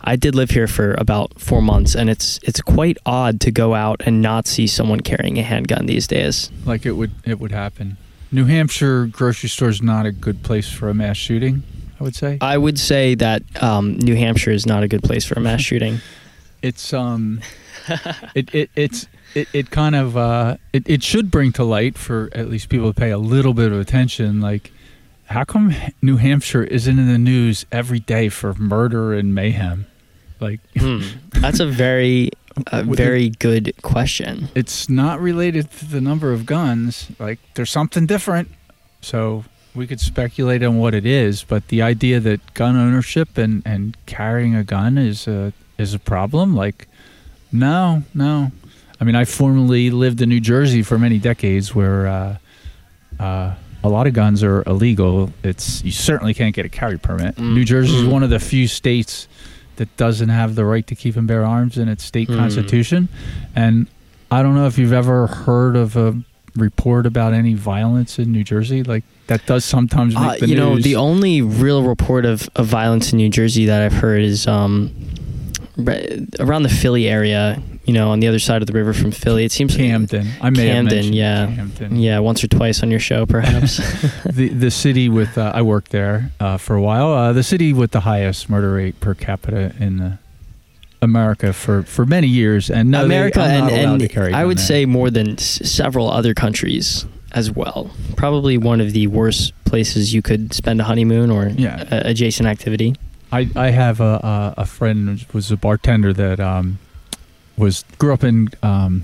I 0.01 0.15
did 0.15 0.33
live 0.33 0.49
here 0.51 0.65
for 0.67 0.93
about 0.97 1.39
four 1.39 1.61
months, 1.61 1.93
and 1.93 2.09
it's 2.09 2.39
it's 2.43 2.61
quite 2.61 2.97
odd 3.05 3.41
to 3.41 3.51
go 3.51 3.75
out 3.75 4.01
and 4.05 4.21
not 4.21 4.47
see 4.47 4.65
someone 4.65 5.01
carrying 5.01 5.37
a 5.37 5.43
handgun 5.43 5.87
these 5.87 6.07
days. 6.07 6.49
Like 6.65 6.85
it 6.85 6.93
would 6.93 7.11
it 7.25 7.39
would 7.39 7.51
happen. 7.51 7.97
New 8.31 8.45
Hampshire 8.45 9.07
grocery 9.07 9.49
store 9.49 9.69
is 9.69 9.81
not 9.81 10.05
a 10.05 10.11
good 10.11 10.41
place 10.41 10.71
for 10.71 10.87
a 10.89 10.93
mass 10.93 11.17
shooting. 11.17 11.63
I 11.99 12.03
would 12.03 12.15
say. 12.15 12.37
I 12.39 12.57
would 12.57 12.79
say 12.79 13.13
that 13.15 13.43
um, 13.61 13.97
New 13.97 14.15
Hampshire 14.15 14.51
is 14.51 14.65
not 14.65 14.83
a 14.83 14.87
good 14.87 15.03
place 15.03 15.25
for 15.25 15.35
a 15.35 15.41
mass 15.41 15.61
shooting. 15.69 15.99
it's 16.61 16.93
um 16.93 17.41
it, 18.35 18.53
it 18.53 18.69
it's 18.75 19.07
it, 19.35 19.47
it 19.53 19.71
kind 19.71 19.95
of 19.95 20.15
uh 20.17 20.57
it, 20.73 20.87
it 20.89 21.03
should 21.03 21.29
bring 21.31 21.51
to 21.53 21.63
light 21.63 21.97
for 21.97 22.29
at 22.33 22.49
least 22.49 22.69
people 22.69 22.93
to 22.93 22.99
pay 22.99 23.11
a 23.11 23.17
little 23.17 23.53
bit 23.53 23.71
of 23.71 23.79
attention 23.79 24.41
like 24.41 24.71
how 25.25 25.43
come 25.43 25.73
new 26.01 26.17
hampshire 26.17 26.63
isn't 26.63 26.97
in 26.99 27.07
the 27.07 27.17
news 27.19 27.65
every 27.71 27.99
day 27.99 28.29
for 28.29 28.53
murder 28.55 29.13
and 29.13 29.33
mayhem 29.35 29.85
like 30.39 30.59
Hmm. 30.77 31.01
That's 31.31 31.59
a 31.59 31.67
very 31.67 32.31
a 32.67 32.83
very 33.03 33.29
good 33.29 33.73
question. 33.81 34.49
it's 34.55 34.89
not 34.89 35.19
related 35.21 35.69
to 35.71 35.85
the 35.85 36.01
number 36.01 36.31
of 36.33 36.45
guns 36.45 37.09
like 37.19 37.39
there's 37.55 37.69
something 37.71 38.05
different 38.05 38.49
so 39.01 39.43
we 39.75 39.85
could 39.85 39.99
speculate 39.99 40.63
on 40.63 40.77
what 40.79 40.93
it 40.95 41.05
is 41.05 41.43
but 41.43 41.67
the 41.67 41.81
idea 41.81 42.19
that 42.19 42.53
gun 42.53 42.75
ownership 42.75 43.37
and 43.37 43.61
and 43.65 43.95
carrying 44.07 44.55
a 44.55 44.63
gun 44.63 44.97
is 44.97 45.27
a 45.27 45.53
is 45.77 45.93
a 45.93 45.99
problem 45.99 46.55
like 46.55 46.87
no 47.51 48.03
no 48.13 48.51
i 48.99 49.03
mean 49.03 49.15
i 49.15 49.25
formerly 49.25 49.89
lived 49.89 50.21
in 50.21 50.29
new 50.29 50.39
jersey 50.39 50.81
for 50.83 50.97
many 50.99 51.17
decades 51.17 51.73
where 51.75 52.07
uh 52.07 52.37
uh 53.19 53.53
a 53.81 53.87
lot 53.87 54.07
of 54.07 54.13
guns 54.13 54.43
are 54.43 54.61
illegal. 54.67 55.31
It's 55.41 55.81
you 55.85 55.91
certainly 55.93 56.33
can't 56.33 56.53
get 56.53 56.65
a 56.65 56.69
carry 56.69 56.97
permit. 56.99 57.37
Mm. 57.37 57.53
New 57.53 57.63
Jersey 57.63 57.95
is 57.95 58.01
Mm. 58.03 58.11
one 58.11 58.23
of 58.23 58.29
the 58.29 58.37
few 58.37 58.67
states 58.67 59.29
that 59.77 59.87
doesn't 59.95 60.27
have 60.27 60.55
the 60.55 60.65
right 60.65 60.85
to 60.87 60.95
keep 60.95 61.15
and 61.15 61.25
bear 61.25 61.45
arms 61.45 61.77
in 61.77 61.87
its 61.87 62.03
state 62.03 62.27
Mm. 62.27 62.35
constitution. 62.39 63.07
And 63.55 63.87
I 64.29 64.43
don't 64.43 64.53
know 64.53 64.67
if 64.67 64.77
you've 64.77 64.91
ever 64.91 65.27
heard 65.27 65.77
of 65.77 65.95
a 65.95 66.13
report 66.57 67.05
about 67.05 67.31
any 67.33 67.53
violence 67.53 68.19
in 68.19 68.33
New 68.33 68.43
Jersey. 68.43 68.83
Like 68.83 69.05
that 69.27 69.45
does 69.45 69.63
sometimes 69.63 70.13
make 70.13 70.23
Uh, 70.23 70.35
the 70.41 70.47
you 70.49 70.57
know, 70.57 70.77
the 70.77 70.97
only 70.97 71.41
real 71.41 71.83
report 71.83 72.25
of, 72.25 72.49
of 72.57 72.67
violence 72.67 73.13
in 73.13 73.17
New 73.17 73.29
Jersey 73.29 73.65
that 73.67 73.81
I've 73.81 73.93
heard 73.93 74.21
is 74.21 74.45
um, 74.45 74.91
around 76.39 76.63
the 76.63 76.69
Philly 76.69 77.07
area. 77.07 77.61
You 77.85 77.93
know, 77.93 78.11
on 78.11 78.19
the 78.19 78.27
other 78.27 78.37
side 78.37 78.61
of 78.61 78.67
the 78.67 78.73
river 78.73 78.93
from 78.93 79.09
Philly. 79.09 79.45
It 79.45 79.51
seems 79.51 79.75
Camden. 79.75 80.27
I 80.41 80.51
may 80.51 80.67
have 80.67 80.89
Camden, 80.89 81.11
yeah. 81.11 81.47
Camden. 81.47 81.95
Yeah, 81.95 82.19
once 82.19 82.43
or 82.43 82.47
twice 82.47 82.83
on 82.83 82.91
your 82.91 82.99
show, 82.99 83.25
perhaps. 83.25 83.77
the 84.31 84.49
the 84.49 84.69
city 84.69 85.09
with 85.09 85.37
uh, 85.39 85.51
I 85.55 85.63
worked 85.63 85.89
there 85.91 86.31
uh, 86.39 86.57
for 86.57 86.75
a 86.75 86.81
while. 86.83 87.11
Uh, 87.11 87.33
the 87.33 87.41
city 87.41 87.73
with 87.73 87.89
the 87.89 88.01
highest 88.01 88.47
murder 88.47 88.73
rate 88.73 88.99
per 88.99 89.15
capita 89.15 89.73
in 89.79 90.19
America 91.01 91.51
for, 91.51 91.81
for 91.83 92.05
many 92.05 92.27
years, 92.27 92.69
and 92.69 92.91
no, 92.91 92.99
they- 92.99 93.05
America 93.05 93.39
not 93.39 93.49
and, 93.71 93.71
and 94.03 94.35
I 94.35 94.45
would 94.45 94.57
there. 94.59 94.65
say 94.65 94.85
more 94.85 95.09
than 95.09 95.31
s- 95.31 95.67
several 95.71 96.11
other 96.11 96.33
countries 96.35 97.05
as 97.31 97.49
well. 97.49 97.89
Probably 98.17 98.57
one 98.59 98.81
of 98.81 98.91
the 98.93 99.07
worst 99.07 99.53
places 99.65 100.13
you 100.13 100.21
could 100.21 100.53
spend 100.53 100.81
a 100.81 100.83
honeymoon 100.83 101.31
or 101.31 101.47
Yeah. 101.47 101.85
a- 101.89 102.09
adjacent 102.09 102.47
activity. 102.47 102.95
I, 103.31 103.49
I 103.55 103.69
have 103.71 103.99
a, 104.01 104.53
a 104.57 104.61
a 104.61 104.65
friend 104.65 105.19
who 105.19 105.25
was 105.33 105.51
a 105.51 105.57
bartender 105.57 106.13
that 106.13 106.39
um, 106.39 106.79
was 107.57 107.83
grew 107.97 108.13
up 108.13 108.23
in 108.23 108.49
um, 108.63 109.03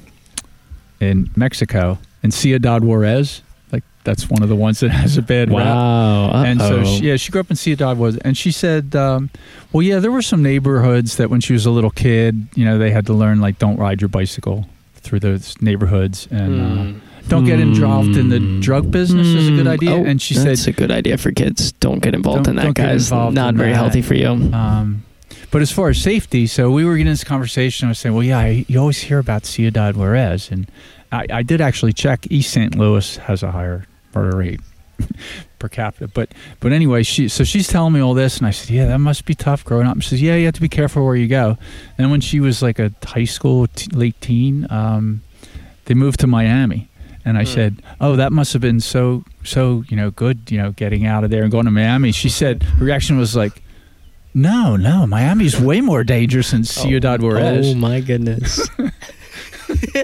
in 1.00 1.30
Mexico 1.36 2.00
in 2.24 2.32
Ciudad 2.32 2.84
Juarez. 2.84 3.42
Like 3.72 3.84
that's 4.04 4.30
one 4.30 4.42
of 4.42 4.50
the 4.50 4.56
ones 4.56 4.80
that 4.80 4.90
has 5.02 5.18
a 5.18 5.22
bad 5.22 5.50
rap. 5.50 5.66
Wow. 5.66 6.44
And 6.44 6.60
so, 6.60 6.84
she, 6.86 7.08
yeah, 7.08 7.16
she 7.18 7.32
grew 7.32 7.42
up 7.42 7.50
in 7.50 7.56
Ciudad 7.56 7.98
Juarez, 7.98 8.18
and 8.18 8.38
she 8.38 8.52
said, 8.52 8.96
um, 8.96 9.30
well, 9.72 9.82
yeah, 9.84 10.00
there 10.00 10.12
were 10.12 10.22
some 10.22 10.42
neighborhoods 10.42 11.18
that 11.18 11.30
when 11.30 11.42
she 11.42 11.54
was 11.54 11.66
a 11.66 11.72
little 11.72 11.92
kid, 11.92 12.48
you 12.56 12.66
know, 12.66 12.78
they 12.78 12.92
had 12.92 13.06
to 13.08 13.14
learn 13.14 13.42
like 13.42 13.60
don't 13.60 13.78
ride 13.78 14.02
your 14.02 14.10
bicycle 14.10 14.68
through 14.96 15.20
those 15.20 15.60
neighborhoods 15.62 16.28
and 16.32 16.62
uh, 16.62 16.66
Hmm. 16.84 17.00
Don't 17.28 17.46
get 17.46 17.60
involved 17.60 18.16
in 18.18 18.30
the 18.30 18.40
Hmm. 18.40 18.60
drug 18.60 18.92
business 18.92 19.28
is 19.28 19.48
a 19.48 19.52
good 19.52 19.68
idea. 19.68 19.92
Oh, 19.92 20.04
and 20.04 20.22
she 20.22 20.34
that's 20.36 20.62
said, 20.64 20.74
a 20.74 20.78
good 20.78 20.92
idea 20.92 21.18
for 21.18 21.32
kids. 21.32 21.72
Don't 21.74 22.00
get 22.00 22.14
involved 22.14 22.48
in 22.48 22.56
that, 22.58 22.74
guys. 22.74 23.12
Not 23.12 23.56
very 23.56 23.72
that. 23.72 23.76
healthy 23.78 24.02
for 24.02 24.14
you. 24.16 24.30
um, 24.30 25.04
but 25.52 25.62
as 25.62 25.72
far 25.72 25.90
as 25.90 25.98
safety, 26.02 26.48
so 26.48 26.70
we 26.70 26.84
were 26.86 26.98
getting 26.98 27.12
this 27.14 27.24
conversation. 27.24 27.88
I 27.88 27.90
was 27.92 28.00
saying, 28.00 28.14
well, 28.14 28.24
yeah, 28.24 28.40
I, 28.40 28.66
you 28.68 28.78
always 28.80 28.98
hear 29.00 29.20
about 29.20 29.46
Ciudad 29.46 29.96
Juarez, 29.96 30.52
and 30.52 30.68
I, 31.12 31.26
I 31.32 31.44
did 31.44 31.62
actually 31.62 31.94
check. 31.94 32.28
East 32.30 32.52
St. 32.52 32.76
Louis 32.76 33.18
has 33.18 33.42
a 33.42 33.52
higher 33.52 33.86
murder 34.14 34.36
rate 34.38 34.60
per 35.60 35.70
capita, 35.70 36.08
but 36.10 36.34
but 36.60 36.72
anyway, 36.74 37.04
she 37.04 37.28
so 37.30 37.44
she's 37.44 37.68
telling 37.68 37.94
me 37.94 38.02
all 38.02 38.14
this, 38.14 38.38
and 38.38 38.48
I 38.48 38.52
said, 38.52 38.70
yeah, 38.70 38.86
that 38.88 39.00
must 39.00 39.26
be 39.26 39.34
tough 39.36 39.64
growing 39.64 39.88
up. 39.88 40.02
She 40.02 40.10
says, 40.10 40.22
yeah, 40.22 40.36
you 40.36 40.46
have 40.46 40.56
to 40.56 40.62
be 40.62 40.70
careful 40.70 41.06
where 41.06 41.16
you 41.16 41.28
go. 41.28 41.58
And 41.98 42.12
when 42.12 42.22
she 42.22 42.40
was 42.40 42.62
like 42.62 42.80
a 42.80 42.92
high 43.06 43.26
school, 43.26 43.68
t- 43.68 43.90
late 43.96 44.20
teen, 44.22 44.68
um, 44.70 45.22
they 45.86 45.94
moved 45.94 46.20
to 46.22 46.28
Miami. 46.28 46.90
And 47.28 47.38
I 47.40 47.42
Hmm. 47.44 47.48
said, 47.50 47.82
"Oh, 48.00 48.16
that 48.16 48.32
must 48.32 48.54
have 48.54 48.62
been 48.62 48.80
so 48.80 49.24
so 49.44 49.84
you 49.90 49.98
know 49.98 50.12
good, 50.12 50.52
you 50.52 50.58
know, 50.60 50.72
getting 50.72 51.06
out 51.08 51.24
of 51.24 51.32
there 51.32 51.42
and 51.44 51.52
going 51.52 51.66
to 51.66 51.72
Miami." 51.72 52.12
She 52.12 52.30
said 52.30 52.62
her 52.78 52.86
reaction 52.86 53.18
was 53.18 53.36
like, 53.36 53.64
"No, 54.34 54.76
no, 54.76 55.08
Miami's 55.08 55.60
way 55.70 55.82
more 55.82 56.04
dangerous 56.04 56.52
than 56.52 56.64
Ciudad 56.64 57.22
Juarez." 57.24 57.68
Oh 57.70 57.76
my 57.76 58.00
goodness. 58.02 58.70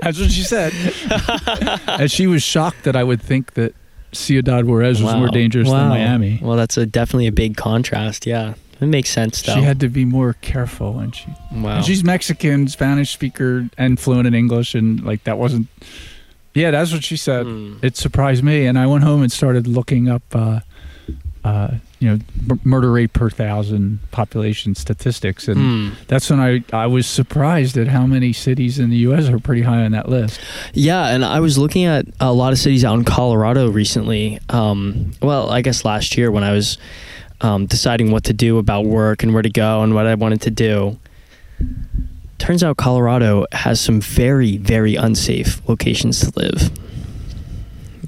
That's 0.01 0.19
what 0.19 0.31
she 0.31 0.41
said, 0.41 0.73
and 1.87 2.09
she 2.11 2.25
was 2.25 2.41
shocked 2.41 2.83
that 2.85 2.95
I 2.95 3.03
would 3.03 3.21
think 3.21 3.53
that 3.53 3.75
Ciudad 4.11 4.65
Juarez 4.65 5.01
was 5.03 5.13
more 5.13 5.25
Wow. 5.25 5.31
dangerous 5.31 5.69
than 5.69 5.87
Miami. 5.87 6.39
Well, 6.41 6.57
that's 6.57 6.77
a 6.77 6.85
definitely 6.87 7.27
a 7.27 7.31
big 7.31 7.55
contrast. 7.57 8.25
Yeah, 8.25 8.55
it 8.81 8.87
makes 8.87 9.09
sense 9.11 9.43
though. 9.43 9.53
She 9.53 9.61
had 9.61 9.79
to 9.81 9.87
be 9.89 10.03
more 10.03 10.33
careful, 10.41 10.97
and 10.99 11.15
she 11.15 11.27
wow. 11.53 11.75
and 11.77 11.85
she's 11.85 12.03
Mexican, 12.03 12.67
Spanish 12.69 13.11
speaker, 13.11 13.69
and 13.77 13.99
fluent 13.99 14.25
in 14.25 14.33
English, 14.33 14.73
and 14.73 15.03
like 15.03 15.23
that 15.25 15.37
wasn't. 15.37 15.67
Yeah, 16.53 16.71
that's 16.71 16.91
what 16.91 17.03
she 17.03 17.17
said. 17.17 17.45
Hmm. 17.45 17.75
it 17.81 17.95
surprised 17.97 18.43
me 18.43 18.65
and 18.65 18.77
i 18.77 18.85
went 18.85 19.03
home 19.03 19.21
and 19.21 19.31
started 19.31 19.67
looking 19.67 20.09
up 20.09 20.23
uh, 20.35 20.59
uh, 21.43 21.71
you 21.99 22.09
know 22.09 22.19
m- 22.49 22.59
murder 22.63 22.91
rate 22.91 23.13
per 23.13 23.29
thousand 23.29 23.99
population 24.11 24.75
statistics 24.75 25.47
and 25.47 25.57
Hmm. 25.57 25.89
that's 26.07 26.29
when 26.29 26.39
I, 26.39 26.63
I 26.73 26.87
was 26.87 27.07
surprised 27.07 27.77
at 27.77 27.87
how 27.87 28.05
many 28.05 28.31
cities 28.33 28.77
in 28.79 28.89
the 28.91 28.97
us 28.97 29.27
are 29.29 29.39
pretty 29.39 29.61
high 29.63 29.83
on 29.85 29.91
that 29.93 30.07
list 30.09 30.39
Yeah, 30.73 31.07
and 31.07 31.23
I 31.25 31.39
was 31.39 31.57
looking 31.57 31.85
at 31.85 32.05
a 32.19 32.31
lot 32.33 32.51
of 32.53 32.59
cities 32.59 32.83
out 32.85 32.95
in 32.99 33.05
Colorado 33.05 33.69
recently. 33.71 34.39
Um, 34.49 35.11
well, 35.21 35.49
I 35.49 35.61
guess 35.61 35.83
last 35.85 36.15
year 36.17 36.29
when 36.31 36.43
I 36.43 36.51
was 36.51 36.77
um, 37.41 37.65
deciding 37.65 38.11
what 38.11 38.25
to 38.25 38.33
do 38.33 38.57
about 38.59 38.85
work 38.85 39.23
and 39.23 39.33
where 39.33 39.41
to 39.41 39.49
go 39.49 39.81
and 39.83 39.95
what 39.95 40.05
I 40.05 40.13
wanted 40.15 40.41
to 40.41 40.51
do. 40.51 40.99
Turns 42.41 42.63
out 42.63 42.75
Colorado 42.77 43.45
has 43.51 43.79
some 43.79 44.01
very, 44.01 44.57
very 44.57 44.95
unsafe 44.95 45.61
locations 45.69 46.19
to 46.21 46.39
live. 46.39 46.71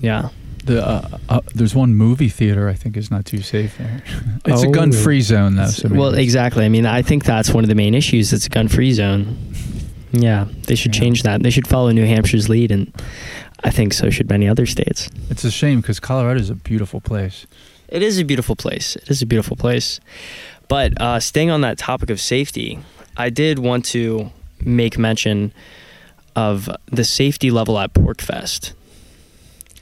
Yeah. 0.02 0.30
the, 0.65 0.86
uh, 0.86 1.17
uh, 1.30 1.41
there's 1.54 1.76
one 1.76 1.93
movie 1.96 2.30
theater 2.30 2.69
i 2.69 2.74
think 2.74 2.96
is 2.98 3.12
not 3.12 3.26
too 3.26 3.41
safe 3.41 3.78
there 3.78 4.02
it's 4.46 4.63
a 4.63 4.67
Oh. 4.67 4.72
gun-free 4.72 5.19
zone 5.22 5.56
though 5.58 5.67
so 5.67 5.89
well, 5.89 6.13
exactly. 6.13 6.63
I 6.65 6.69
mean, 6.69 6.86
I 6.86 7.02
think 7.02 7.26
that's 7.26 7.50
one 7.54 7.63
of 7.65 7.67
the 7.67 7.76
main 7.76 7.93
issues. 7.93 8.32
It's 8.34 8.46
a 8.46 8.50
gun-free 8.50 8.93
zone. 8.93 9.38
Yeah, 10.13 10.48
they 10.67 10.76
should 10.76 10.96
Yeah. 10.96 11.02
change 11.02 11.24
that. 11.24 11.43
They 11.43 11.50
should 11.50 11.67
follow 11.67 11.91
New 11.91 12.06
Hampshire's 12.06 12.48
lead, 12.50 12.72
and 12.72 12.91
I 13.63 13.69
think 13.72 13.93
so 13.93 14.10
should 14.10 14.30
many 14.30 14.48
other 14.48 14.65
states. 14.65 15.10
it's 15.30 15.43
a 15.43 15.52
shame 15.52 15.82
because 15.82 16.00
colorado 16.00 16.39
is 16.39 16.50
a 16.50 16.56
beautiful 16.56 17.02
place 17.02 17.46
It 17.89 18.02
is 18.02 18.17
a 18.17 18.24
beautiful 18.26 18.56
place. 18.56 18.96
It 18.96 19.10
is 19.12 19.22
a 19.22 19.26
beautiful 19.26 19.56
place. 19.58 20.00
But 20.69 21.00
uh, 21.00 21.19
staying 21.19 21.52
on 21.52 21.62
that 21.62 21.78
topic 21.78 22.10
of 22.10 22.19
safety, 22.19 22.80
I 23.17 23.30
did 23.30 23.60
want 23.60 23.86
to 23.86 24.32
make 24.62 24.97
mention 24.97 25.54
of 26.36 26.69
the 26.88 27.04
safety 27.04 27.52
level 27.52 27.78
at 27.80 27.93
PorcFest. 27.93 28.73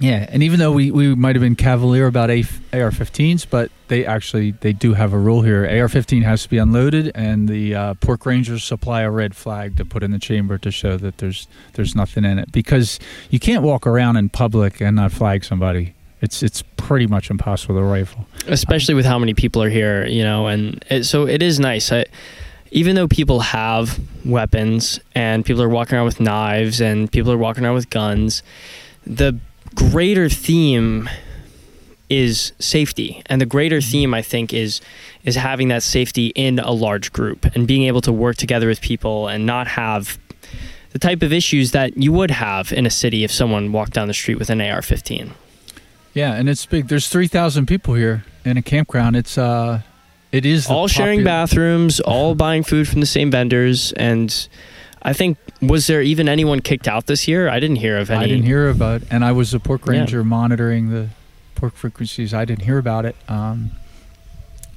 Yeah, 0.02 0.26
and 0.30 0.42
even 0.42 0.58
though 0.58 0.72
we, 0.72 0.90
we 0.90 1.14
might 1.14 1.36
have 1.36 1.42
been 1.42 1.56
cavalier 1.56 2.08
about 2.08 2.32
AR-15s, 2.32 3.46
but 3.48 3.72
they 3.88 4.04
actually 4.04 4.50
they 4.50 4.74
do 4.74 4.96
have 4.96 5.14
a 5.14 5.18
rule 5.18 5.44
here. 5.44 5.64
AR-15 5.64 6.24
has 6.24 6.42
to 6.42 6.50
be 6.50 6.58
unloaded, 6.58 7.12
and 7.14 7.48
the 7.48 7.76
uh, 7.76 7.94
pork 7.96 8.26
rangers 8.26 8.64
supply 8.64 9.02
a 9.02 9.12
red 9.12 9.36
flag 9.36 9.78
to 9.78 9.86
put 9.86 10.02
in 10.02 10.10
the 10.10 10.18
chamber 10.18 10.58
to 10.58 10.72
show 10.72 10.98
that 10.98 11.20
there's 11.20 11.48
there's 11.74 11.96
nothing 11.96 12.26
in 12.26 12.40
it. 12.40 12.52
Because 12.52 13.00
you 13.30 13.40
can't 13.40 13.62
walk 13.62 13.86
around 13.86 14.18
in 14.18 14.30
public 14.30 14.82
and 14.82 14.96
not 14.96 15.12
flag 15.12 15.44
somebody. 15.44 15.94
It's 16.20 16.42
it's 16.42 16.64
pretty 16.78 17.06
much 17.06 17.30
impossible 17.30 17.76
with 17.76 17.84
a 17.84 17.88
rifle. 17.88 18.26
especially 18.48 18.96
with 18.96 19.06
how 19.06 19.20
many 19.20 19.36
people 19.36 19.62
are 19.62 19.70
here, 19.70 20.08
you 20.08 20.24
know, 20.24 20.48
and 20.48 20.84
it, 20.90 21.04
so 21.04 21.28
it 21.28 21.44
is 21.44 21.60
nice. 21.60 21.92
I, 21.92 22.06
even 22.72 22.96
though 22.96 23.08
people 23.08 23.42
have 23.42 24.00
weapons 24.26 25.00
and 25.14 25.46
people 25.46 25.62
are 25.62 25.70
walking 25.70 25.96
around 25.96 26.06
with 26.06 26.20
knives 26.20 26.82
and 26.82 27.12
people 27.12 27.32
are 27.32 27.38
walking 27.38 27.66
around 27.66 27.76
with 27.76 27.90
guns, 27.90 28.44
the 29.06 29.38
greater 29.76 30.30
theme 30.30 31.10
is 32.10 32.52
safety, 32.60 33.22
and 33.28 33.40
the 33.40 33.46
greater 33.46 33.80
theme 33.80 34.14
I 34.14 34.22
think 34.22 34.54
is 34.54 34.82
is 35.24 35.36
having 35.36 35.70
that 35.70 35.84
safety 35.84 36.28
in 36.28 36.60
a 36.60 36.72
large 36.72 37.14
group 37.14 37.46
and 37.56 37.68
being 37.68 37.84
able 37.84 38.02
to 38.02 38.12
work 38.12 38.36
together 38.36 38.68
with 38.68 38.82
people 38.82 39.28
and 39.28 39.46
not 39.46 39.68
have 39.68 40.18
the 40.92 41.00
type 41.00 41.22
of 41.22 41.32
issues 41.32 41.72
that 41.72 41.96
you 41.96 42.12
would 42.12 42.32
have 42.32 42.74
in 42.74 42.86
a 42.86 42.90
city 42.90 43.24
if 43.24 43.32
someone 43.32 43.72
walked 43.72 43.94
down 43.94 44.10
the 44.10 44.14
street 44.14 44.38
with 44.38 44.50
an 44.50 44.60
AR-15. 44.60 45.32
Yeah, 46.14 46.34
and 46.34 46.50
it's 46.50 46.66
big. 46.66 46.90
There's 46.90 47.08
three 47.08 47.28
thousand 47.28 47.68
people 47.68 47.94
here 47.94 48.26
in 48.44 48.58
a 48.58 48.62
campground. 48.62 49.16
It's 49.16 49.38
uh, 49.38 49.82
it 50.32 50.46
is 50.46 50.68
the 50.68 50.74
all 50.74 50.88
sharing 50.88 51.24
bathrooms, 51.24 52.00
all 52.00 52.36
buying 52.36 52.64
food 52.64 52.88
from 52.88 53.00
the 53.00 53.06
same 53.06 53.32
vendors, 53.32 53.92
and 53.94 54.48
I 55.02 55.14
think 55.14 55.38
was 55.62 55.88
there 55.88 56.02
even 56.02 56.28
anyone 56.30 56.60
kicked 56.60 56.88
out 56.88 57.06
this 57.08 57.28
year? 57.28 57.50
I 57.50 57.60
didn't 57.60 57.78
hear 57.78 57.98
of 57.98 58.10
any. 58.10 58.24
I 58.24 58.28
didn't 58.28 58.46
hear 58.46 58.70
about, 58.70 59.02
and 59.12 59.24
I 59.26 59.32
was 59.32 59.54
a 59.54 59.60
pork 59.60 59.86
Yeah. 59.86 59.92
ranger 59.94 60.24
monitoring 60.24 60.90
the 60.90 61.10
pork 61.56 61.76
frequencies. 61.76 62.34
I 62.34 62.46
didn't 62.46 62.64
hear 62.64 62.78
about 62.78 63.06
it. 63.06 63.16
Um, 63.28 63.72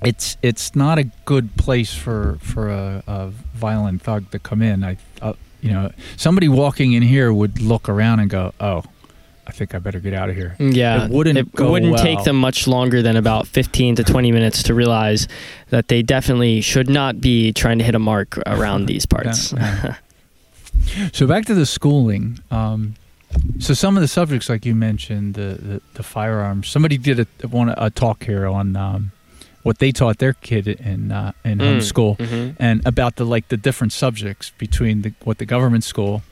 it's 0.03 0.37
it's 0.43 0.75
not 0.77 0.99
a 0.99 1.05
good 1.25 1.57
place 1.57 1.95
for 1.95 2.39
for 2.41 2.69
a, 2.71 3.03
a 3.07 3.31
violent 3.55 4.03
thug 4.03 4.31
to 4.33 4.39
come 4.39 4.61
in. 4.61 4.85
I, 4.85 4.97
uh, 5.23 5.33
you 5.63 5.71
know, 5.73 5.93
somebody 6.17 6.49
walking 6.49 6.93
in 6.93 7.03
here 7.03 7.33
would 7.33 7.61
look 7.61 7.89
around 7.89 8.21
and 8.21 8.29
go, 8.29 8.53
"Oh, 8.61 8.83
I 9.47 9.53
think 9.53 9.75
I 9.75 9.79
better 9.79 10.01
get 10.01 10.15
out 10.15 10.29
of 10.31 10.37
here." 10.37 10.57
Yeah, 10.59 11.05
It 11.05 11.11
wouldn't 11.11 11.53
go 11.55 11.71
wouldn't 11.71 11.99
take 11.99 12.23
them 12.25 12.37
much 12.37 12.67
longer 12.67 13.03
than 13.03 13.17
about 13.17 13.47
fifteen 13.47 13.95
to 13.97 14.05
twenty 14.05 14.33
minutes 14.33 14.63
to 14.65 14.75
realize 14.75 15.29
that 15.71 15.89
they 15.89 16.03
definitely 16.03 16.61
should 16.61 16.89
not 16.89 17.21
be 17.21 17.53
trying 17.53 17.79
to 17.79 17.85
hit 17.85 17.95
a 17.95 17.99
mark 17.99 18.39
around 18.47 18.87
these 18.87 19.07
parts. 19.07 19.53
Yeah. 19.53 19.97
So 21.13 21.27
back 21.27 21.45
to 21.47 21.55
the 21.55 21.67
schooling. 21.67 22.41
Um, 22.51 22.95
so 23.59 23.75
some 23.75 23.97
of 23.97 24.01
the 24.01 24.09
subjects, 24.09 24.49
like 24.49 24.67
you 24.67 24.75
mentioned, 24.75 25.35
the 25.35 25.59
the, 25.61 25.81
the 25.95 26.03
firearms. 26.03 26.69
Somebody 26.69 26.99
did 26.99 27.21
a 27.21 27.27
one 27.49 27.69
a 27.77 27.91
talk 27.91 28.25
here 28.25 28.47
on 28.47 28.77
um, 28.77 29.13
what 29.63 29.79
they 29.79 29.93
taught 29.93 30.19
their 30.19 30.33
kid 30.35 30.67
in 30.69 31.13
uh, 31.13 31.33
in 31.45 31.59
Mm. 31.59 31.77
homeschool, 31.79 32.17
Mhm. 32.19 32.57
and 32.59 32.83
about 32.87 33.17
the 33.17 33.25
like 33.25 33.49
the 33.49 33.57
different 33.57 33.93
subjects 33.93 34.53
between 34.59 35.03
the, 35.03 35.13
what 35.25 35.39
the 35.39 35.47
government 35.47 35.85
school 35.85 36.23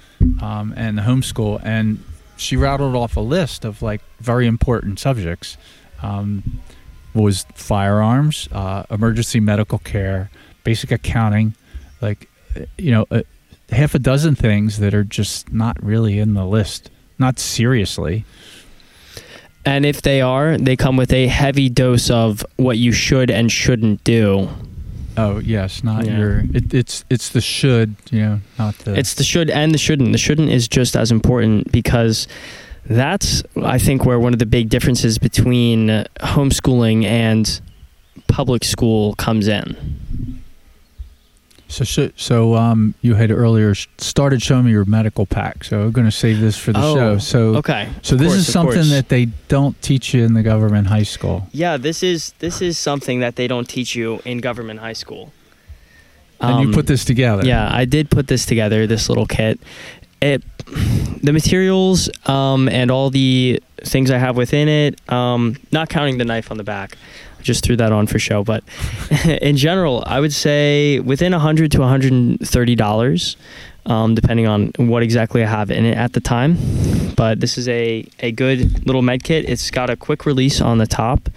um, 0.41 0.75
and 0.77 0.99
the 0.99 1.03
homeschool. 1.03 1.61
And 1.65 1.99
she 2.37 2.57
rattled 2.57 2.97
off 2.97 3.17
a 3.17 3.21
list 3.21 3.65
of 3.65 3.83
like 3.83 4.01
very 4.21 4.47
important 4.47 4.99
subjects. 4.99 5.57
Um, 6.03 6.61
was 7.15 7.45
firearms, 7.55 8.49
uh, 8.53 8.85
emergency 8.91 9.39
medical 9.39 9.79
care, 9.79 10.31
basic 10.65 10.91
accounting, 10.91 11.55
like 12.01 12.29
you 12.79 12.91
know, 12.91 13.07
uh, 13.11 13.23
half 13.71 13.95
a 13.95 13.99
dozen 13.99 14.35
things 14.35 14.79
that 14.79 14.95
are 14.95 15.05
just 15.05 15.53
not 15.53 15.83
really 15.83 16.19
in 16.19 16.35
the 16.35 16.47
list, 16.47 16.91
not 17.19 17.39
seriously. 17.39 18.25
And 19.65 19.87
if 19.87 20.03
they 20.03 20.21
are, 20.21 20.59
they 20.59 20.77
come 20.77 20.97
with 20.97 21.13
a 21.13 21.29
heavy 21.29 21.69
dose 21.69 22.11
of 22.11 22.45
what 22.57 22.79
you 22.79 22.93
should 22.93 23.31
and 23.31 23.51
shouldn't 23.51 24.03
do. 24.03 24.49
Oh 25.17 25.39
yes, 25.39 25.85
not 25.85 26.07
Yeah. 26.07 26.19
your. 26.19 26.39
It, 26.55 26.73
it's 26.73 27.05
it's 27.11 27.29
the 27.31 27.41
should, 27.41 27.97
you 28.11 28.21
know, 28.21 28.41
not 28.59 28.79
the. 28.79 28.99
It's 28.99 29.15
the 29.15 29.25
should 29.25 29.51
and 29.51 29.73
the 29.75 29.79
shouldn't. 29.79 30.13
The 30.13 30.19
shouldn't 30.19 30.49
is 30.51 30.69
just 30.69 30.97
as 30.97 31.11
important 31.11 31.71
because 31.71 32.27
that's, 32.87 33.43
I 33.63 33.79
think, 33.79 34.05
where 34.05 34.19
one 34.19 34.33
of 34.33 34.39
the 34.39 34.47
big 34.47 34.69
differences 34.69 35.19
between 35.19 35.89
homeschooling 36.21 37.05
and 37.05 37.61
public 38.27 38.65
school 38.65 39.15
comes 39.15 39.49
in. 39.49 40.42
So, 41.73 41.85
so, 41.85 42.11
so 42.17 42.55
um, 42.55 42.95
you 43.01 43.15
had 43.15 43.31
earlier 43.31 43.75
started 43.97 44.43
showing 44.43 44.67
me 44.67 44.73
your 44.73 44.85
medical 44.85 45.25
pack. 45.25 45.65
So 45.65 45.83
I'm 45.83 45.91
going 45.93 46.07
to 46.07 46.11
save 46.13 46.39
this 46.41 46.57
for 46.59 46.73
the 46.73 46.81
Oh, 46.83 46.95
show. 46.95 47.19
So, 47.19 47.39
Okay. 47.57 47.89
so 48.03 48.15
of 48.15 48.19
this 48.21 48.29
course, 48.29 48.39
is 48.41 48.53
something 48.53 48.75
course. 48.75 48.91
that 48.91 49.09
they 49.09 49.27
don't 49.49 49.81
teach 49.81 50.13
you 50.13 50.23
in 50.25 50.35
the 50.35 50.43
government 50.43 50.89
high 50.89 51.03
school. 51.05 51.49
Yeah, 51.53 51.79
this 51.79 52.03
is 52.03 52.35
this 52.41 52.61
is 52.61 52.77
something 52.79 53.21
that 53.21 53.37
they 53.37 53.49
don't 53.49 53.69
teach 53.69 53.95
you 53.97 54.21
in 54.25 54.39
government 54.39 54.81
high 54.81 54.93
school. 54.93 55.33
And 56.41 56.61
you 56.61 56.67
Um, 56.69 56.75
put 56.75 56.87
this 56.87 57.05
together. 57.05 57.45
Yeah, 57.47 57.71
I 57.73 57.85
did 57.85 58.11
put 58.11 58.27
this 58.27 58.45
together, 58.45 58.87
this 58.87 59.09
little 59.09 59.27
kit. 59.27 59.59
It, 60.21 60.43
the 61.23 61.33
materials 61.33 62.11
um, 62.27 62.69
and 62.69 62.91
all 62.91 63.11
the 63.11 63.63
things 63.85 64.11
I 64.11 64.19
have 64.19 64.37
within 64.37 64.69
it, 64.69 65.01
um, 65.11 65.57
not 65.73 65.89
counting 65.89 66.19
the 66.19 66.25
knife 66.25 66.51
on 66.51 66.57
the 66.59 66.65
back, 66.65 66.97
just 67.43 67.65
threw 67.65 67.77
that 67.77 67.93
on 67.93 68.07
for 68.07 68.19
show. 68.19 68.45
But 68.45 68.65
in 69.25 69.57
general, 69.57 70.03
I 70.07 70.21
would 70.21 70.33
say 70.33 71.01
within 71.01 71.33
100 71.33 71.73
to 71.73 71.81
130 71.81 72.75
dollars, 72.75 73.37
um, 73.87 74.15
depending 74.15 74.47
on 74.47 74.73
what 74.79 75.03
exactly 75.03 75.43
I 75.43 75.47
have 75.47 75.71
in 75.71 75.85
it 75.85 75.97
at 75.97 76.13
the 76.13 76.21
time. 76.21 76.57
But 77.17 77.41
this 77.41 77.59
is 77.59 77.69
a 77.69 78.07
a 78.21 78.33
good 78.33 78.87
little 78.87 79.03
med 79.03 79.23
kit. 79.23 79.49
It's 79.49 79.71
got 79.71 79.91
a 79.91 79.97
quick 79.97 80.27
release 80.27 80.61
on 80.61 80.79
the 80.79 80.87
top, 80.87 81.29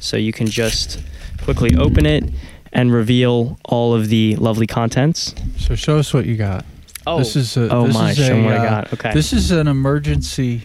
so 0.00 0.16
you 0.16 0.32
can 0.32 0.46
just 0.46 1.00
quickly 1.42 1.76
open 1.76 2.06
it 2.06 2.24
and 2.72 2.92
reveal 2.92 3.58
all 3.64 3.94
of 3.94 4.08
the 4.08 4.36
lovely 4.36 4.66
contents. 4.66 5.34
So 5.58 5.74
show 5.74 5.98
us 5.98 6.14
what 6.14 6.26
you 6.26 6.36
got. 6.36 6.64
Oh, 7.06 7.18
this 7.18 7.34
is 7.34 7.56
a, 7.56 7.68
oh 7.68 7.86
this 7.86 7.94
my! 7.94 8.10
is 8.10 8.16
Show 8.16 8.36
a, 8.36 8.44
what 8.44 8.54
I 8.54 8.58
uh, 8.58 8.70
got. 8.70 8.92
Okay. 8.92 9.12
This 9.12 9.32
is 9.32 9.50
an 9.50 9.66
emergency. 9.66 10.62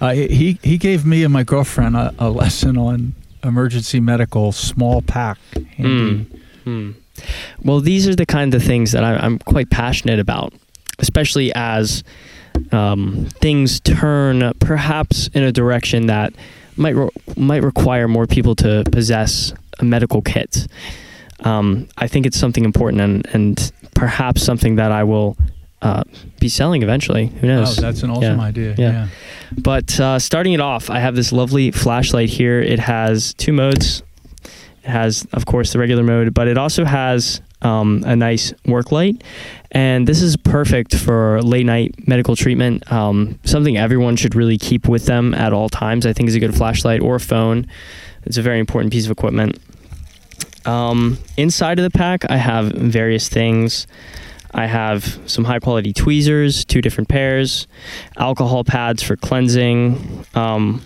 Uh, 0.00 0.12
he 0.12 0.58
he 0.62 0.78
gave 0.78 1.04
me 1.04 1.24
and 1.24 1.32
my 1.32 1.44
girlfriend 1.44 1.96
a, 1.96 2.14
a 2.18 2.30
lesson 2.30 2.78
on 2.78 3.14
emergency 3.44 4.00
medical 4.00 4.52
small 4.52 5.02
pack. 5.02 5.38
Handy. 5.76 6.26
Hmm. 6.64 6.92
Well, 7.62 7.80
these 7.80 8.08
are 8.08 8.14
the 8.14 8.26
kind 8.26 8.54
of 8.54 8.62
things 8.62 8.92
that 8.92 9.04
I, 9.04 9.16
I'm 9.16 9.38
quite 9.38 9.70
passionate 9.70 10.18
about, 10.18 10.52
especially 10.98 11.52
as 11.54 12.02
um, 12.72 13.26
things 13.40 13.80
turn 13.80 14.52
perhaps 14.58 15.28
in 15.28 15.42
a 15.42 15.52
direction 15.52 16.06
that 16.06 16.32
might 16.76 16.96
re- 16.96 17.10
might 17.36 17.62
require 17.62 18.08
more 18.08 18.26
people 18.26 18.54
to 18.56 18.84
possess 18.90 19.52
a 19.78 19.84
medical 19.84 20.22
kit. 20.22 20.66
Um, 21.40 21.88
I 21.98 22.08
think 22.08 22.26
it's 22.26 22.38
something 22.38 22.64
important 22.64 23.02
and, 23.02 23.26
and 23.32 23.72
perhaps 23.94 24.42
something 24.42 24.76
that 24.76 24.90
I 24.92 25.04
will 25.04 25.36
uh, 25.84 26.02
be 26.40 26.48
selling 26.48 26.82
eventually. 26.82 27.26
Who 27.40 27.46
Oh, 27.48 27.56
knows? 27.56 27.76
that's 27.76 28.02
an 28.02 28.10
awesome 28.10 28.38
Yeah. 28.38 28.44
idea. 28.44 28.74
Yeah. 28.76 28.90
Yeah. 28.92 29.06
But 29.56 30.00
uh, 30.00 30.18
starting 30.18 30.52
it 30.54 30.60
off, 30.60 30.90
I 30.90 30.98
have 30.98 31.14
this 31.14 31.30
lovely 31.30 31.70
flashlight 31.70 32.28
here. 32.30 32.60
It 32.60 32.80
has 32.80 33.34
two 33.34 33.52
modes. 33.52 34.02
It 34.82 34.90
has, 34.90 35.26
of 35.32 35.46
course, 35.46 35.72
the 35.72 35.78
regular 35.78 36.02
mode, 36.02 36.34
but 36.34 36.48
it 36.48 36.58
also 36.58 36.84
has 36.84 37.40
um, 37.62 38.02
a 38.06 38.14
nice 38.16 38.52
work 38.66 38.92
light. 38.92 39.22
And 39.72 40.06
this 40.06 40.20
is 40.22 40.36
perfect 40.36 40.94
for 40.94 41.40
late 41.42 41.64
night 41.66 41.94
medical 42.06 42.36
treatment. 42.36 42.90
Um, 42.92 43.38
something 43.44 43.76
everyone 43.76 44.16
should 44.16 44.34
really 44.34 44.58
keep 44.58 44.86
with 44.88 45.06
them 45.06 45.32
at 45.34 45.52
all 45.52 45.68
times. 45.68 46.04
I 46.06 46.12
think 46.12 46.28
is 46.28 46.34
a 46.34 46.40
good 46.40 46.54
flashlight 46.54 47.00
or 47.00 47.14
a 47.16 47.20
phone. 47.20 47.66
It's 48.26 48.36
a 48.36 48.42
very 48.42 48.58
important 48.58 48.92
piece 48.92 49.04
of 49.06 49.10
equipment. 49.10 49.58
Um, 50.66 51.18
inside 51.36 51.78
of 51.78 51.82
the 51.90 51.96
pack, 51.96 52.24
I 52.30 52.36
have 52.36 52.66
various 52.72 53.28
things. 53.28 53.86
I 54.54 54.66
have 54.66 55.20
some 55.26 55.44
high 55.44 55.58
quality 55.58 55.92
tweezers, 55.92 56.64
two 56.64 56.80
different 56.80 57.08
pairs, 57.08 57.66
alcohol 58.16 58.64
pads 58.64 59.02
for 59.02 59.16
cleansing. 59.16 60.24
Um, 60.34 60.82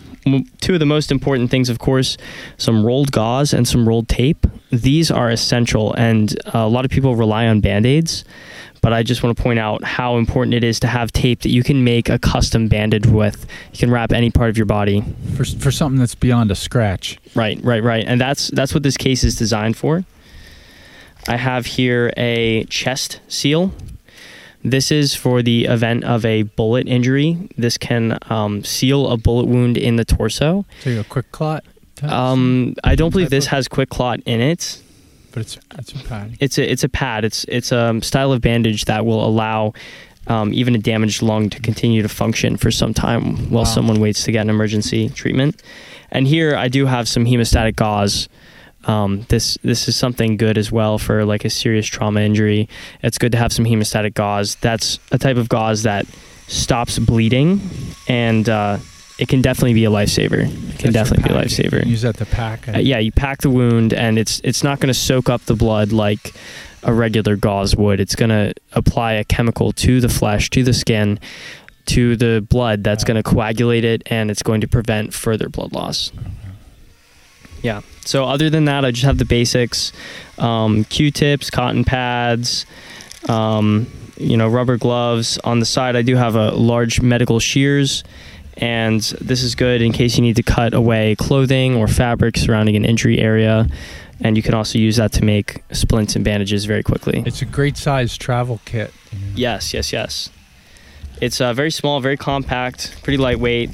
two 0.60 0.74
of 0.74 0.80
the 0.80 0.86
most 0.86 1.12
important 1.12 1.50
things, 1.50 1.68
of 1.68 1.78
course, 1.78 2.16
some 2.56 2.84
rolled 2.84 3.12
gauze 3.12 3.52
and 3.52 3.68
some 3.68 3.88
rolled 3.88 4.08
tape. 4.08 4.46
These 4.70 5.10
are 5.10 5.30
essential, 5.30 5.94
and 5.94 6.36
a 6.46 6.68
lot 6.68 6.84
of 6.84 6.90
people 6.90 7.14
rely 7.14 7.46
on 7.46 7.60
band 7.60 7.86
aids. 7.86 8.24
But 8.80 8.92
I 8.92 9.02
just 9.02 9.22
want 9.22 9.36
to 9.36 9.42
point 9.42 9.58
out 9.58 9.82
how 9.82 10.18
important 10.18 10.54
it 10.54 10.62
is 10.62 10.78
to 10.80 10.86
have 10.86 11.10
tape 11.12 11.42
that 11.42 11.50
you 11.50 11.64
can 11.64 11.82
make 11.82 12.08
a 12.08 12.18
custom 12.18 12.68
bandage 12.68 13.06
with. 13.06 13.44
You 13.72 13.78
can 13.78 13.90
wrap 13.90 14.12
any 14.12 14.30
part 14.30 14.50
of 14.50 14.56
your 14.56 14.66
body. 14.66 15.02
For 15.36 15.44
for 15.44 15.72
something 15.72 15.98
that's 15.98 16.14
beyond 16.14 16.50
a 16.52 16.54
scratch. 16.54 17.18
Right, 17.34 17.58
right, 17.64 17.82
right. 17.82 18.04
And 18.06 18.20
that's 18.20 18.48
that's 18.48 18.72
what 18.72 18.84
this 18.84 18.96
case 18.96 19.24
is 19.24 19.34
designed 19.34 19.76
for. 19.76 20.04
I 21.26 21.36
have 21.36 21.66
here 21.66 22.12
a 22.16 22.64
chest 22.64 23.20
seal. 23.28 23.72
This 24.64 24.90
is 24.90 25.14
for 25.14 25.42
the 25.42 25.64
event 25.66 26.04
of 26.04 26.24
a 26.24 26.42
bullet 26.42 26.88
injury. 26.88 27.36
This 27.56 27.78
can 27.78 28.18
um, 28.30 28.64
seal 28.64 29.08
a 29.08 29.16
bullet 29.16 29.46
wound 29.46 29.76
in 29.78 29.96
the 29.96 30.04
torso. 30.04 30.64
Take 30.82 30.98
a 30.98 31.04
quick 31.04 31.30
clot. 31.32 31.64
Um, 32.02 32.74
I 32.84 32.94
don't 32.94 33.10
believe 33.10 33.30
this 33.30 33.46
has 33.46 33.66
quick 33.68 33.88
clot 33.88 34.20
in 34.26 34.40
it. 34.40 34.80
but 35.32 35.40
it's 35.42 35.58
it's 35.78 35.92
a 35.92 35.98
pad. 36.04 36.36
It's 36.40 36.58
a 36.58 36.70
it's 36.70 36.84
a 36.84 36.88
pad. 36.88 37.24
It's 37.24 37.44
it's 37.48 37.72
a 37.72 37.98
style 38.02 38.32
of 38.32 38.40
bandage 38.40 38.84
that 38.86 39.04
will 39.04 39.24
allow 39.24 39.72
um, 40.26 40.52
even 40.52 40.74
a 40.74 40.78
damaged 40.78 41.22
lung 41.22 41.50
to 41.50 41.60
continue 41.60 42.02
to 42.02 42.08
function 42.08 42.56
for 42.56 42.70
some 42.70 42.92
time 42.94 43.50
while 43.50 43.64
Wow. 43.64 43.70
someone 43.70 44.00
waits 44.00 44.24
to 44.24 44.32
get 44.32 44.42
an 44.42 44.50
emergency 44.50 45.08
treatment. 45.08 45.62
And 46.10 46.26
here 46.26 46.54
I 46.56 46.68
do 46.68 46.86
have 46.86 47.08
some 47.08 47.24
hemostatic 47.24 47.76
gauze. 47.76 48.28
Um, 48.88 49.26
this 49.28 49.58
this 49.62 49.86
is 49.86 49.96
something 49.96 50.36
good 50.38 50.56
as 50.56 50.72
well 50.72 50.98
for 50.98 51.24
like 51.24 51.44
a 51.44 51.50
serious 51.50 51.86
trauma 51.86 52.20
injury. 52.20 52.68
It's 53.02 53.18
good 53.18 53.32
to 53.32 53.38
have 53.38 53.52
some 53.52 53.66
hemostatic 53.66 54.14
gauze. 54.14 54.56
That's 54.56 54.98
a 55.12 55.18
type 55.18 55.36
of 55.36 55.48
gauze 55.48 55.82
that 55.82 56.06
stops 56.46 56.98
bleeding, 56.98 57.60
and 58.08 58.48
uh, 58.48 58.78
it 59.18 59.28
can 59.28 59.42
definitely 59.42 59.74
be 59.74 59.84
a 59.84 59.90
lifesaver. 59.90 60.44
It 60.44 60.78
can 60.78 60.92
That's 60.92 61.10
definitely 61.10 61.28
be 61.28 61.38
a 61.38 61.42
lifesaver. 61.42 61.86
Use 61.86 62.02
that 62.02 62.16
to 62.16 62.26
pack. 62.26 62.66
Uh, 62.66 62.78
yeah, 62.78 62.98
you 62.98 63.12
pack 63.12 63.42
the 63.42 63.50
wound, 63.50 63.92
and 63.92 64.18
it's 64.18 64.40
it's 64.42 64.64
not 64.64 64.80
going 64.80 64.88
to 64.88 64.98
soak 64.98 65.28
up 65.28 65.42
the 65.42 65.54
blood 65.54 65.92
like 65.92 66.32
a 66.82 66.94
regular 66.94 67.36
gauze 67.36 67.76
would. 67.76 68.00
It's 68.00 68.16
going 68.16 68.30
to 68.30 68.54
apply 68.72 69.12
a 69.14 69.24
chemical 69.24 69.72
to 69.72 70.00
the 70.00 70.08
flesh, 70.08 70.48
to 70.50 70.62
the 70.62 70.72
skin, 70.72 71.18
to 71.86 72.16
the 72.16 72.46
blood 72.48 72.84
that's 72.84 73.04
going 73.04 73.16
to 73.16 73.22
coagulate 73.22 73.84
it, 73.84 74.02
and 74.06 74.30
it's 74.30 74.42
going 74.42 74.60
to 74.60 74.68
prevent 74.68 75.12
further 75.12 75.48
blood 75.48 75.72
loss. 75.72 76.12
Yeah. 77.62 77.82
So 78.04 78.24
other 78.24 78.50
than 78.50 78.64
that, 78.66 78.84
I 78.84 78.90
just 78.90 79.04
have 79.04 79.18
the 79.18 79.24
basics: 79.24 79.92
um, 80.38 80.84
Q-tips, 80.84 81.50
cotton 81.50 81.84
pads. 81.84 82.66
Um, 83.28 83.86
you 84.16 84.36
know, 84.36 84.48
rubber 84.48 84.76
gloves. 84.76 85.38
On 85.44 85.60
the 85.60 85.66
side, 85.66 85.96
I 85.96 86.02
do 86.02 86.16
have 86.16 86.34
a 86.34 86.50
large 86.50 87.00
medical 87.00 87.38
shears, 87.38 88.04
and 88.56 89.00
this 89.20 89.42
is 89.42 89.54
good 89.54 89.80
in 89.80 89.92
case 89.92 90.16
you 90.16 90.22
need 90.22 90.36
to 90.36 90.42
cut 90.42 90.74
away 90.74 91.14
clothing 91.16 91.76
or 91.76 91.86
fabric 91.86 92.36
surrounding 92.36 92.76
an 92.76 92.84
injury 92.84 93.18
area. 93.18 93.68
And 94.20 94.36
you 94.36 94.42
can 94.42 94.54
also 94.54 94.78
use 94.78 94.96
that 94.96 95.12
to 95.12 95.24
make 95.24 95.62
splints 95.70 96.16
and 96.16 96.24
bandages 96.24 96.64
very 96.64 96.82
quickly. 96.82 97.22
It's 97.24 97.42
a 97.42 97.44
great 97.44 97.76
size 97.76 98.18
travel 98.18 98.60
kit. 98.64 98.92
Yes, 99.36 99.72
yes, 99.72 99.92
yes. 99.92 100.30
It's 101.20 101.40
uh, 101.40 101.52
very 101.52 101.70
small, 101.70 102.00
very 102.00 102.16
compact, 102.16 103.00
pretty 103.04 103.16
lightweight. 103.16 103.70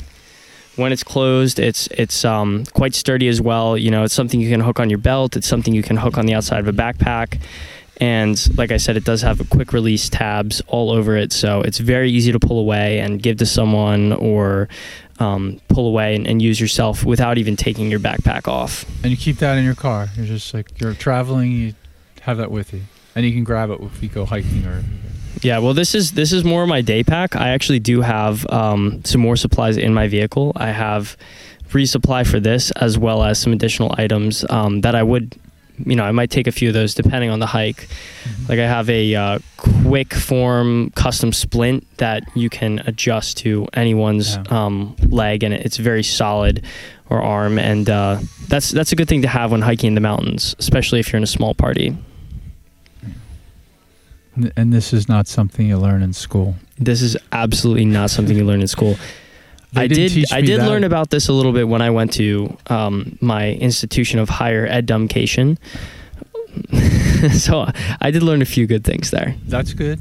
When 0.76 0.92
it's 0.92 1.04
closed, 1.04 1.58
it's 1.60 1.87
it's 1.88 2.24
um, 2.24 2.64
quite 2.74 2.94
sturdy 2.94 3.28
as 3.28 3.40
well. 3.40 3.78
You 3.78 3.90
know, 3.90 4.02
it's 4.02 4.14
something 4.14 4.40
you 4.40 4.50
can 4.50 4.60
hook 4.60 4.80
on 4.80 4.90
your 4.90 4.98
belt. 4.98 5.37
It's 5.37 5.46
something 5.46 5.72
you 5.72 5.82
can 5.82 5.96
hook 5.96 6.18
on 6.18 6.26
the 6.26 6.34
outside 6.34 6.60
of 6.60 6.68
a 6.68 6.72
backpack. 6.72 7.40
And 8.00 8.58
like 8.58 8.72
I 8.72 8.78
said, 8.78 8.96
it 8.96 9.04
does 9.04 9.22
have 9.22 9.40
a 9.40 9.44
quick 9.44 9.72
release 9.72 10.08
tabs 10.08 10.60
all 10.66 10.90
over 10.90 11.16
it, 11.16 11.32
so 11.32 11.60
it's 11.60 11.78
very 11.78 12.10
easy 12.10 12.32
to 12.32 12.40
pull 12.40 12.58
away 12.58 12.98
and 12.98 13.22
give 13.22 13.37
to 13.37 13.46
someone, 13.46 14.12
or 14.14 14.68
um, 15.20 15.60
pull 15.68 15.87
away 15.87 16.16
and, 16.16 16.26
and 16.26 16.42
use 16.42 16.60
yourself 16.60 17.04
without 17.04 17.38
even 17.38 17.54
taking 17.54 17.90
your 17.92 18.00
backpack 18.00 18.48
off. 18.48 18.84
And 19.04 19.12
you 19.12 19.16
keep 19.16 19.37
that 19.37 19.56
in 19.58 19.64
your 19.64 19.76
car. 19.76 20.08
You're 20.16 20.26
just 20.26 20.52
like 20.52 20.80
you're 20.80 20.94
traveling. 20.94 21.52
You 21.52 21.74
have 22.22 22.38
that 22.38 22.50
with 22.50 22.74
you, 22.74 22.82
and 23.14 23.24
you 23.24 23.32
can 23.32 23.44
grab 23.44 23.70
it 23.70 23.80
if 23.80 24.02
you 24.02 24.08
go 24.08 24.24
hiking 24.24 24.66
or. 24.66 24.82
Yeah, 25.42 25.59
well, 25.59 25.75
this 25.75 25.94
is 25.94 26.12
this 26.12 26.33
is 26.33 26.44
more 26.44 26.62
of 26.62 26.68
my 26.68 26.81
day 26.81 27.03
pack. 27.03 27.37
I 27.37 27.51
actually 27.51 27.81
do 27.81 28.01
have 28.01 28.47
um, 28.51 29.05
some 29.05 29.20
more 29.20 29.37
supplies 29.37 29.77
in 29.77 29.92
my 29.94 30.09
vehicle. 30.09 30.53
I 30.57 30.68
have 30.70 31.16
resupply 31.70 32.27
for 32.27 32.38
this 32.40 32.70
as 32.73 32.97
well 32.99 33.23
as 33.25 33.38
some 33.38 33.53
additional 33.53 33.94
items 33.99 34.44
um, 34.49 34.81
that 34.83 34.94
I 34.94 35.03
would 35.03 35.35
you 35.85 35.97
know, 35.97 36.05
I 36.05 36.12
might 36.12 36.31
take 36.31 36.47
a 36.47 36.53
few 36.53 36.68
of 36.68 36.75
those 36.75 36.94
depending 36.94 37.31
on 37.31 37.40
the 37.40 37.47
hike. 37.47 37.88
Like 38.49 38.61
I 38.61 38.66
have 38.66 38.88
a 38.88 39.14
uh, 39.14 39.38
quick 39.57 40.14
form 40.14 40.90
custom 40.90 41.33
splint 41.33 41.85
that 41.99 42.23
you 42.37 42.49
can 42.49 42.79
adjust 42.87 43.38
to 43.38 43.66
anyone's 43.75 44.37
Yeah. 44.37 44.42
um, 44.66 44.94
leg, 45.09 45.42
and 45.42 45.53
it's 45.53 45.77
very 45.79 46.05
solid 46.05 46.64
or 47.11 47.20
arm, 47.20 47.59
and 47.59 47.90
uh, 47.90 48.18
that's 48.49 48.70
that's 48.70 48.92
a 48.92 48.97
good 48.97 49.09
thing 49.09 49.23
to 49.23 49.29
have 49.29 49.51
when 49.51 49.62
hiking 49.62 49.88
in 49.88 49.94
the 49.94 50.01
mountains, 50.01 50.55
especially 50.61 51.01
if 51.01 51.12
you're 51.12 51.18
in 51.18 51.25
a 51.25 51.27
small 51.27 51.55
party. 51.55 51.97
And 54.57 54.73
this 54.73 54.92
is 54.92 55.09
not 55.09 55.27
something 55.29 55.66
you 55.66 55.79
learn 55.79 56.03
in 56.03 56.12
school. 56.12 56.57
This 56.79 57.03
is 57.03 57.16
absolutely 57.33 57.85
not 57.85 58.11
something 58.11 58.37
you 58.37 58.44
learn 58.44 58.61
in 58.61 58.66
school. 58.66 58.97
I 59.77 59.87
did. 59.87 60.33
I 60.33 60.40
did 60.40 60.61
that. 60.61 60.68
learn 60.68 60.85
about 60.85 61.11
this 61.11 61.29
a 61.29 61.33
little 61.33 61.53
bit 61.53 61.68
when 61.68 61.83
I 61.83 61.90
went 61.90 62.12
to 62.14 62.57
um, 62.68 63.18
my 63.20 63.53
institution 63.53 64.18
of 64.20 64.29
higher 64.29 64.66
education. 64.66 65.59
so 67.33 67.66
I 68.01 68.11
did 68.11 68.23
learn 68.23 68.42
a 68.42 68.44
few 68.44 68.66
good 68.66 68.85
things 68.85 69.11
there. 69.11 69.35
That's 69.47 69.73
good. 69.73 70.01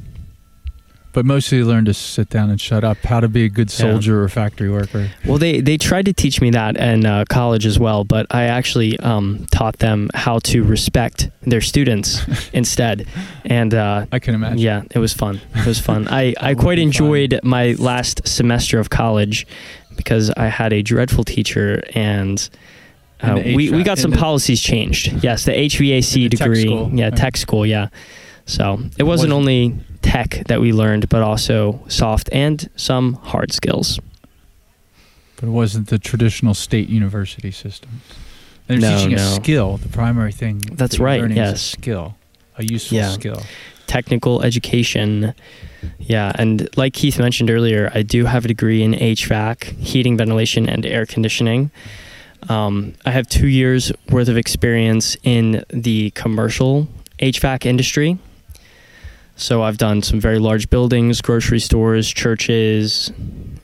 But 1.13 1.25
mostly 1.25 1.63
learn 1.63 1.85
to 1.85 1.93
sit 1.93 2.29
down 2.29 2.49
and 2.49 2.59
shut 2.59 2.83
up, 2.83 2.97
how 3.03 3.19
to 3.19 3.27
be 3.27 3.45
a 3.45 3.49
good 3.49 3.69
Yeah. 3.71 3.77
soldier 3.91 4.23
or 4.23 4.29
factory 4.29 4.69
worker. 4.69 5.11
Well, 5.25 5.37
they 5.37 5.61
they 5.61 5.77
tried 5.77 6.05
to 6.05 6.13
teach 6.13 6.41
me 6.41 6.49
that 6.51 6.75
in 6.75 7.05
uh, 7.05 7.25
college 7.29 7.67
as 7.67 7.77
well, 7.77 8.03
but 8.03 8.25
I 8.31 8.45
actually 8.45 8.99
um, 8.99 9.45
taught 9.51 9.77
them 9.77 10.09
how 10.15 10.39
to 10.39 10.63
respect 10.63 11.29
their 11.43 11.61
students 11.61 12.21
instead, 12.53 13.05
and 13.45 13.73
uh, 13.75 14.07
I 14.11 14.17
can 14.19 14.33
imagine. 14.33 14.57
yeah, 14.57 14.81
it 14.89 14.97
was 14.99 15.13
fun. 15.13 15.39
It 15.55 15.67
was 15.67 15.79
fun. 15.79 16.07
I, 16.07 16.33
I 16.41 16.55
quite 16.55 16.75
be 16.77 16.81
fun. 16.81 16.87
enjoyed 16.87 17.39
my 17.43 17.73
last 17.77 18.27
semester 18.27 18.79
of 18.79 18.89
college 18.89 19.45
because 19.95 20.31
I 20.31 20.47
had 20.47 20.73
a 20.73 20.81
dreadful 20.81 21.23
teacher 21.23 21.83
and. 21.93 22.49
Uh, 23.21 23.39
we, 23.55 23.69
we 23.69 23.83
got 23.83 23.97
some 23.97 24.11
policies 24.11 24.59
changed. 24.59 25.23
Yes, 25.23 25.45
the 25.45 25.53
HVAC 25.53 26.13
the 26.13 26.27
degree. 26.29 26.63
school, 26.63 26.89
Yeah, 26.93 27.09
tech 27.09 27.37
school. 27.37 27.65
Yeah. 27.65 27.87
So 28.45 28.79
it 28.97 29.03
wasn't 29.03 29.31
Wasn't- 29.31 29.31
only 29.31 29.75
tech 30.03 30.43
that 30.47 30.61
we 30.61 30.71
learned, 30.71 31.09
but 31.09 31.21
also 31.23 31.79
soft 31.87 32.29
and 32.31 32.69
some 32.75 33.13
hard 33.15 33.51
skills. 33.51 33.99
But 35.37 35.47
it 35.47 35.51
wasn't 35.51 35.87
the 35.87 35.97
traditional 35.97 36.53
state 36.53 36.89
university 36.89 37.49
system. 37.51 38.01
They're 38.67 38.77
No, 38.77 38.95
teaching 38.97 39.13
a 39.15 39.19
skill. 39.19 39.77
The 39.77 39.89
primary 39.89 40.31
thing. 40.31 40.59
That's 40.73 40.97
that 40.97 41.03
right, 41.03 41.21
learning 41.21 41.37
is 41.37 41.47
a 41.47 41.51
yes. 41.51 41.61
skill, 41.61 42.15
a 42.57 42.63
useful 42.63 42.97
Yeah. 42.97 43.09
skill. 43.11 43.41
technical 43.85 44.41
education. 44.41 45.33
Yeah, 45.99 46.31
and 46.35 46.67
like 46.77 46.93
Keith 46.93 47.19
mentioned 47.19 47.51
earlier, 47.51 47.91
I 47.93 48.01
do 48.01 48.25
have 48.25 48.45
a 48.45 48.47
degree 48.47 48.81
in 48.81 48.93
HVAC, 48.95 49.65
heating, 49.77 50.17
ventilation, 50.17 50.67
and 50.67 50.83
air 50.85 51.05
conditioning. 51.05 51.69
Um, 52.49 52.93
I 53.05 53.11
have 53.11 53.27
two 53.27 53.47
years 53.47 53.91
worth 54.09 54.29
of 54.29 54.37
experience 54.37 55.15
in 55.23 55.63
the 55.69 56.09
commercial 56.11 56.87
HVAC 57.19 57.65
industry. 57.65 58.17
So 59.43 59.61
I've 59.61 59.77
done 59.77 60.01
some 60.01 60.21
very 60.21 60.39
large 60.39 60.69
buildings, 60.69 61.19
grocery 61.19 61.59
stores, 61.59 62.07
churches, 62.09 63.11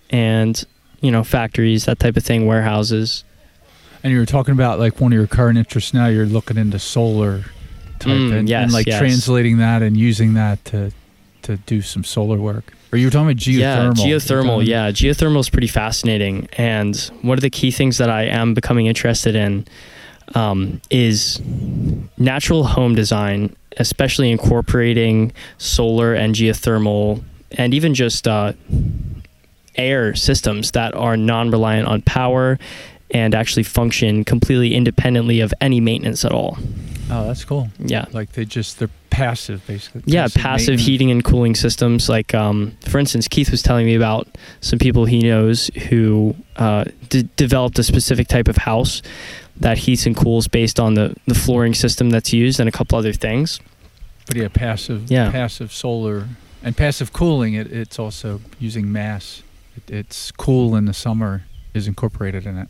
and 0.10 0.62
you 1.00 1.10
know 1.10 1.24
factories, 1.24 1.86
that 1.86 2.00
type 2.00 2.18
of 2.18 2.24
thing, 2.26 2.46
warehouses. 2.46 3.24
And 4.04 4.12
you 4.12 4.20
were 4.20 4.26
talking 4.26 4.52
about 4.54 4.78
like 4.78 5.00
one 5.00 5.14
of 5.14 5.18
your 5.18 5.26
current 5.26 5.58
interests 5.58 5.94
now. 5.94 6.08
You're 6.08 6.26
looking 6.26 6.58
into 6.58 6.80
solar 6.80 7.46
type 8.00 8.12
Mm, 8.12 8.40
and, 8.40 8.50
yes, 8.50 8.64
and 8.64 8.74
like 8.74 8.88
yes. 8.88 9.00
translating 9.00 9.60
that 9.60 9.82
and 9.82 9.96
using 9.96 10.34
that 10.34 10.66
to 10.66 10.92
to 11.44 11.56
do 11.56 11.82
some 11.82 12.04
solar 12.04 12.38
work. 12.38 12.74
Or 12.92 12.98
you 12.98 13.08
were 13.08 13.12
talking 13.12 13.30
about 13.30 13.38
geothermal. 13.38 13.98
Yeah, 13.98 14.06
geothermal. 14.06 14.66
Yeah, 14.66 14.92
geothermal 14.92 15.40
is 15.40 15.50
pretty 15.50 15.68
fascinating. 15.68 16.50
And 16.58 16.98
one 17.22 17.38
of 17.38 17.42
the 17.42 17.50
key 17.50 17.72
things 17.72 18.00
that 18.00 18.10
I 18.10 18.24
am 18.24 18.54
becoming 18.54 18.88
interested 18.88 19.34
in 19.34 19.66
um, 20.36 20.82
is 20.90 21.42
natural 22.18 22.66
home 22.66 22.96
design, 22.96 23.56
especially 23.80 24.30
incorporating 24.30 25.32
solar 25.58 26.14
and 26.14 26.36
geothermal, 26.36 27.24
and 27.52 27.74
even 27.74 27.94
just 27.94 28.28
uh, 28.28 28.54
air 29.76 30.14
systems 30.14 30.72
that 30.72 30.94
are 30.96 31.18
non-reliant 31.18 31.88
on 31.88 32.02
power 32.04 32.60
and 33.12 33.34
actually 33.34 33.64
function 33.64 34.24
completely 34.24 34.76
independently 34.76 35.40
of 35.40 35.54
any 35.62 35.80
maintenance 35.80 36.24
at 36.24 36.32
all. 36.32 36.58
Oh, 37.12 37.26
that's 37.26 37.44
cool. 37.44 37.70
Yeah. 37.80 38.06
Like 38.12 38.34
they 38.34 38.46
just 38.46 38.78
they're 38.78 38.90
passive 39.10 39.66
basically. 39.66 40.04
Yeah, 40.06 40.28
passive 40.28 40.74
maintenance. 40.74 40.86
heating 40.86 41.12
and 41.12 41.24
cooling 41.24 41.56
systems. 41.56 42.08
Like, 42.08 42.36
um, 42.36 42.78
for 42.88 43.00
instance, 43.00 43.28
Keith 43.28 43.50
was 43.50 43.64
telling 43.64 43.88
me 43.88 43.96
about 43.96 44.28
some 44.62 44.78
people 44.78 45.06
he 45.06 45.20
knows 45.20 45.72
who 45.90 46.36
uh, 46.58 46.86
d- 47.10 47.28
developed 47.36 47.80
a 47.80 47.84
specific 47.84 48.28
type 48.28 48.48
of 48.48 48.58
house 48.58 49.02
that 49.58 49.80
heats 49.80 50.06
and 50.06 50.16
cools 50.16 50.48
based 50.48 50.80
on 50.80 50.94
the, 50.94 51.16
the 51.26 51.34
flooring 51.34 51.74
system 51.74 52.12
that's 52.12 52.32
used 52.32 52.60
and 52.60 52.70
a 52.70 52.72
couple 52.72 52.98
other 52.98 53.14
things. 53.14 53.60
But 54.30 54.38
yeah, 54.38 54.48
passive. 54.48 55.10
Yeah. 55.12 55.30
Passive 55.32 55.74
solar 55.74 56.28
and 56.64 56.78
passive 56.78 57.12
cooling. 57.12 57.56
It, 57.56 57.72
it's 57.72 57.98
also 58.00 58.40
using 58.60 58.92
mass. 58.92 59.42
It, 59.76 59.92
it's 59.92 60.32
cool 60.32 60.76
in 60.76 60.86
the 60.86 60.94
summer 60.94 61.44
is 61.74 61.88
incorporated 61.88 62.46
in 62.46 62.58
it. 62.60 62.68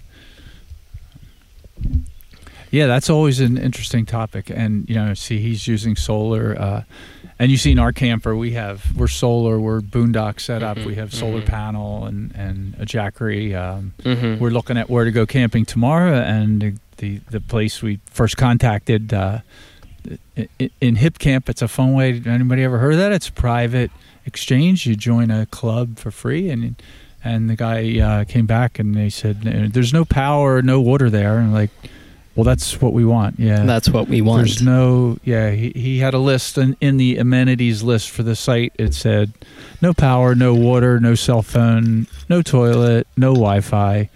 Yeah, 2.71 2.87
that's 2.87 3.09
always 3.09 3.39
an 3.39 3.57
interesting 3.57 4.05
topic. 4.05 4.49
And 4.49 4.87
you 4.89 4.95
know, 4.95 5.13
see, 5.13 5.39
he's 5.39 5.67
using 5.67 5.95
solar. 5.95 6.55
Uh, 6.59 6.83
and 7.39 7.49
you 7.51 7.57
see 7.57 7.71
in 7.71 7.79
our 7.79 7.91
camper, 7.91 8.35
we 8.35 8.51
have 8.51 8.95
we're 8.95 9.07
solar. 9.07 9.59
We're 9.59 9.81
boondock 9.81 10.39
set 10.39 10.61
up. 10.61 10.77
Mhm, 10.77 10.85
We 10.85 10.95
have 10.95 11.13
solar 11.13 11.41
mhm. 11.41 11.45
panel 11.47 12.05
and 12.05 12.33
and 12.35 12.75
a 12.79 12.85
jackery. 12.85 13.55
Um, 13.55 13.93
Mm-hmm. 14.03 14.41
we're 14.41 14.51
looking 14.51 14.77
at 14.77 14.89
where 14.89 15.03
to 15.05 15.11
go 15.11 15.25
camping 15.25 15.65
tomorrow, 15.65 16.13
and 16.21 16.79
the 16.97 17.19
the 17.31 17.41
place 17.41 17.81
we 17.81 17.99
first 18.05 18.37
contacted 18.37 19.13
uh, 19.13 19.39
i- 19.39 19.41
in 20.35 20.95
Hipcamp. 20.95 21.49
It's 21.49 21.61
a 21.61 21.67
fun 21.67 21.93
way. 21.93 22.21
Anybody 22.25 22.63
ever 22.63 22.79
heard 22.79 22.93
of 22.93 22.99
that? 22.99 23.11
It's 23.11 23.29
a 23.29 23.33
private 23.33 23.91
exchange. 24.25 24.85
You 24.85 24.95
join 24.95 25.31
a 25.31 25.45
club 25.47 25.97
for 25.97 26.11
free, 26.11 26.49
and 26.49 26.75
and 27.23 27.49
the 27.49 27.55
guy 27.55 27.99
uh, 27.99 28.23
came 28.25 28.45
back 28.45 28.79
and 28.79 28.95
they 28.95 29.09
said, 29.09 29.41
"There's 29.41 29.93
no 29.93 30.05
power, 30.05 30.61
no 30.61 30.79
water 30.81 31.09
there." 31.09 31.37
And 31.37 31.53
like, 31.53 31.69
well, 32.35 32.45
that's 32.45 32.79
what 32.79 32.93
we 32.93 33.03
want. 33.03 33.37
Yeah, 33.37 33.65
That's 33.65 33.89
what 33.89 34.07
we 34.07 34.21
want. 34.21 34.45
there's 34.45 34.61
no, 34.61 35.17
yeah. 35.25 35.51
He, 35.51 35.71
he 35.75 35.97
had 35.99 36.13
a 36.13 36.19
list, 36.19 36.57
and 36.57 36.77
in 36.79 36.95
the 36.95 37.17
amenities 37.17 37.83
list 37.83 38.09
for 38.11 38.23
the 38.23 38.33
site, 38.35 38.71
it 38.79 38.93
said, 38.93 39.33
no 39.81 39.93
power, 39.93 40.35
no 40.35 40.53
water, 40.55 41.01
no 41.01 41.15
cell 41.15 41.41
phone, 41.41 42.07
no 42.29 42.41
toilet, 42.41 43.07
no 43.17 43.33
Wi-Fi, 43.33 44.09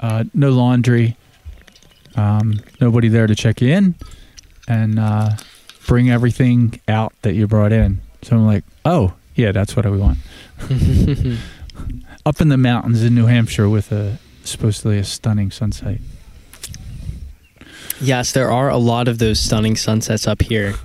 uh, 0.00 0.24
no 0.34 0.50
laundry, 0.50 1.16
um, 2.14 2.60
nobody 2.78 3.08
there 3.08 3.26
to 3.26 3.34
check 3.34 3.62
you 3.62 3.68
in, 3.68 3.94
and 4.70 5.00
uh, 5.00 5.30
bring 5.88 6.10
everything 6.10 6.80
out 6.86 7.12
that 7.22 7.34
you 7.34 7.48
brought 7.48 7.72
in. 7.72 8.00
So 8.22 8.36
I'm 8.36 8.46
like, 8.46 8.64
oh, 8.84 9.14
yeah, 9.34 9.50
that's 9.50 9.74
what 9.74 9.84
we 9.90 9.98
want. 9.98 10.18
Up 12.26 12.40
in 12.40 12.48
the 12.48 12.56
mountains 12.56 13.02
in 13.02 13.14
New 13.14 13.26
Hampshire 13.26 13.68
with 13.68 13.90
a 13.90 14.18
supposedly 14.44 14.98
a 14.98 15.04
stunning 15.04 15.50
sunset. 15.50 15.98
Yes, 18.00 18.32
there 18.32 18.50
are 18.50 18.70
a 18.70 18.76
lot 18.76 19.08
of 19.08 19.18
those 19.18 19.40
stunning 19.40 19.76
sunsets 19.76 20.26
up 20.26 20.42
here. 20.42 20.74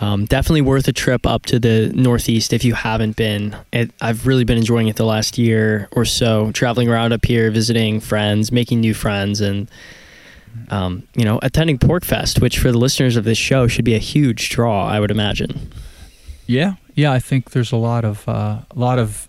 Um, 0.00 0.26
definitely 0.26 0.60
worth 0.60 0.86
a 0.86 0.92
trip 0.92 1.26
up 1.26 1.44
to 1.46 1.58
the 1.58 1.90
Northeast 1.92 2.52
if 2.52 2.64
you 2.64 2.74
haven't 2.74 3.16
been. 3.16 3.56
It, 3.72 3.90
I've 4.00 4.28
really 4.28 4.44
been 4.44 4.56
enjoying 4.56 4.86
it 4.86 4.94
the 4.94 5.04
last 5.04 5.38
year 5.38 5.88
or 5.90 6.04
so, 6.04 6.52
traveling 6.52 6.88
around 6.88 7.12
up 7.12 7.24
here, 7.24 7.50
visiting 7.50 7.98
friends, 7.98 8.52
making 8.52 8.80
new 8.80 8.94
friends, 8.94 9.40
and 9.40 9.68
um, 10.70 11.02
you 11.14 11.24
know, 11.24 11.38
attending 11.42 11.78
PorcFest, 11.78 12.40
which 12.40 12.58
for 12.58 12.70
the 12.72 12.78
listeners 12.78 13.16
of 13.16 13.24
this 13.24 13.38
show 13.38 13.66
should 13.66 13.84
be 13.84 13.94
a 13.94 13.98
huge 13.98 14.50
draw, 14.50 14.86
I 14.86 15.00
would 15.00 15.10
imagine. 15.10 15.70
Yeah, 16.46 16.74
yeah. 16.94 17.12
I 17.12 17.18
think 17.18 17.50
there's 17.50 17.72
a 17.72 17.76
lot 17.76 18.04
of 18.04 18.26
uh, 18.28 18.60
a 18.70 18.78
lot 18.78 18.98
of 18.98 19.28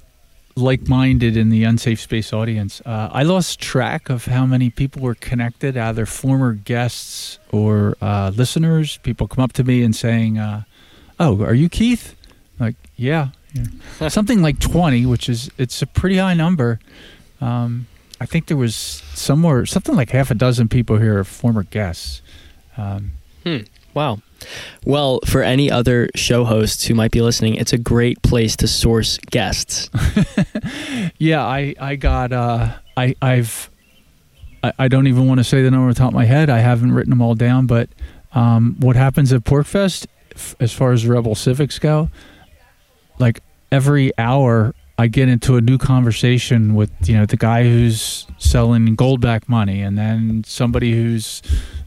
like-minded 0.55 1.37
in 1.37 1.49
the 1.49 1.63
unsafe 1.63 1.99
space 2.01 2.33
audience. 2.33 2.81
Uh, 2.85 3.09
I 3.11 3.23
lost 3.23 3.59
track 3.59 4.09
of 4.09 4.25
how 4.25 4.45
many 4.45 4.69
people 4.69 5.01
were 5.01 5.15
connected, 5.15 5.77
either 5.77 6.05
former 6.05 6.53
guests 6.53 7.39
or 7.51 7.95
uh, 8.01 8.31
listeners. 8.35 8.97
People 8.97 9.27
come 9.27 9.43
up 9.43 9.53
to 9.53 9.63
me 9.63 9.83
and 9.83 9.95
saying, 9.95 10.37
uh, 10.37 10.63
"Oh, 11.19 11.43
are 11.43 11.53
you 11.53 11.69
Keith?" 11.69 12.15
Like, 12.59 12.75
yeah, 12.95 13.29
yeah. 13.53 14.07
something 14.09 14.41
like 14.41 14.59
twenty, 14.59 15.05
which 15.05 15.29
is 15.29 15.49
it's 15.57 15.81
a 15.81 15.87
pretty 15.87 16.17
high 16.17 16.33
number. 16.33 16.79
Um, 17.41 17.87
I 18.19 18.25
think 18.25 18.47
there 18.47 18.57
was 18.57 18.75
somewhere 19.13 19.65
something 19.65 19.95
like 19.95 20.09
half 20.11 20.29
a 20.31 20.35
dozen 20.35 20.67
people 20.67 20.97
here 20.97 21.19
are 21.19 21.23
former 21.23 21.63
guests. 21.63 22.21
Um, 22.77 23.11
Wow. 23.93 24.19
Well, 24.85 25.19
for 25.25 25.41
any 25.41 25.71
other 25.71 26.09
show 26.15 26.45
hosts 26.45 26.85
who 26.85 26.93
might 26.93 27.11
be 27.11 27.21
listening, 27.21 27.55
it's 27.55 27.73
a 27.73 27.77
great 27.77 28.21
place 28.21 28.55
to 28.57 28.67
source 28.67 29.17
guests. 29.31 29.89
Yeah, 31.17 31.43
I 31.45 31.75
I 31.79 31.95
got 31.95 32.31
uh 32.31 32.77
I 32.95 33.15
I've 33.21 33.69
I, 34.63 34.71
I 34.79 34.87
don't 34.87 35.07
even 35.07 35.27
want 35.27 35.39
to 35.39 35.43
say 35.43 35.61
the 35.63 35.71
number 35.71 35.83
on 35.87 35.89
the 35.89 35.95
top 35.95 36.09
of 36.09 36.13
my 36.13 36.25
head. 36.25 36.49
I 36.49 36.59
haven't 36.59 36.91
written 36.93 37.09
them 37.09 37.21
all 37.21 37.35
down, 37.35 37.65
but 37.67 37.89
um, 38.33 38.75
what 38.79 38.95
happens 38.95 39.33
at 39.33 39.43
PorcFest, 39.43 40.07
f- 40.35 40.55
as 40.59 40.71
far 40.71 40.91
as 40.91 41.05
Rebel 41.07 41.35
Civics 41.35 41.79
go, 41.79 42.09
like 43.17 43.41
every 43.71 44.11
hour 44.17 44.73
I 44.99 45.07
get 45.07 45.29
into 45.29 45.55
a 45.55 45.61
new 45.61 45.77
conversation 45.77 46.75
with 46.75 46.91
you 47.07 47.15
know 47.17 47.25
the 47.25 47.37
guy 47.37 47.63
who's 47.63 48.27
selling 48.37 48.95
goldback 48.97 49.47
money, 49.47 49.81
and 49.81 49.97
then 49.97 50.43
somebody 50.45 50.91
who's 50.91 51.41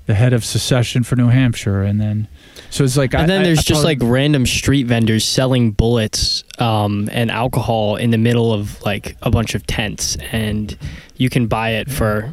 the 0.06 0.14
head 0.14 0.32
of 0.32 0.44
secession 0.44 1.02
for 1.04 1.14
New 1.16 1.28
Hampshire, 1.28 1.82
and 1.82 2.00
then 2.00 2.26
so 2.70 2.84
it's 2.84 2.96
like 2.96 3.12
And 3.14 3.24
I- 3.24 3.26
then 3.26 3.42
there's 3.44 3.58
I 3.58 3.62
just 3.62 3.82
probably- 3.82 3.96
like 4.06 4.12
random 4.18 4.46
street 4.46 4.86
vendors 4.86 5.24
selling 5.24 5.72
bullets 5.72 6.42
um, 6.58 7.08
and 7.12 7.30
alcohol 7.30 7.96
in 7.96 8.10
the 8.10 8.18
middle 8.18 8.52
of 8.52 8.80
like 8.82 9.16
a 9.22 9.30
bunch 9.30 9.54
of 9.54 9.66
tents, 9.66 10.16
and 10.32 10.76
you 11.18 11.28
can 11.28 11.46
buy 11.48 11.70
it 11.80 11.90
for 11.90 12.32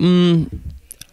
mm, 0.00 0.48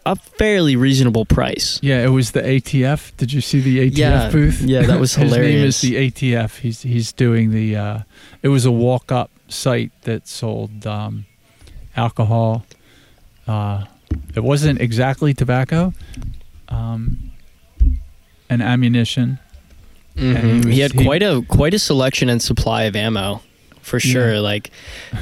a 0.05 0.15
fairly 0.15 0.75
reasonable 0.75 1.25
price. 1.25 1.79
yeah, 1.83 2.03
it 2.03 2.09
was 2.09 2.31
the 2.31 2.41
ATF. 2.41 3.11
Did 3.17 3.33
you 3.33 3.41
see 3.41 3.59
the 3.59 3.79
ATF 3.91 3.97
Yeah, 3.97 4.29
booth? 4.31 4.61
yeah, 4.61 4.81
that 4.83 4.99
was 4.99 5.15
hilarious. 5.15 5.81
His 5.81 5.91
name 5.91 6.01
is 6.03 6.13
the 6.15 6.31
ATF. 6.33 6.59
He's 6.59 6.81
he's 6.81 7.11
doing 7.11 7.51
the. 7.51 7.75
Uh, 7.75 7.99
it 8.41 8.49
was 8.49 8.65
a 8.65 8.71
walk 8.71 9.11
up 9.11 9.29
site 9.47 9.91
that 10.03 10.27
sold 10.27 10.85
um, 10.87 11.25
alcohol. 11.95 12.65
Uh, 13.47 13.85
it 14.35 14.43
wasn't 14.43 14.79
exactly 14.81 15.33
tobacco, 15.33 15.93
um, 16.69 17.31
and 18.49 18.61
ammunition. 18.61 19.39
Mhm. 20.15 20.35
And 20.35 20.65
he 20.65 20.71
he, 20.75 20.81
was- 20.81 20.91
had 20.91 20.99
he- 20.99 21.05
quite 21.05 21.23
a 21.23 21.41
quite 21.47 21.73
a 21.73 21.79
selection 21.79 22.29
and 22.29 22.41
supply 22.41 22.83
of 22.83 22.95
ammo, 22.95 23.41
for 23.81 23.99
sure. 23.99 24.33
Yeah. 24.33 24.39
Like, 24.39 24.71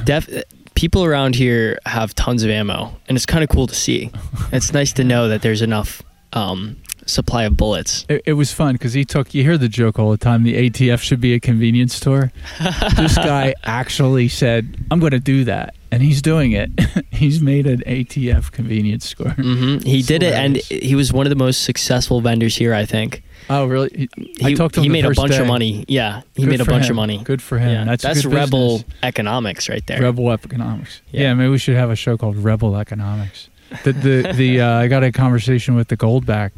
def 0.05 0.28
people 0.76 1.03
around 1.03 1.36
here 1.36 1.78
have 1.86 2.15
tons 2.15 2.43
of 2.43 2.49
ammo, 2.49 2.95
and 3.07 3.15
it's 3.17 3.26
kind 3.26 3.43
of 3.43 3.49
cool 3.49 3.67
to 3.67 3.76
see. 3.76 4.11
it's 4.51 4.74
nice 4.74 4.93
to 4.93 5.03
know 5.03 5.28
that 5.28 5.41
there's 5.41 5.61
enough 5.61 6.01
um, 6.34 6.78
supply 7.10 7.43
of 7.43 7.57
bullets. 7.57 8.05
It, 8.10 8.22
it 8.26 8.34
was 8.34 8.53
fun 8.53 8.74
because 8.74 8.93
he 8.93 9.03
took. 9.05 9.34
You 9.34 9.43
hear 9.43 9.57
the 9.57 9.68
joke 9.70 9.99
all 9.99 10.12
the 10.12 10.18
time. 10.18 10.43
The 10.43 10.70
ATF 10.70 10.99
should 11.01 11.20
be 11.22 11.34
a 11.34 11.39
convenience 11.39 11.93
store. 11.95 12.32
this 12.95 13.16
guy 13.16 13.53
actually 13.64 14.28
said, 14.30 14.78
"I'm 14.91 14.99
going 14.99 15.12
to 15.12 15.20
do 15.20 15.43
that," 15.45 15.76
and 15.91 16.01
he's 16.01 16.22
doing 16.22 16.51
it. 16.53 16.70
he's 17.12 17.41
made 17.41 17.68
an 17.68 17.82
ATF 17.86 18.51
convenience 18.51 19.07
store. 19.10 19.32
hmm 19.32 19.78
He 19.80 19.99
It's 19.99 20.07
did 20.07 20.24
it, 20.24 20.34
and 20.34 20.57
he 20.57 20.95
was 20.95 21.12
one 21.12 21.26
of 21.26 21.30
the 21.30 21.36
most 21.36 21.64
successful 21.64 22.22
vendors 22.22 22.55
here. 22.55 22.74
I 22.74 22.86
think 22.86 23.24
Oh, 23.51 23.66
really? 23.66 24.07
He, 24.16 24.45
I 24.45 24.53
talked 24.53 24.76
to 24.76 24.80
him 24.82 24.84
he 24.84 24.89
made 24.89 25.05
a 25.05 25.12
bunch 25.12 25.32
day. 25.32 25.39
of 25.39 25.47
money. 25.47 25.84
Yeah, 25.88 26.22
he 26.36 26.43
Good 26.43 26.49
made 26.51 26.62
a 26.62 26.66
bunch 26.66 26.86
him. 26.86 26.91
of 26.91 26.95
money. 26.97 27.18
Good 27.24 27.41
for 27.41 27.57
him. 27.57 27.70
Yeah, 27.72 27.84
That's 27.86 28.03
that's, 28.03 28.24
rebel 28.26 28.78
business. 28.80 28.95
economics 29.01 29.68
right 29.70 29.86
there. 29.88 29.99
Rebel 30.01 30.30
economics. 30.32 31.01
Yeah. 31.12 31.22
Yeah. 31.22 31.34
maybe 31.34 31.49
we 31.49 31.57
should 31.57 31.76
have 31.76 31.89
a 31.89 31.95
show 31.95 32.16
called 32.16 32.38
Rebel 32.38 32.76
Economics. 32.78 33.49
The 33.84 33.93
the 33.93 34.34
the 34.36 34.62
uh, 34.66 34.70
I 34.80 34.88
got 34.88 35.03
a 35.03 35.12
conversation 35.12 35.74
with 35.76 35.88
the 35.88 35.97
Goldback, 35.97 36.51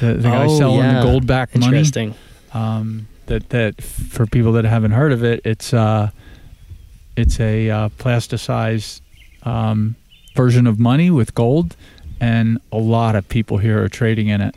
the, 0.00 0.14
the 0.14 0.22
guy 0.28 0.44
Oh, 0.46 0.58
selling 0.58 0.78
yeah. 0.80 1.00
the 1.02 1.06
Goldback 1.06 1.54
money. 1.54 1.66
Interesting. 1.76 2.14
Um, 2.52 3.08
that 3.26 3.50
that 3.50 3.82
for 3.82 4.26
people 4.26 4.52
that 4.52 4.64
haven't 4.64 4.92
heard 4.92 5.12
of 5.12 5.22
it, 5.24 5.40
it's 5.44 5.74
uh, 5.74 6.10
it's 7.16 7.38
a 7.40 7.68
uh, 7.70 7.88
plasticized 7.90 9.00
um, 9.42 9.96
version 10.34 10.66
of 10.66 10.78
money 10.78 11.10
with 11.10 11.34
gold, 11.34 11.76
and 12.20 12.58
a 12.72 12.78
lot 12.78 13.16
of 13.16 13.28
people 13.28 13.58
here 13.58 13.82
are 13.82 13.88
trading 13.88 14.28
in 14.28 14.40
it. 14.40 14.54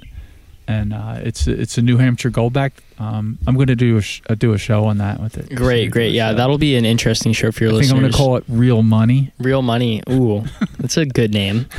And 0.68 0.94
uh, 0.94 1.16
it's 1.22 1.48
it's 1.48 1.78
a 1.78 1.82
New 1.82 1.98
Hampshire 1.98 2.30
Goldback. 2.32 2.72
Um, 2.98 3.40
I'm 3.46 3.56
going 3.56 3.68
to 3.68 3.76
do 3.76 3.98
a 3.98 4.02
sh- 4.02 4.22
uh, 4.30 4.36
do 4.36 4.54
a 4.54 4.58
show 4.58 4.86
on 4.86 5.00
that 5.00 5.20
with 5.20 5.38
it. 5.38 5.54
Great, 5.54 5.92
great. 5.92 6.14
Yeah, 6.14 6.30
So- 6.32 6.36
that'll 6.38 6.58
be 6.60 6.76
an 6.78 6.86
interesting 6.86 7.34
show 7.34 7.52
for 7.52 7.64
your 7.66 7.72
I 7.74 7.82
think 7.82 7.92
listeners. 7.92 7.98
I'm 7.98 8.02
going 8.04 8.12
to 8.14 8.18
call 8.18 8.38
it 8.38 8.44
Real 8.48 8.84
Money. 8.84 9.34
Real 9.40 9.64
money. 9.64 10.02
Ooh, 10.10 10.46
that's 10.80 10.96
a 10.98 11.06
good 11.06 11.34
name. 11.34 11.66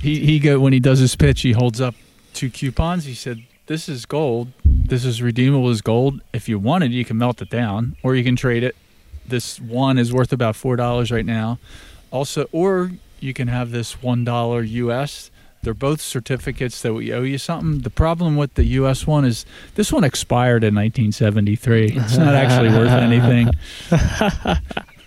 He 0.00 0.20
he 0.24 0.38
go 0.38 0.60
when 0.60 0.72
he 0.72 0.78
does 0.78 1.00
his 1.00 1.16
pitch, 1.16 1.40
he 1.40 1.50
holds 1.52 1.80
up 1.80 1.94
two 2.38 2.50
coupons. 2.50 3.04
He 3.04 3.14
said, 3.14 3.42
"This 3.66 3.88
is 3.88 4.06
gold. 4.06 4.52
This 4.64 5.04
is 5.04 5.20
redeemable 5.20 5.68
as 5.70 5.80
gold. 5.80 6.20
If 6.32 6.48
you 6.48 6.58
wanted, 6.58 6.92
you 6.92 7.04
can 7.04 7.18
melt 7.18 7.42
it 7.42 7.50
down, 7.50 7.96
or 8.04 8.14
you 8.14 8.22
can 8.22 8.36
trade 8.36 8.62
it. 8.62 8.76
This 9.26 9.60
one 9.60 9.98
is 9.98 10.12
worth 10.12 10.32
about 10.32 10.54
four 10.54 10.76
dollars 10.76 11.10
right 11.10 11.26
now. 11.26 11.58
Also, 12.12 12.46
or 12.52 12.92
you 13.18 13.34
can 13.34 13.48
have 13.48 13.72
this 13.72 14.00
one 14.00 14.24
dollar 14.24 14.62
U.S. 14.62 15.32
They're 15.62 15.74
both 15.74 16.00
certificates 16.00 16.80
that 16.82 16.94
we 16.94 17.12
owe 17.12 17.22
you 17.22 17.36
something. 17.36 17.80
The 17.80 17.90
problem 17.90 18.36
with 18.36 18.54
the 18.54 18.64
U.S. 18.80 19.04
one 19.04 19.24
is 19.24 19.44
this 19.74 19.92
one 19.92 20.04
expired 20.04 20.62
in 20.62 20.76
1973. 20.76 21.94
It's 21.96 22.16
not 22.16 22.34
actually 22.34 22.68
worth 22.68 22.90
anything. 22.90 23.50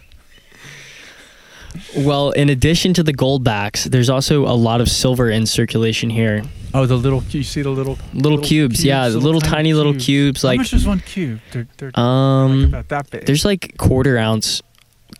Well, 1.98 2.32
in 2.32 2.50
addition 2.50 2.94
to 2.96 3.04
the 3.04 3.14
gold 3.14 3.44
backs, 3.44 3.86
there's 3.86 4.10
also 4.10 4.46
a 4.46 4.54
lot 4.56 4.82
of 4.82 4.90
silver 4.90 5.30
in 5.30 5.46
circulation 5.46 6.10
here. 6.10 6.44
Oh, 6.74 6.86
the 6.86 6.96
little 6.96 7.22
you 7.30 7.44
see 7.44 7.62
the 7.62 7.70
little 7.70 7.98
Little, 8.14 8.40
cubes, 8.40 8.84
yeah, 8.84 9.10
the 9.10 9.18
little, 9.20 9.42
tiny, 9.42 9.74
little 9.74 9.94
cubes. 9.94 10.42
How 10.42 10.50
Like, 10.50 10.58
much 10.60 10.74
is 10.74 10.88
one 10.88 11.00
cube? 11.02 11.40
They're, 11.52 11.68
they're 11.78 12.00
um, 12.00 12.62
like 12.62 12.70
about 12.70 12.88
that 12.90 13.10
big. 13.10 13.26
there's 13.26 13.44
like 13.44 13.76
quarter 13.78 14.18
ounce 14.18 14.62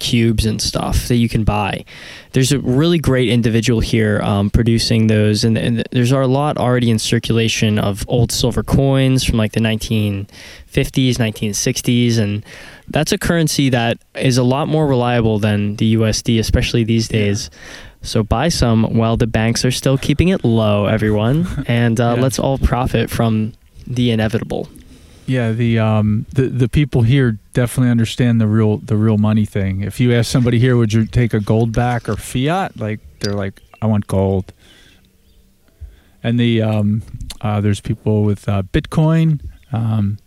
cubes 0.02 0.46
and 0.46 0.62
stuff 0.62 1.08
that 1.08 1.16
you 1.18 1.30
can 1.30 1.44
buy. 1.44 1.86
There's 2.34 2.52
a 2.52 2.60
really 2.60 2.98
great 3.00 3.30
individual 3.30 3.80
here 3.80 4.20
um, 4.22 4.50
producing 4.50 5.08
those, 5.08 5.44
and, 5.44 5.58
and 5.58 5.84
there's 5.92 6.12
a 6.12 6.18
lot 6.26 6.58
already 6.58 6.90
in 6.90 7.00
circulation 7.00 7.78
of 7.80 8.04
old 8.08 8.32
silver 8.32 8.64
coins 8.64 9.24
from 9.24 9.38
like 9.38 9.52
the 9.54 9.60
1950s, 9.62 11.16
1960s, 11.18 12.18
and 12.18 12.44
that's 12.90 13.12
a 13.12 13.18
currency 13.18 13.70
that 13.70 13.98
is 14.16 14.38
a 14.38 14.44
lot 14.44 14.68
more 14.68 14.88
reliable 14.88 15.40
than 15.40 15.76
the 15.78 15.96
USD, 15.96 16.40
especially 16.40 16.84
these 16.84 17.08
days. 17.08 17.50
So 18.02 18.24
buy 18.24 18.50
some 18.50 18.96
while 18.96 19.16
the 19.18 19.28
banks 19.28 19.64
are 19.64 19.72
still 19.72 19.98
keeping 19.98 20.30
it 20.30 20.44
low, 20.44 20.88
everyone, 20.88 21.46
and 21.68 22.00
uh, 22.00 22.16
Yeah. 22.16 22.22
let's 22.24 22.40
all 22.40 22.58
profit 22.58 23.10
from 23.10 23.54
the 23.88 24.10
inevitable. 24.12 24.68
Yeah, 25.32 25.54
the 25.54 25.80
um 25.80 26.26
the 26.34 26.50
the 26.50 26.68
people 26.68 27.04
here 27.04 27.40
definitely 27.54 27.90
understand 27.90 28.42
the 28.42 28.48
real 28.48 28.80
the 28.80 28.98
real 28.98 29.18
money 29.18 29.46
thing. 29.46 29.80
If 29.82 29.98
you 30.02 30.14
ask 30.14 30.30
somebody 30.30 30.60
here, 30.60 30.76
would 30.76 30.92
you 30.92 31.06
take 31.06 31.34
a 31.34 31.40
gold 31.40 31.72
back 31.72 32.10
or 32.10 32.18
fiat? 32.18 32.78
Like 32.78 33.00
they're 33.22 33.34
like, 33.34 33.62
I 33.82 33.86
want 33.86 34.08
gold. 34.08 34.52
And 36.22 36.38
the 36.38 36.62
um 36.62 37.04
uh, 37.40 37.62
there's 37.62 37.80
people 37.80 38.24
with 38.24 38.50
uh, 38.50 38.64
Bitcoin. 38.74 39.40
Um, 39.72 40.18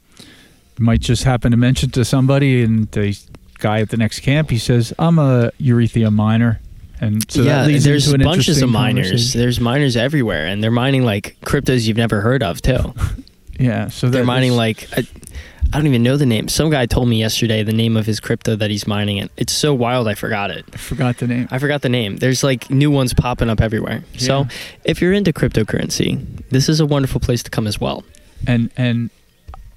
you 0.78 0.84
might 0.86 1.00
just 1.00 1.24
happen 1.24 1.50
to 1.50 1.58
mention 1.58 1.90
to 1.90 2.04
somebody, 2.04 2.62
and 2.62 2.90
the 2.92 3.14
guy 3.58 3.80
at 3.80 3.90
the 3.90 3.98
next 3.98 4.20
camp, 4.20 4.48
he 4.48 4.58
says, 4.58 4.94
"I'm 4.98 5.18
a 5.18 5.50
urethra 5.58 6.10
miner." 6.10 6.60
And 6.98 7.30
so 7.30 7.42
yeah, 7.42 7.66
there's 7.78 8.10
bunches 8.16 8.62
of 8.62 8.70
miners. 8.70 9.34
There's 9.34 9.60
miners 9.60 9.98
everywhere, 9.98 10.46
and 10.46 10.64
they're 10.64 10.70
mining 10.70 11.04
like 11.04 11.36
cryptos 11.44 11.86
you've 11.86 11.98
never 11.98 12.22
heard 12.22 12.42
of 12.42 12.62
too. 12.62 12.94
Yeah, 13.58 13.88
so 13.88 14.08
They're 14.08 14.24
mining 14.24 14.56
there's- 14.56 14.90
like 14.92 14.98
I, 14.98 15.06
I 15.72 15.78
don't 15.78 15.86
even 15.86 16.02
know 16.02 16.16
the 16.16 16.26
name. 16.26 16.48
Some 16.48 16.70
guy 16.70 16.86
told 16.86 17.08
me 17.08 17.18
yesterday 17.18 17.62
the 17.62 17.72
name 17.72 17.96
of 17.96 18.06
his 18.06 18.20
crypto 18.20 18.54
that 18.56 18.70
he's 18.70 18.86
mining 18.86 19.16
it. 19.16 19.30
It's 19.36 19.52
so 19.52 19.74
wild, 19.74 20.06
I 20.06 20.14
forgot 20.14 20.50
it. 20.50 20.64
I 20.72 20.76
forgot 20.76 21.18
the 21.18 21.26
name. 21.26 21.48
I 21.50 21.58
forgot 21.58 21.82
the 21.82 21.88
name. 21.88 22.16
There's 22.18 22.44
like 22.44 22.70
new 22.70 22.90
ones 22.90 23.12
popping 23.14 23.48
up 23.50 23.60
everywhere. 23.60 24.04
So 24.18 24.46
if 24.84 25.00
you're 25.00 25.12
into 25.12 25.32
cryptocurrency, 25.32 26.24
this 26.50 26.68
is 26.68 26.80
a 26.80 26.86
wonderful 26.86 27.20
place 27.20 27.42
to 27.44 27.50
come 27.50 27.66
as 27.66 27.80
well. 27.80 28.04
and 28.46 28.70
and 28.76 29.10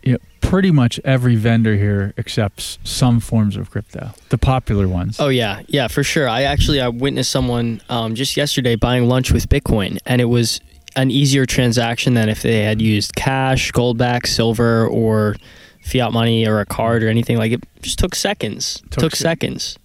you 0.04 0.14
know, 0.14 0.20
pretty 0.42 0.72
much 0.72 1.00
every 1.04 1.36
vendor 1.36 1.76
here 1.76 2.14
accepts 2.18 2.78
some 2.84 3.20
forms 3.20 3.58
of 3.58 3.70
crypto, 3.72 4.12
the 4.30 4.38
popular 4.38 4.88
ones. 4.88 5.20
Oh 5.20 5.28
yeah, 5.30 5.62
yeah, 5.68 5.88
for 5.88 6.04
sure. 6.04 6.30
I 6.30 6.44
actually 6.44 6.80
I 6.80 6.88
witnessed 6.90 7.32
someone 7.32 7.82
um, 7.90 8.16
just 8.16 8.38
yesterday 8.38 8.76
buying 8.76 9.10
lunch 9.10 9.32
with 9.32 9.50
Bitcoin, 9.50 9.98
and 10.06 10.22
it 10.22 10.26
was 10.26 10.62
an 10.98 11.12
easier 11.12 11.46
transaction 11.46 12.14
than 12.16 12.28
if 12.28 12.42
they 12.42 12.64
had 12.64 12.82
used 12.82 13.16
cash, 13.16 13.72
gold 13.72 13.98
back, 13.98 14.28
silver, 14.28 14.86
or 14.88 15.36
fiat 15.84 16.12
money 16.12 16.46
or 16.46 16.60
a 16.60 16.66
card 16.66 17.04
or 17.04 17.08
anything. 17.08 17.38
Like 17.38 17.54
it 17.54 17.64
just 17.82 18.00
took 18.00 18.16
seconds. 18.16 18.82
Took 18.90 19.04
Took, 19.04 19.16
se- 19.16 19.24
seconds. 19.24 19.78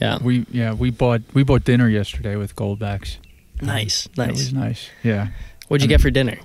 Yeah. 0.00 0.18
we 0.22 0.46
yeah 0.50 0.72
we 0.72 0.90
bought 0.90 1.20
we 1.34 1.42
bought 1.44 1.64
dinner 1.64 1.88
yesterday 1.88 2.36
with 2.36 2.56
goldbacks. 2.56 3.18
Nice, 3.60 4.08
That 4.16 4.28
nice. 4.28 4.36
was 4.38 4.52
nice. 4.52 4.90
Yeah, 5.04 5.28
What'd 5.68 5.82
you 5.82 5.88
get 5.88 6.00
for 6.00 6.10
dinner? 6.10 6.38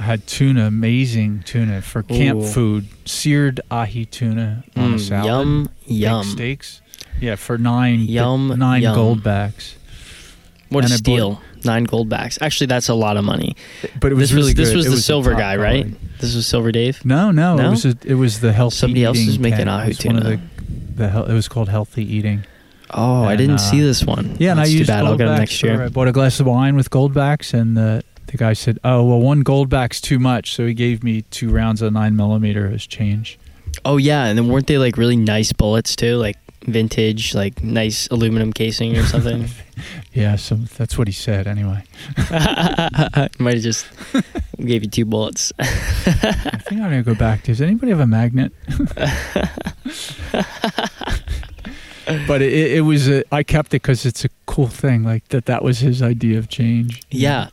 I 0.00 0.02
had 0.04 0.26
tuna, 0.26 0.66
amazing 0.66 1.42
tuna 1.44 1.82
for 1.82 2.02
camp 2.02 2.40
Ooh. 2.40 2.46
food, 2.46 2.88
seared 3.04 3.60
ahi 3.70 4.06
tuna 4.06 4.64
on 4.74 4.94
a 4.94 4.96
Mm, 4.96 5.00
salad, 5.00 5.26
yum, 5.26 5.68
yum. 5.86 6.24
steaks. 6.24 6.80
Yeah, 7.20 7.36
for 7.36 7.58
nine 7.58 8.00
Yum, 8.00 8.58
nine 8.58 8.82
yum. 8.82 8.96
goldbacks. 8.96 9.74
What 10.70 10.84
a 10.84 10.92
and 10.92 11.02
bought- 11.04 11.12
steal! 11.14 11.42
Nine 11.64 11.84
gold 11.84 12.08
backs. 12.08 12.38
Actually, 12.40 12.66
that's 12.68 12.88
a 12.88 12.94
lot 12.94 13.16
of 13.16 13.24
money. 13.24 13.56
But 14.00 14.12
it 14.12 14.14
was 14.14 14.30
this 14.30 14.32
really 14.36 14.46
was 14.52 14.54
this 14.54 14.74
was 14.74 14.86
It 14.86 14.90
the 14.90 14.96
a 14.96 15.00
silver 15.00 15.30
top 15.32 15.40
guy, 15.40 15.56
right? 15.56 15.86
This 16.20 16.34
was 16.34 16.46
Silver 16.46 16.72
Dave. 16.72 17.04
No, 17.04 17.30
no, 17.30 17.56
No? 17.56 17.66
it 17.66 17.70
was 17.70 17.84
a, 17.84 17.96
it 18.04 18.14
was 18.14 18.40
the 18.40 18.52
healthy. 18.52 18.76
Somebody 18.76 19.04
else 19.04 19.18
eating 19.18 19.28
is 19.30 19.38
making 19.38 19.58
tent. 19.66 19.68
ahi 19.70 19.84
It 19.90 19.96
was 19.98 20.04
one 20.06 20.16
of 20.16 20.22
tuna. 20.24 20.36
the, 20.36 20.94
the 21.02 21.08
hel- 21.08 21.24
it 21.26 21.34
was 21.34 21.48
called 21.48 21.68
healthy 21.68 22.04
eating. 22.04 22.44
Oh, 22.90 23.24
I 23.24 23.34
didn't 23.36 23.56
uh, 23.56 23.58
see 23.58 23.80
this 23.80 24.04
one. 24.04 24.36
Yeah, 24.38 24.52
and 24.52 24.60
I 24.60 24.66
too 24.66 24.78
used 24.78 24.86
bad. 24.88 25.04
I'll 25.04 25.16
get 25.16 25.26
them 25.26 25.38
next 25.38 25.62
year. 25.62 25.82
I 25.82 25.88
bought 25.88 26.06
a 26.08 26.12
glass 26.12 26.38
of 26.40 26.46
wine 26.46 26.76
with 26.76 26.90
goldbacks, 26.90 27.52
and 27.52 27.76
the 27.76 28.02
the 28.28 28.36
guy 28.36 28.52
said, 28.52 28.78
"Oh, 28.84 29.02
well, 29.04 29.20
one 29.20 29.42
goldback's 29.42 30.00
too 30.00 30.18
much," 30.18 30.54
so 30.54 30.66
he 30.66 30.74
gave 30.74 31.02
me 31.02 31.22
two 31.22 31.50
rounds 31.50 31.82
of 31.82 31.92
nine 31.92 32.14
millimeter 32.14 32.70
as 32.72 32.86
change. 32.86 33.38
Oh 33.84 33.96
yeah, 33.96 34.26
and 34.26 34.38
then 34.38 34.48
weren't 34.48 34.68
they 34.68 34.78
like 34.78 34.96
really 34.96 35.16
nice 35.16 35.52
bullets 35.52 35.96
too, 35.96 36.16
like 36.16 36.36
vintage, 36.66 37.34
like 37.34 37.62
nice 37.62 38.06
aluminum 38.08 38.52
casing 38.52 38.96
or 38.96 39.04
something? 39.04 39.48
Yeah, 40.12 40.36
so 40.36 40.54
that's 40.54 40.96
what 40.96 41.08
he 41.08 41.12
said. 41.12 41.48
Anyway, 41.48 41.82
Might 43.40 43.54
have 43.54 43.62
just 43.62 43.84
gave 44.60 44.84
you 44.84 44.88
two 44.88 45.04
bullets. 45.04 45.52
I 45.58 45.64
think 45.64 46.80
I'm 46.80 46.90
gonna 46.90 47.02
go 47.02 47.16
back. 47.16 47.42
Does 47.42 47.60
anybody 47.60 47.90
have 47.90 47.98
a 47.98 48.06
magnet? 48.06 48.52
but 52.28 52.42
it, 52.42 52.52
it 52.76 52.82
was 52.82 53.08
a, 53.08 53.24
I 53.34 53.42
kept 53.42 53.68
it 53.68 53.82
because 53.82 54.06
it's 54.06 54.24
a 54.24 54.28
cool 54.46 54.68
thing. 54.68 55.02
Like 55.02 55.26
that. 55.28 55.46
That 55.46 55.64
was 55.64 55.80
his 55.80 56.02
idea 56.02 56.38
of 56.38 56.48
change. 56.48 57.02
Yeah. 57.10 57.48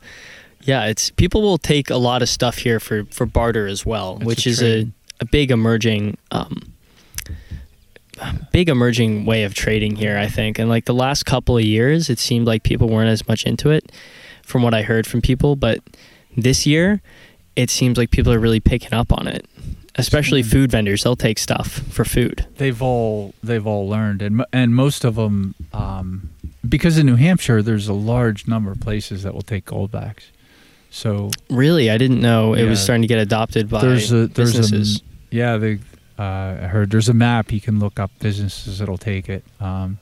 Yeah, 0.62 0.84
it's 0.86 1.10
people 1.10 1.42
will 1.42 1.58
take 1.58 1.90
a 1.90 1.96
lot 1.96 2.22
of 2.22 2.28
stuff 2.28 2.58
here 2.58 2.78
for 2.78 3.04
for 3.06 3.26
barter 3.26 3.66
as 3.66 3.84
well, 3.84 4.18
which 4.18 4.46
a 4.46 4.50
is 4.50 4.62
a, 4.62 4.88
a 5.20 5.24
big 5.24 5.50
emerging 5.50 6.18
um 6.30 6.71
big 8.52 8.68
emerging 8.68 9.24
way 9.24 9.44
of 9.44 9.54
trading 9.54 9.96
here, 9.96 10.16
I 10.18 10.26
think. 10.26 10.58
And 10.58 10.68
like 10.68 10.84
the 10.84 10.94
last 10.94 11.24
couple 11.26 11.56
of 11.56 11.64
years, 11.64 12.10
it 12.10 12.18
seemed 12.18 12.46
like 12.46 12.62
people 12.62 12.88
weren't 12.88 13.08
as 13.10 13.26
much 13.26 13.44
into 13.44 13.70
it 13.70 13.90
from 14.44 14.62
what 14.62 14.74
I 14.74 14.82
heard 14.82 15.06
from 15.06 15.20
people, 15.22 15.56
but 15.56 15.80
this 16.36 16.66
year 16.66 17.00
it 17.56 17.70
seems 17.70 17.98
like 17.98 18.10
people 18.10 18.32
are 18.32 18.38
really 18.38 18.60
picking 18.60 18.92
up 18.94 19.12
on 19.12 19.26
it. 19.26 19.46
Especially 19.96 20.42
Mm. 20.42 20.46
food 20.50 20.70
vendors, 20.70 21.02
they'll 21.04 21.16
take 21.16 21.38
stuff 21.38 21.68
for 21.90 22.04
food. 22.06 22.46
They've 22.56 22.80
all 22.80 23.34
they've 23.42 23.66
all 23.66 23.86
learned, 23.86 24.22
and 24.22 24.42
and 24.50 24.74
most 24.74 25.04
of 25.04 25.16
them, 25.16 25.54
um, 25.74 26.30
because 26.66 26.96
in 26.96 27.04
New 27.04 27.16
Hampshire, 27.16 27.60
there's 27.60 27.88
a 27.88 27.92
large 27.92 28.46
number 28.46 28.72
of 28.72 28.80
places 28.80 29.22
that 29.22 29.34
will 29.34 29.42
take 29.42 29.66
goldbacks. 29.66 30.22
So 30.90 31.30
Really, 31.50 31.90
I 31.90 31.98
didn't 31.98 32.22
know 32.22 32.54
it 32.54 32.64
was 32.64 32.80
starting 32.82 33.02
to 33.02 33.08
get 33.08 33.18
adopted 33.18 33.68
by 33.68 33.82
there's 33.82 34.10
a 34.12 34.28
there's 34.28 34.56
businesses. 34.56 35.02
a 35.30 35.36
yeah 35.36 35.58
they 35.58 35.78
uh, 36.18 36.22
I 36.62 36.66
heard 36.68 36.90
there's 36.90 37.08
a 37.08 37.14
map 37.14 37.52
you 37.52 37.60
can 37.60 37.78
look 37.78 37.98
up 37.98 38.10
businesses 38.20 38.78
that'll 38.78 38.98
take 38.98 39.28
it 39.28 39.44
um, 39.60 39.98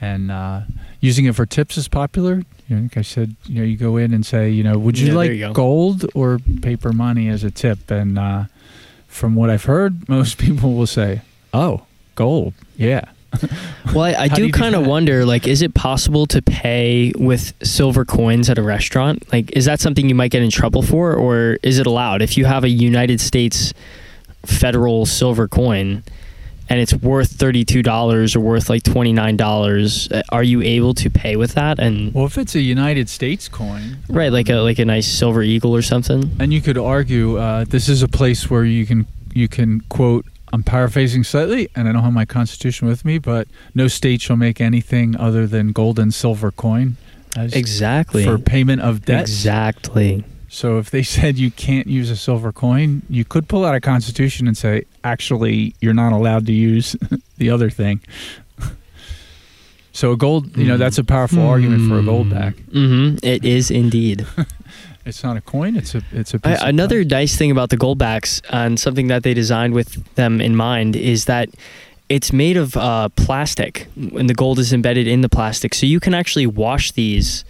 and 0.00 0.30
uh, 0.30 0.62
using 1.00 1.24
it 1.26 1.34
for 1.34 1.46
tips 1.46 1.76
is 1.76 1.88
popular 1.88 2.42
you 2.68 2.76
know, 2.76 2.82
like 2.82 2.96
I 2.96 3.02
said 3.02 3.36
you 3.46 3.60
know 3.60 3.64
you 3.64 3.76
go 3.76 3.96
in 3.96 4.12
and 4.12 4.24
say 4.26 4.50
you 4.50 4.62
know 4.64 4.78
would 4.78 4.98
you 4.98 5.08
Yeah, 5.08 5.14
like 5.14 5.30
you 5.32 5.38
go. 5.38 5.52
gold 5.52 6.04
or 6.14 6.38
paper 6.62 6.92
money 6.92 7.28
as 7.28 7.44
a 7.44 7.50
tip 7.50 7.90
and 7.90 8.18
uh, 8.18 8.44
from 9.08 9.34
what 9.34 9.50
I've 9.50 9.64
heard 9.64 10.08
most 10.08 10.38
people 10.38 10.74
will 10.74 10.86
say 10.86 11.22
oh 11.54 11.82
gold 12.14 12.54
yeah 12.76 13.04
Well, 13.94 14.02
I, 14.04 14.24
I 14.24 14.28
do 14.28 14.46
do 14.46 14.52
kind 14.52 14.74
of 14.74 14.86
wonder, 14.86 15.24
like, 15.26 15.46
is 15.46 15.60
it 15.62 15.74
possible 15.74 16.26
to 16.26 16.40
pay 16.42 17.12
with 17.18 17.52
silver 17.62 18.04
coins 18.04 18.48
at 18.50 18.56
a 18.58 18.62
restaurant? 18.62 19.30
Like, 19.32 19.52
is 19.52 19.66
that 19.66 19.78
something 19.78 20.08
you 20.08 20.14
might 20.14 20.30
get 20.30 20.42
in 20.42 20.50
trouble 20.50 20.82
for, 20.82 21.14
or 21.14 21.58
is 21.62 21.78
it 21.78 21.86
allowed? 21.86 22.20
If 22.22 22.36
you 22.36 22.46
have 22.46 22.64
a 22.64 22.68
United 22.68 23.20
States 23.20 23.72
federal 24.46 25.06
silver 25.06 25.48
coin 25.48 26.02
and 26.68 26.80
it's 26.80 26.92
worth 26.94 27.30
thirty-two 27.30 27.82
dollars 27.82 28.34
or 28.34 28.40
worth 28.40 28.68
like 28.68 28.82
twenty-nine 28.82 29.36
dollars, 29.36 30.10
uh, 30.10 30.22
are 30.30 30.42
you 30.42 30.62
able 30.62 30.94
to 30.94 31.08
pay 31.08 31.36
with 31.36 31.52
that? 31.54 31.78
And 31.78 32.12
well 32.12 32.26
if 32.26 32.36
it's 32.38 32.54
a 32.56 32.60
United 32.60 33.08
States 33.08 33.48
coin 33.48 33.98
right, 34.08 34.32
like 34.32 34.48
a 34.48 34.56
like 34.56 34.80
a 34.80 34.84
nice 34.84 35.06
silver 35.06 35.42
eagle 35.42 35.74
or 35.76 35.82
something. 35.82 36.30
And 36.40 36.52
you 36.52 36.60
could 36.60 36.76
argue 36.78 37.38
uh, 37.38 37.64
this 37.64 37.88
is 37.88 38.02
a 38.02 38.08
place 38.08 38.50
where 38.50 38.64
you 38.64 38.84
can 38.86 39.06
you 39.32 39.48
can 39.48 39.80
quote. 39.82 40.26
I'm 40.52 40.62
paraphrasing 40.62 41.24
slightly, 41.24 41.68
and 41.74 41.88
I 41.88 41.92
don't 41.92 42.02
have 42.02 42.12
my 42.12 42.24
constitution 42.24 42.88
with 42.88 43.04
me, 43.04 43.18
but 43.18 43.48
no 43.74 43.88
state 43.88 44.20
shall 44.22 44.36
make 44.36 44.60
anything 44.60 45.16
other 45.16 45.46
than 45.46 45.72
gold 45.72 45.98
and 45.98 46.14
silver 46.14 46.50
coin 46.50 46.96
as 47.36 47.52
Exactly. 47.52 48.24
for 48.24 48.38
payment 48.38 48.80
of 48.80 49.04
debt. 49.04 49.22
Exactly. 49.22 50.24
So 50.48 50.78
if 50.78 50.90
they 50.90 51.02
said 51.02 51.38
you 51.38 51.50
can't 51.50 51.86
use 51.86 52.10
a 52.10 52.16
silver 52.16 52.52
coin, 52.52 53.02
you 53.10 53.24
could 53.24 53.48
pull 53.48 53.64
out 53.64 53.74
a 53.74 53.80
constitution 53.80 54.46
and 54.46 54.56
say, 54.56 54.84
actually, 55.04 55.74
you're 55.80 55.94
not 55.94 56.12
allowed 56.12 56.46
to 56.46 56.52
use 56.52 56.96
the 57.36 57.50
other 57.50 57.70
thing. 57.70 58.00
so 59.92 60.12
a 60.12 60.16
gold, 60.16 60.56
you 60.56 60.64
know, 60.66 60.76
that's 60.76 60.98
a 60.98 61.04
powerful 61.04 61.42
argument 61.46 61.88
for 61.88 61.98
a 61.98 62.02
gold 62.02 62.30
back. 62.30 62.54
Mm-hmm. 62.56 63.26
It 63.26 63.44
is 63.44 63.70
indeed. 63.70 64.26
It's 65.06 65.22
not 65.22 65.36
a 65.36 65.40
coin; 65.40 65.76
it's 65.76 65.94
a 65.94 66.02
it's 66.10 66.34
a 66.34 66.40
I, 66.42 66.68
another 66.68 66.96
plastic. 66.96 67.10
nice 67.12 67.36
thing 67.36 67.50
about 67.52 67.70
the 67.70 67.76
Goldbacks 67.76 68.42
and 68.50 68.78
something 68.78 69.06
that 69.06 69.22
they 69.22 69.34
designed 69.34 69.72
with 69.72 70.04
them 70.16 70.40
in 70.40 70.56
mind 70.56 70.96
is 70.96 71.26
that 71.26 71.48
it's 72.08 72.32
made 72.32 72.56
of 72.56 72.76
uh, 72.76 73.08
plastic 73.10 73.86
and 73.96 74.28
the 74.28 74.34
gold 74.34 74.58
is 74.58 74.72
embedded 74.72 75.06
in 75.06 75.20
the 75.20 75.28
plastic. 75.28 75.74
So 75.74 75.86
you 75.86 76.00
can 76.00 76.12
actually 76.12 76.46
wash 76.48 76.90
these. 76.92 77.44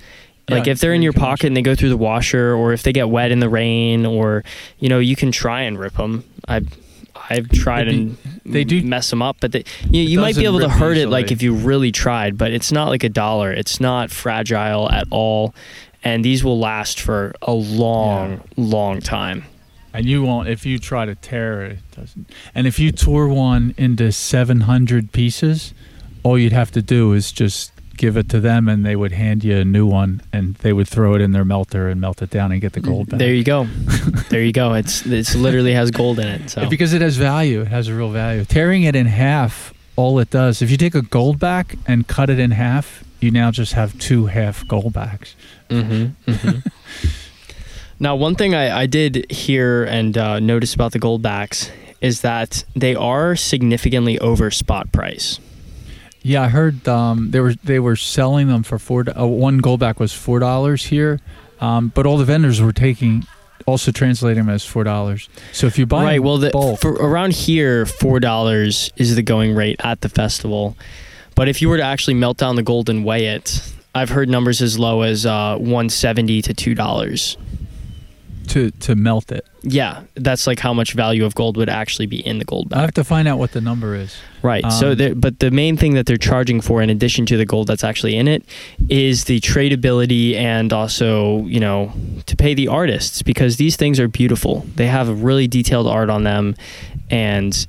Like 0.48 0.66
Yeah, 0.66 0.72
if 0.72 0.80
they're 0.80 0.94
in 0.94 1.02
your 1.02 1.12
can 1.12 1.22
wash 1.22 1.28
pocket 1.30 1.46
and 1.48 1.56
they 1.56 1.62
go 1.62 1.74
through 1.74 1.88
the 1.88 1.96
washer, 1.96 2.54
or 2.54 2.72
if 2.72 2.82
they 2.82 2.92
get 2.92 3.08
wet 3.08 3.32
in 3.32 3.40
the 3.40 3.48
rain, 3.48 4.06
or 4.06 4.44
you 4.78 4.88
know 4.88 4.98
you 4.98 5.16
can 5.16 5.32
try 5.32 5.62
and 5.62 5.78
rip 5.78 5.94
them. 5.94 6.24
I've 6.46 6.68
I've 7.28 7.48
tried 7.50 7.84
do- 7.84 7.90
and 7.90 8.16
they 8.44 8.62
do- 8.62 8.82
mess 8.82 9.10
them 9.10 9.22
up, 9.22 9.38
but 9.40 9.52
they, 9.52 9.64
you, 9.90 10.02
you 10.02 10.20
might 10.20 10.36
be 10.36 10.44
able 10.44 10.60
to 10.60 10.68
hurt 10.68 10.96
it 10.96 11.08
like 11.08 11.32
if 11.32 11.42
you 11.42 11.54
really 11.54 11.90
tried. 11.90 12.38
But 12.38 12.52
it's 12.52 12.70
not 12.70 12.88
like 12.88 13.02
a 13.02 13.08
dollar. 13.08 13.52
It's 13.52 13.80
not 13.80 14.10
fragile 14.10 14.88
at 14.90 15.08
all, 15.10 15.54
and 16.04 16.24
these 16.24 16.44
will 16.44 16.58
last 16.60 17.00
for 17.00 17.34
a 17.42 17.52
long, 17.52 18.42
long 18.56 19.00
time. 19.00 19.44
And 19.92 20.06
you 20.06 20.22
won't 20.22 20.48
if 20.48 20.64
you 20.66 20.78
try 20.78 21.06
to 21.06 21.14
tear 21.16 21.62
it, 21.62 21.78
doesn't. 21.90 22.30
And 22.54 22.66
if 22.66 22.78
you 22.78 22.92
tore 22.92 23.28
one 23.28 23.74
into 23.78 24.12
700 24.12 25.10
pieces, 25.10 25.72
all 26.22 26.38
you'd 26.38 26.52
have 26.52 26.70
to 26.72 26.82
do 26.82 27.14
is 27.14 27.32
just 27.32 27.72
give 27.96 28.16
it 28.16 28.28
to 28.30 28.40
them 28.40 28.68
and 28.68 28.84
they 28.84 28.96
would 28.96 29.12
hand 29.12 29.44
you 29.44 29.58
a 29.58 29.64
new 29.64 29.86
one 29.86 30.22
and 30.32 30.54
they 30.56 30.72
would 30.72 30.88
throw 30.88 31.14
it 31.14 31.20
in 31.20 31.32
their 31.32 31.44
melter 31.44 31.88
and 31.88 32.00
melt 32.00 32.22
it 32.22 32.30
down 32.30 32.52
and 32.52 32.60
get 32.60 32.72
the 32.72 32.80
gold 32.80 33.10
back. 33.10 33.18
There 33.18 33.34
you 33.34 33.44
go. 33.44 33.64
there 34.30 34.42
you 34.42 34.52
go. 34.52 34.74
It's 34.74 35.04
it's 35.06 35.34
literally 35.34 35.72
has 35.72 35.90
gold 35.90 36.18
in 36.18 36.26
it. 36.26 36.50
So 36.50 36.68
Because 36.70 36.92
it 36.92 37.02
has 37.02 37.16
value. 37.16 37.62
It 37.62 37.68
has 37.68 37.88
a 37.88 37.94
real 37.94 38.10
value. 38.10 38.44
Tearing 38.44 38.82
it 38.82 38.94
in 38.94 39.06
half, 39.06 39.72
all 39.96 40.18
it 40.18 40.30
does, 40.30 40.62
if 40.62 40.70
you 40.70 40.76
take 40.76 40.94
a 40.94 41.02
gold 41.02 41.38
back 41.38 41.76
and 41.86 42.06
cut 42.06 42.30
it 42.30 42.38
in 42.38 42.50
half, 42.52 43.04
you 43.20 43.30
now 43.30 43.50
just 43.50 43.72
have 43.72 43.98
two 43.98 44.26
half 44.26 44.66
gold 44.68 44.92
backs. 44.92 45.34
Mm-hmm, 45.70 46.30
mm-hmm. 46.30 46.58
now, 48.00 48.14
one 48.14 48.34
thing 48.34 48.54
I, 48.54 48.82
I 48.82 48.86
did 48.86 49.30
hear 49.30 49.84
and 49.84 50.16
uh, 50.16 50.38
notice 50.38 50.74
about 50.74 50.92
the 50.92 50.98
gold 50.98 51.22
backs 51.22 51.70
is 52.00 52.20
that 52.20 52.64
they 52.74 52.94
are 52.94 53.36
significantly 53.36 54.18
over 54.18 54.50
spot 54.50 54.92
price. 54.92 55.40
Yeah, 56.26 56.42
I 56.42 56.48
heard 56.48 56.88
um, 56.88 57.30
they 57.30 57.38
were 57.38 57.54
they 57.62 57.78
were 57.78 57.94
selling 57.94 58.48
them 58.48 58.64
for 58.64 58.80
four. 58.80 59.04
Uh, 59.08 59.26
one 59.26 59.62
goldback 59.62 60.00
was 60.00 60.12
four 60.12 60.40
dollars 60.40 60.86
here, 60.86 61.20
um, 61.60 61.92
but 61.94 62.04
all 62.04 62.18
the 62.18 62.24
vendors 62.24 62.60
were 62.60 62.72
taking 62.72 63.24
also 63.64 63.92
translating 63.92 64.44
them 64.44 64.52
as 64.52 64.64
four 64.64 64.82
dollars. 64.82 65.28
So 65.52 65.68
if 65.68 65.78
you 65.78 65.86
buy 65.86 66.02
right. 66.02 66.20
Well, 66.20 66.38
the, 66.38 66.50
bulk, 66.50 66.80
for 66.80 66.94
around 66.94 67.32
here, 67.32 67.86
four 67.86 68.18
dollars 68.18 68.90
is 68.96 69.14
the 69.14 69.22
going 69.22 69.54
rate 69.54 69.76
at 69.84 70.00
the 70.00 70.08
festival. 70.08 70.76
But 71.36 71.48
if 71.48 71.62
you 71.62 71.68
were 71.68 71.76
to 71.76 71.84
actually 71.84 72.14
melt 72.14 72.38
down 72.38 72.56
the 72.56 72.64
gold 72.64 72.90
and 72.90 73.04
weigh 73.04 73.26
it, 73.26 73.62
I've 73.94 74.08
heard 74.08 74.28
numbers 74.28 74.60
as 74.60 74.80
low 74.80 75.02
as 75.02 75.26
uh, 75.26 75.56
one 75.58 75.88
seventy 75.88 76.42
to 76.42 76.52
two 76.52 76.74
dollars. 76.74 77.36
To 78.46 78.70
to 78.70 78.94
melt 78.94 79.30
it, 79.32 79.46
Yeah, 79.62 80.02
that's 80.14 80.46
like 80.46 80.60
how 80.60 80.72
much 80.72 80.92
value 80.94 81.24
of 81.24 81.34
gold 81.34 81.56
would 81.56 81.68
actually 81.68 82.06
be 82.06 82.24
in 82.26 82.38
the 82.38 82.44
gold 82.44 82.72
I 82.72 82.80
have 82.80 82.94
to 82.94 83.04
find 83.04 83.26
out 83.28 83.38
what 83.38 83.52
the 83.52 83.60
number 83.60 83.94
is. 83.94 84.16
Right. 84.42 84.64
so, 84.70 84.90
Um, 84.90 84.96
there, 84.96 85.14
but 85.14 85.40
the 85.40 85.50
main 85.50 85.76
thing 85.76 85.94
that 85.94 86.06
they're 86.06 86.16
charging 86.16 86.60
for, 86.60 86.80
in 86.82 86.90
addition 86.90 87.26
to 87.26 87.36
the 87.36 87.44
gold 87.44 87.66
that's 87.66 87.82
actually 87.84 88.16
in 88.16 88.28
it, 88.28 88.44
is 88.88 89.24
the 89.24 89.40
tradability 89.40 90.34
and 90.34 90.72
also, 90.72 91.44
you 91.46 91.58
know, 91.60 91.92
to 92.26 92.36
pay 92.36 92.54
the 92.54 92.68
artists 92.68 93.22
because 93.22 93.56
these 93.56 93.76
things 93.76 93.98
are 93.98 94.08
beautiful. 94.08 94.64
They 94.76 94.86
have 94.86 95.08
a 95.08 95.14
really 95.14 95.48
detailed 95.48 95.86
art 95.88 96.10
on 96.10 96.22
them, 96.24 96.54
and 97.10 97.66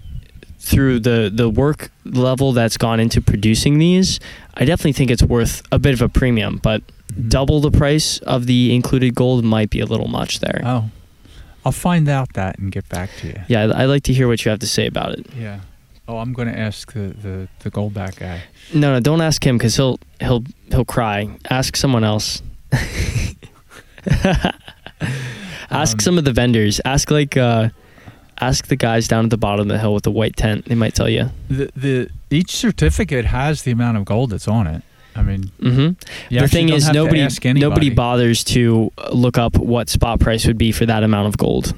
through 0.60 1.00
the 1.00 1.32
the 1.34 1.50
work 1.50 1.92
level 2.06 2.52
that's 2.52 2.78
gone 2.78 3.00
into 3.00 3.22
producing 3.22 3.80
these, 3.80 4.20
I 4.54 4.66
definitely 4.66 4.94
think 4.94 5.12
it's 5.12 5.24
worth 5.24 5.62
a 5.72 5.80
bit 5.80 5.94
of 5.94 6.02
a 6.02 6.10
premium. 6.10 6.60
But. 6.62 6.84
Double 7.30 7.60
the 7.62 7.72
price 7.72 8.20
of 8.20 8.45
the 8.45 8.74
included 8.76 9.16
gold 9.16 9.43
might 9.43 9.70
be 9.70 9.80
a 9.80 9.86
little 9.86 10.08
much 10.08 10.39
there. 10.39 10.62
Oh, 10.64 10.89
I'll 11.66 11.72
find 11.72 12.08
out 12.08 12.34
that 12.34 12.58
and 12.60 12.72
get 12.72 12.88
back 12.89 13.10
to 13.20 13.28
you. 13.28 13.41
yeah, 13.47 13.72
I'd 13.76 13.86
like 13.86 14.03
to 14.03 14.14
hear 14.14 14.28
what 14.28 14.43
you 14.45 14.49
have 14.51 14.60
to 14.60 14.68
say 14.68 14.88
about 14.88 15.14
it. 15.14 15.26
Yeah. 15.38 15.60
Oh, 16.10 16.20
I'm 16.20 16.32
going 16.32 16.47
to 16.47 16.58
ask 16.58 16.93
the 16.93 17.10
the 17.22 17.47
the 17.60 17.70
goldback 17.72 18.18
guy. 18.20 18.43
No, 18.74 18.93
no, 18.93 18.99
don't 19.01 19.22
ask 19.22 19.45
him 19.45 19.58
because 19.58 19.76
he'll 19.76 19.99
he'll 20.22 20.43
he'll 20.70 20.86
cry. 20.86 21.30
Ask 21.49 21.76
someone 21.76 22.03
else. 22.05 22.41
ask 25.70 25.95
Um, 25.95 25.99
some 25.99 26.18
of 26.18 26.26
the 26.26 26.32
vendors. 26.34 26.80
Ask 26.86 27.12
like 27.12 27.36
uh, 27.38 27.70
ask 28.39 28.68
the 28.68 28.76
guys 28.76 29.08
down 29.08 29.26
at 29.26 29.32
the 29.32 29.38
bottom 29.38 29.62
of 29.64 29.68
the 29.68 29.80
hill 29.80 29.93
with 29.93 30.03
the 30.03 30.12
white 30.12 30.36
tent. 30.38 30.66
They 30.66 30.76
might 30.76 30.95
tell 30.95 31.10
you. 31.10 31.30
The 31.49 31.70
the 31.76 32.10
each 32.30 32.51
certificate 32.55 33.26
has 33.26 33.64
the 33.64 33.72
amount 33.72 33.97
of 33.97 34.05
gold 34.05 34.30
that's 34.32 34.47
on 34.47 34.68
it. 34.68 34.84
I 35.18 35.22
mean, 35.24 35.43
hmm 35.59 35.89
the 36.30 36.47
thing 36.47 36.70
is, 36.70 36.89
nobody 36.89 37.28
nobody 37.53 37.89
bothers 37.89 38.43
to 38.45 38.91
look 39.11 39.38
up 39.38 39.57
what 39.57 39.89
spot 39.89 40.20
price 40.20 40.45
would 40.45 40.57
be 40.57 40.72
for 40.72 40.86
that 40.86 41.03
amount 41.03 41.28
of 41.28 41.38
gold. 41.38 41.74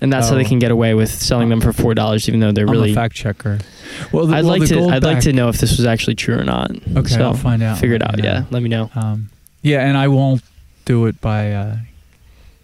And 0.00 0.12
that's 0.12 0.28
how 0.28 0.36
they 0.36 0.44
Oh. 0.44 0.48
can 0.48 0.60
get 0.60 0.70
away 0.70 0.94
with 0.94 1.10
selling 1.10 1.48
them 1.48 1.60
for 1.60 1.72
four 1.72 1.92
dollars, 1.92 2.28
even 2.28 2.38
though 2.40 2.52
they're 2.52 2.66
I'm 2.66 2.70
really. 2.70 2.92
a 2.92 2.94
fact 2.94 3.16
checker. 3.16 3.58
Well, 4.12 4.26
the, 4.26 4.36
I'd 4.36 4.44
well, 4.44 4.58
like 4.58 4.68
to. 4.68 4.84
I'd 4.88 5.02
like 5.02 5.20
to 5.20 5.32
know 5.32 5.48
if 5.48 5.58
this 5.58 5.76
was 5.76 5.86
actually 5.86 6.14
true 6.14 6.38
or 6.38 6.44
not. 6.44 6.70
Okay, 6.96 7.08
so 7.14 7.22
I'll 7.22 7.34
find 7.34 7.62
out. 7.62 7.78
Figure 7.78 7.96
it 7.96 8.02
out. 8.02 8.16
know. 8.16 8.24
Yeah, 8.24 8.44
let 8.50 8.62
me 8.62 8.68
know. 8.68 8.90
Um, 8.94 9.28
yeah, 9.62 9.84
and 9.86 9.96
I 9.98 10.06
won't 10.06 10.42
do 10.84 11.06
it 11.06 11.20
by 11.20 11.50
uh, 11.52 11.76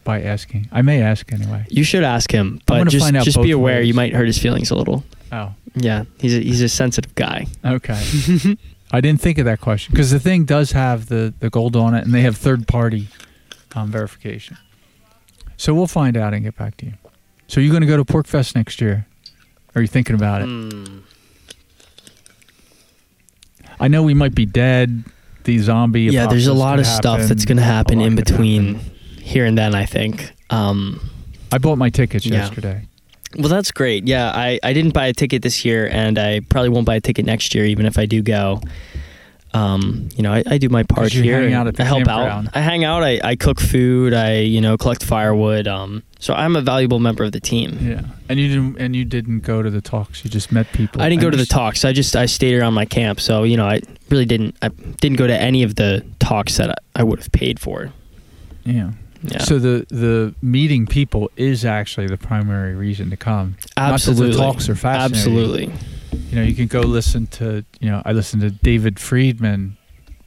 by 0.05 0.22
asking. 0.22 0.68
I 0.70 0.82
may 0.82 1.02
ask 1.02 1.32
anyway. 1.32 1.66
You 1.68 1.82
should 1.82 2.05
ask 2.05 2.30
him, 2.30 2.61
but 2.66 2.86
just 2.88 3.12
just 3.24 3.42
be 3.42 3.50
aware 3.50 3.78
ways. 3.80 3.88
you 3.88 3.94
might 3.94 4.12
hurt 4.12 4.26
his 4.26 4.38
feelings 4.38 4.70
a 4.70 4.76
little. 4.76 5.02
Oh, 5.32 5.52
Yeah, 5.74 6.05
he's 6.20 6.36
a, 6.36 6.40
he's 6.40 6.61
a 6.62 6.68
sensitive 6.68 7.12
guy. 7.16 7.48
okay. 7.64 8.00
I 8.93 9.01
didn't 9.01 9.20
think 9.20 9.39
of 9.39 9.45
that 9.47 9.61
question 9.61 9.93
because 9.93 10.11
the 10.11 10.20
thing 10.20 10.45
does 10.45 10.72
have 10.72 11.07
the 11.07 11.35
the 11.41 11.51
gold 11.51 11.74
on 11.76 11.95
it, 11.95 12.05
and 12.05 12.14
they 12.14 12.22
have 12.22 12.37
third 12.37 12.68
party 12.68 13.09
um, 13.74 13.91
verification. 13.91 14.57
So 15.57 15.74
we'll 15.74 15.87
find 15.87 16.16
out 16.16 16.35
and 16.35 16.45
get 16.45 16.57
back 16.57 16.76
to 16.78 16.87
you. 16.87 16.93
So 17.47 17.61
you're 17.61 17.70
going 17.70 17.82
to 17.82 17.87
go 17.87 17.97
to 17.97 18.05
PorcFest 18.05 18.55
next 18.55 18.80
year? 18.80 19.07
Are 19.74 19.80
you 19.80 19.87
thinking 19.89 20.14
about 20.14 20.43
it? 20.43 20.47
Hmm. 20.47 20.99
I 23.80 23.89
know 23.89 24.03
we 24.03 24.14
might 24.14 24.35
be 24.35 24.47
dead. 24.47 25.05
The 25.45 25.59
zombie. 25.59 26.03
yeah, 26.03 26.26
there's 26.26 26.47
a 26.47 26.55
lot 26.55 26.78
of 26.78 26.87
stuff 26.87 27.22
that's 27.28 27.45
going 27.45 27.59
to 27.59 27.62
happen 27.62 28.01
in 28.01 28.16
between 28.16 28.76
happen. 28.76 28.91
here 29.20 29.45
and 29.45 29.59
then. 29.59 29.74
I 29.74 29.85
think. 29.85 30.32
Um, 30.49 31.01
I 31.53 31.59
bought 31.59 31.76
my 31.76 31.91
tickets 31.91 32.24
Yeah. 32.24 32.37
yesterday. 32.37 32.87
Well, 33.37 33.49
that's 33.49 33.70
great. 33.70 34.07
Yeah, 34.07 34.30
I, 34.30 34.59
I 34.62 34.72
didn't 34.72 34.93
buy 34.93 35.07
a 35.07 35.12
ticket 35.12 35.43
this 35.43 35.64
year, 35.64 35.89
and 35.89 36.18
I 36.18 36.41
probably 36.41 36.70
won't 36.70 36.87
buy 36.87 36.97
a 36.97 37.01
ticket 37.01 37.24
next 37.26 37.55
year, 37.55 37.64
even 37.64 37.87
if 37.87 37.99
I 37.99 38.07
do 38.07 38.22
go. 38.22 38.61
Um, 39.55 40.09
you 40.16 40.24
know, 40.24 40.32
I, 40.32 40.43
I 40.45 40.59
do 40.59 40.68
my 40.68 40.82
part 40.82 41.12
here. 41.12 41.41
hang 41.41 41.53
out 41.53 41.68
at 41.68 41.76
the 41.76 41.85
I 41.85 41.87
help 41.87 42.09
out. 42.09 42.49
I 42.55 42.61
hang 42.61 42.82
out. 42.82 43.05
I, 43.05 43.20
I 43.22 43.37
cook 43.37 43.61
food. 43.61 44.12
I 44.12 44.39
you 44.41 44.61
know 44.61 44.76
collect 44.76 45.05
firewood. 45.05 45.68
Um, 45.68 46.03
so 46.18 46.35
I'm 46.35 46.57
a 46.57 46.61
valuable 46.61 46.99
member 46.99 47.22
of 47.22 47.30
the 47.30 47.39
team. 47.41 47.78
Yeah, 47.80 48.03
and 48.28 48.41
you 48.41 48.49
didn't 48.49 48.78
and 48.78 48.97
you 48.97 49.05
didn't 49.05 49.41
go 49.41 49.62
to 49.62 49.70
the 49.70 49.80
talks. 49.80 50.24
You 50.24 50.30
just 50.30 50.51
met 50.51 50.66
people. 50.72 51.01
I 51.01 51.09
didn't 51.09 51.22
go 51.22 51.30
to 51.30 51.37
the 51.37 51.47
talks. 51.47 51.85
I 51.85 51.93
just 51.93 52.16
I 52.16 52.26
stayed 52.26 52.59
around 52.59 52.74
my 52.74 52.85
camp. 52.85 53.20
So 53.20 53.45
you 53.45 53.57
know, 53.57 53.66
I 53.66 53.80
really 54.11 54.24
didn't. 54.26 54.57
I 54.61 54.68
didn't 54.68 55.18
go 55.18 55.28
to 55.28 55.41
any 55.41 55.62
of 55.62 55.76
the 55.76 56.05
talks 56.18 56.57
that 56.57 56.70
I, 56.70 56.74
I 56.97 57.03
would 57.05 57.20
have 57.20 57.30
paid 57.30 57.61
for. 57.61 57.93
Yeah. 58.64 58.91
Yeah, 59.27 59.39
So 59.39 59.59
the 59.59 59.87
the 59.89 60.35
meeting 60.43 60.87
people 60.87 61.31
is 61.37 61.64
actually 61.64 62.07
the 62.09 62.18
primary 62.18 62.75
reason 62.75 63.09
to 63.11 63.16
come. 63.16 63.57
absolutely. 63.77 64.33
The 64.33 64.39
talks 64.39 64.68
are 64.68 64.75
fascinating. 64.75 65.16
Absolutely. 65.72 65.72
You 66.31 66.37
know, 66.37 66.43
you 66.43 66.55
can 66.55 66.66
go 66.66 66.81
listen 66.81 67.27
to. 67.39 67.64
You 67.81 67.91
know, 67.91 68.03
I 68.05 68.12
listened 68.12 68.43
to 68.43 68.51
David 68.51 68.99
Friedman 69.01 69.77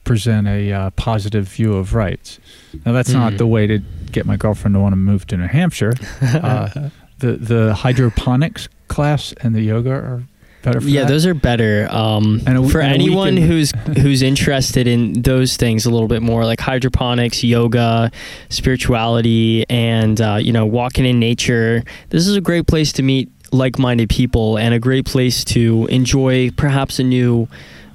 present 0.04 0.48
a 0.48 0.72
uh, 0.72 0.89
positive 0.91 1.48
view 1.48 1.74
of 1.76 1.93
rights. 1.93 2.39
Now 2.86 2.91
that's 2.93 3.10
Mm. 3.12 3.14
not 3.20 3.38
the 3.38 3.45
way 3.48 3.68
to 3.68 3.80
get 4.12 4.26
my 4.26 4.38
girlfriend 4.38 4.74
to 4.76 4.80
want 4.80 4.93
to 4.93 4.98
move 4.98 5.28
to 5.28 5.38
New 5.38 5.48
Hampshire. 5.48 5.93
Uh, 6.22 6.89
the 7.20 7.34
the 7.34 7.74
hydroponics 7.74 8.70
class 8.88 9.34
and 9.41 9.54
the 9.56 9.62
yoga 9.62 9.91
are 9.91 10.24
better 10.62 10.80
yeah, 10.82 11.01
that. 11.01 11.08
those 11.08 11.26
are 11.26 11.34
better. 11.34 11.88
Um, 11.91 12.41
a- 12.45 12.70
for 12.70 12.82
anyone 12.82 13.38
who's 13.38 13.72
who's 13.97 14.22
interested 14.22 14.88
in 14.88 15.22
those 15.22 15.58
things 15.58 15.86
a 15.86 15.89
little 15.89 16.08
bit 16.08 16.22
more, 16.22 16.45
like 16.45 16.60
hydroponics, 16.60 17.43
yoga, 17.43 18.12
spirituality, 18.49 19.66
and 19.70 20.20
uh, 20.20 20.38
you 20.41 20.51
know, 20.51 20.66
walking 20.66 21.05
in 21.05 21.20
nature. 21.20 21.84
This 22.10 22.28
is 22.28 22.36
a 22.36 22.41
great 22.41 22.68
place 22.68 22.91
to 22.93 23.03
meet 23.03 23.30
like-minded 23.51 24.10
people, 24.10 24.58
and 24.58 24.74
a 24.74 24.80
great 24.80 25.05
place 25.05 25.43
to 25.45 25.86
enjoy 25.88 26.51
perhaps 26.51 26.99
a 26.99 27.03
new 27.03 27.47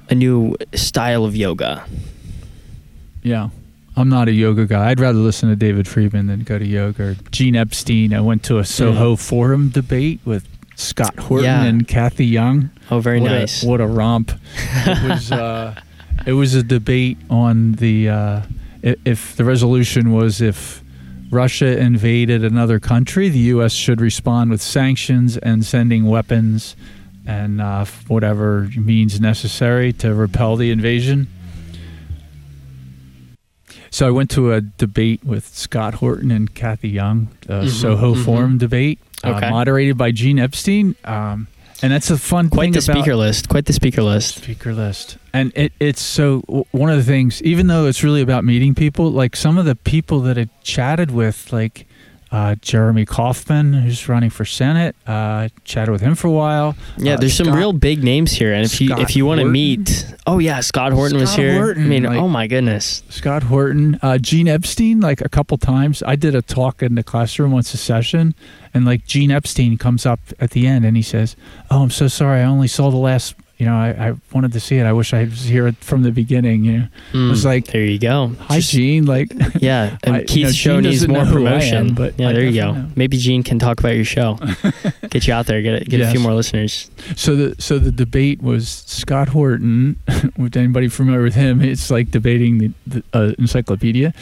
a 0.09 0.15
new 0.15 0.55
style 0.73 1.25
of 1.25 1.35
yoga. 1.35 1.85
Yeah. 3.21 3.49
I'm 3.95 4.09
not 4.09 4.27
a 4.27 4.31
yoga 4.31 4.65
guy. 4.65 4.89
I'd 4.89 4.99
rather 4.99 5.19
listen 5.19 5.49
to 5.49 5.55
David 5.55 5.87
Friedman 5.87 6.25
than 6.25 6.41
go 6.41 6.57
to 6.57 6.65
yoga. 6.65 7.03
Or 7.03 7.15
Gene 7.29 7.55
Epstein. 7.55 8.11
I 8.13 8.21
went 8.21 8.43
to 8.45 8.57
a 8.57 8.65
Soho 8.65 9.15
Forum 9.15 9.69
debate 9.69 10.19
with 10.25 10.47
Scott 10.75 11.17
Horton 11.19 11.45
Yeah. 11.45 11.63
and 11.63 11.87
Cathy 11.87 12.25
Young. 12.25 12.69
Oh, 12.91 12.99
very 12.99 13.19
what 13.21 13.31
nice. 13.31 13.63
A, 13.63 13.67
what 13.67 13.81
a 13.81 13.87
romp! 13.87 14.31
It 14.85 15.09
was. 15.09 15.31
Uh, 15.31 15.79
it 16.25 16.33
was 16.33 16.53
a 16.55 16.63
debate 16.63 17.17
on 17.29 17.73
the 17.73 18.09
uh, 18.09 18.41
if 18.81 19.35
the 19.35 19.43
resolution 19.43 20.11
was 20.11 20.41
if 20.41 20.83
Russia 21.31 21.77
invaded 21.79 22.43
another 22.43 22.79
country, 22.79 23.29
the 23.29 23.39
U.S. 23.55 23.73
should 23.73 23.99
respond 23.99 24.51
with 24.51 24.61
sanctions 24.61 25.37
and 25.37 25.65
sending 25.65 26.05
weapons 26.05 26.75
and 27.25 27.59
uh, 27.61 27.85
whatever 28.07 28.69
means 28.77 29.19
necessary 29.19 29.91
to 29.93 30.13
repel 30.13 30.55
the 30.55 30.69
invasion. 30.71 31.27
So 33.89 34.07
I 34.07 34.11
went 34.11 34.29
to 34.31 34.51
a 34.53 34.61
debate 34.61 35.23
with 35.23 35.47
Scott 35.47 35.95
Horton 35.95 36.31
and 36.31 36.53
Cathy 36.53 36.89
Young, 36.89 37.29
a 37.47 37.61
Mhm, 37.63 37.69
Soho 37.69 38.15
mhm. 38.15 38.25
Forum 38.25 38.57
debate, 38.57 38.99
Okay. 39.23 39.47
uh, 39.47 39.49
moderated 39.49 39.97
by 39.97 40.11
Gene 40.11 40.39
Epstein. 40.39 40.95
Um, 41.05 41.47
and 41.81 41.91
that's 41.91 42.09
a 42.09 42.17
fun 42.17 42.49
thing. 42.49 42.57
Quite 42.57 42.73
the 42.73 42.79
about 42.79 43.03
speaker 43.03 43.15
list. 43.15 43.49
Quite 43.49 43.65
the 43.65 43.73
speaker 43.73 44.01
list. 44.03 44.35
speaker 44.35 44.73
list 44.73 45.17
and 45.33 45.51
it, 45.55 45.73
it's 45.79 46.01
so 46.01 46.41
one 46.71 46.89
of 46.89 46.97
the 46.97 47.03
things 47.03 47.41
even 47.41 47.67
though 47.67 47.87
it's 47.87 48.03
really 48.03 48.21
about 48.21 48.45
meeting 48.45 48.75
people 48.75 49.11
like 49.11 49.35
some 49.35 49.57
of 49.57 49.65
the 49.65 49.75
people 49.75 50.19
that 50.21 50.37
i 50.37 50.47
chatted 50.61 51.11
with 51.11 51.51
like 51.51 51.87
uh, 52.33 52.55
jeremy 52.61 53.05
kauffman 53.05 53.73
who's 53.73 54.09
running 54.09 54.29
for 54.29 54.43
senate 54.43 54.95
uh, 55.07 55.47
chatted 55.63 55.91
with 55.91 56.01
him 56.01 56.15
for 56.15 56.27
a 56.27 56.31
while 56.31 56.75
Yeah, 56.97 57.13
Uh, 57.13 57.17
there's 57.17 57.35
some 57.35 57.53
real 57.53 57.71
big 57.73 58.03
names 58.03 58.31
here, 58.33 58.51
and 58.53 58.65
if 58.65 58.81
you 58.81 58.93
if 58.97 59.15
you 59.15 59.25
want 59.25 59.39
to 59.39 59.45
meet, 59.45 60.05
oh 60.25 60.39
yeah, 60.39 60.59
Scott 60.61 60.91
Horton 60.93 61.19
was 61.19 61.35
here. 61.35 61.53
Horton, 61.53 61.83
I 61.85 61.87
mean, 61.87 62.03
like- 62.03 62.17
oh 62.19 62.27
my 62.27 62.47
goodness. 62.47 63.03
scott 63.09 63.43
horton 63.43 63.99
uh, 64.01 64.17
gene 64.17 64.47
epstein 64.47 64.99
like 64.99 65.21
a 65.21 65.29
couple 65.29 65.57
times 65.57 66.01
i 66.07 66.15
did 66.15 66.33
a 66.35 66.41
talk 66.41 66.81
in 66.81 66.95
the 66.95 67.03
classroom 67.03 67.51
once 67.51 67.73
a 67.73 67.77
session 67.77 68.33
and 68.73 68.83
like 68.85 69.05
gene 69.05 69.29
epstein 69.31 69.77
comes 69.77 70.03
up 70.05 70.19
at 70.39 70.49
the 70.51 70.65
end 70.65 70.83
and 70.85 70.97
he 70.97 71.03
says 71.03 71.35
oh 71.69 71.83
i'm 71.83 71.89
so 71.91 72.07
sorry 72.07 72.41
i 72.41 72.43
only 72.43 72.67
saw 72.67 72.89
the 72.89 72.97
last 72.97 73.35
you 73.63 73.69
know 73.69 73.75
i, 73.87 74.09
I 74.09 74.13
wanted 74.33 74.51
to 74.53 74.59
see 74.59 74.77
it 74.77 74.85
i 74.85 74.91
wish 74.91 75.13
i 75.13 75.23
was 75.23 75.43
here 75.45 75.71
from 75.79 76.03
the 76.03 76.11
beginning 76.11 76.65
you 76.65 76.71
know 76.79 76.87
Mm, 77.13 77.29
was 77.29 77.45
like, 77.45 77.67
there 77.67 77.85
you 77.85 77.99
go. 77.99 78.29
hi 78.49 78.55
Just- 78.57 78.71
gene 78.71 79.05
like 79.05 79.29
Yeah, 79.61 79.97
and 80.03 80.15
I- 80.19 80.19
you 80.19 80.25
Keith's 80.25 80.51
know, 80.51 80.63
show 80.65 80.79
needs 80.79 81.07
more 81.07 81.19
I 81.19 81.21
am, 81.21 81.31
promotion. 81.33 81.93
but 81.93 82.19
yeah, 82.19 82.29
I 82.29 82.33
there 82.33 82.43
you 82.43 82.61
go. 82.61 82.71
know. 82.73 82.89
Maybe 82.95 83.17
Gene 83.17 83.43
can 83.43 83.59
talk 83.59 83.79
about 83.79 83.95
your 83.95 84.03
show. 84.17 84.37
get 85.13 85.27
you 85.27 85.33
out 85.33 85.45
there. 85.45 85.61
Get 85.61 85.87
get 85.87 86.01
a 86.01 86.09
few 86.11 86.19
more 86.19 86.33
listeners. 86.33 86.89
So 87.15 87.35
the 87.35 87.61
so 87.61 87.77
the 87.79 87.91
debate 87.91 88.41
was 88.41 88.67
Scott 88.99 89.29
Horton. 89.29 89.95
with 90.37 90.57
anybody 90.57 90.87
familiar 90.89 91.21
with 91.21 91.35
him, 91.35 91.61
it's 91.61 91.91
like 91.91 92.09
debating 92.11 92.57
the, 92.57 92.69
the 92.87 93.03
uh, 93.13 93.31
encyclopedia 93.37 94.13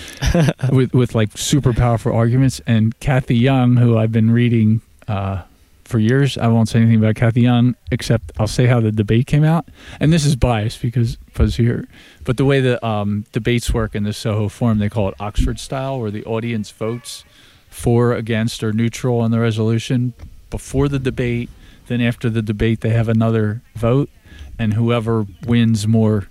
with 0.72 0.94
with 0.94 1.16
like 1.16 1.30
super 1.38 1.74
powerful 1.74 2.12
arguments. 2.14 2.62
And 2.68 2.98
Cathy 3.00 3.38
Young, 3.38 3.78
who 3.78 3.98
I've 3.98 4.12
been 4.12 4.32
reading 4.32 4.82
uh, 5.08 5.44
for 5.92 6.00
years, 6.00 6.38
I 6.38 6.48
won't 6.48 6.70
say 6.70 6.80
anything 6.80 6.98
about 6.98 7.16
Cathy 7.16 7.42
Young 7.42 7.76
except 7.92 8.32
I'll 8.40 8.48
say 8.48 8.66
how 8.66 8.80
the 8.80 8.92
debate 8.92 9.28
came 9.28 9.44
out. 9.44 9.68
And 10.00 10.12
this 10.12 10.26
is 10.26 10.36
biased 10.36 10.82
because 10.82 11.18
because 11.18 11.58
here, 11.58 11.88
but 12.24 12.38
the 12.38 12.46
way 12.46 12.62
the 12.62 12.84
um, 12.86 13.26
debates 13.32 13.74
work 13.74 13.94
in 13.94 14.04
the 14.04 14.14
Soho 14.14 14.48
Forum, 14.48 14.80
they 14.80 14.90
call 14.90 15.10
it 15.10 15.16
Oxford 15.20 15.60
style, 15.60 16.00
where 16.00 16.10
the 16.10 16.24
audience 16.24 16.72
votes 16.72 17.26
for, 17.70 18.14
against, 18.14 18.64
or 18.64 18.74
neutral 18.74 19.20
on 19.20 19.32
the 19.32 19.40
resolution 19.40 20.14
before 20.50 20.88
the 20.88 21.00
debate. 21.00 21.50
Then 21.88 22.02
after 22.02 22.30
the 22.30 22.42
debate, 22.42 22.82
they 22.82 22.90
have 22.90 23.10
another 23.10 23.62
vote, 23.76 24.10
and 24.58 24.74
whoever 24.74 25.28
wins 25.46 25.88
more 25.88 26.30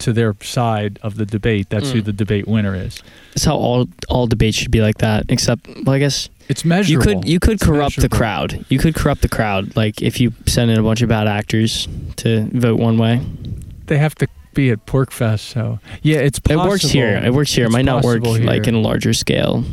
to 0.00 0.12
their 0.12 0.34
side 0.42 0.98
of 1.02 1.16
the 1.16 1.26
debate, 1.26 1.68
that's 1.70 1.90
who 1.90 2.00
Mm. 2.00 2.04
the 2.06 2.12
debate 2.12 2.46
winner 2.48 2.74
is. 2.74 3.02
That's 3.34 3.44
how 3.44 3.56
all 3.56 3.88
all 4.08 4.26
debates 4.26 4.56
should 4.56 4.70
be 4.70 4.80
like 4.80 4.98
that. 4.98 5.26
Except, 5.28 5.66
well, 5.84 5.94
I 5.94 5.98
guess 5.98 6.28
It's 6.48 6.64
measurable. 6.64 7.06
you 7.12 7.16
could 7.20 7.28
you 7.28 7.40
could 7.40 7.54
It's 7.54 7.64
corrupt 7.64 8.00
the 8.00 8.08
crowd. 8.08 8.64
You 8.68 8.78
could 8.78 8.94
corrupt 8.94 9.22
the 9.22 9.28
crowd. 9.28 9.76
Like 9.76 10.00
if 10.02 10.20
you 10.20 10.32
send 10.46 10.70
in 10.70 10.78
a 10.78 10.82
bunch 10.82 11.02
of 11.02 11.08
bad 11.08 11.26
actors 11.26 11.88
to 12.16 12.48
vote 12.52 12.78
one 12.78 12.96
way. 12.98 13.20
They 13.86 13.98
have 13.98 14.14
to 14.16 14.28
be 14.54 14.70
at 14.70 14.84
PorcFest, 14.86 15.40
so 15.40 15.78
yeah, 16.02 16.18
it's 16.18 16.40
It 16.48 16.56
works 16.56 16.82
here. 16.90 17.16
It 17.24 17.32
works 17.32 17.52
here. 17.52 17.66
It 17.66 17.70
might 17.70 17.84
not 17.84 18.02
work 18.04 18.22
possible 18.22 18.46
like 18.46 18.66
in 18.66 18.74
a 18.74 18.80
larger 18.80 19.12
scale. 19.12 19.64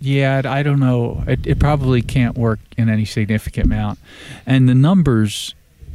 Yeah, 0.00 0.42
I 0.44 0.62
don't 0.62 0.80
know. 0.80 1.24
It, 1.26 1.46
it 1.46 1.58
probably 1.58 2.02
can't 2.02 2.36
work 2.36 2.60
in 2.76 2.88
any 2.90 3.06
significant 3.06 3.66
amount, 3.66 3.98
and 4.46 4.68
the 4.68 4.74
numbers 4.74 5.54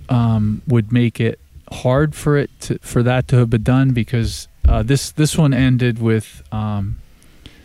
um, 0.10 0.62
would 0.68 0.92
make 0.92 1.20
it 1.20 1.40
hard 1.72 2.16
for 2.16 2.38
it 2.38 2.50
to, 2.62 2.80
for 2.80 3.04
that 3.04 3.28
to 3.30 3.38
have 3.38 3.50
been 3.50 3.64
done 3.64 3.92
because 3.92 4.48
uh, 4.68 4.84
this 4.84 5.12
this 5.12 5.38
one 5.38 5.54
ended 5.54 6.00
with 6.02 6.44
um, 6.52 6.98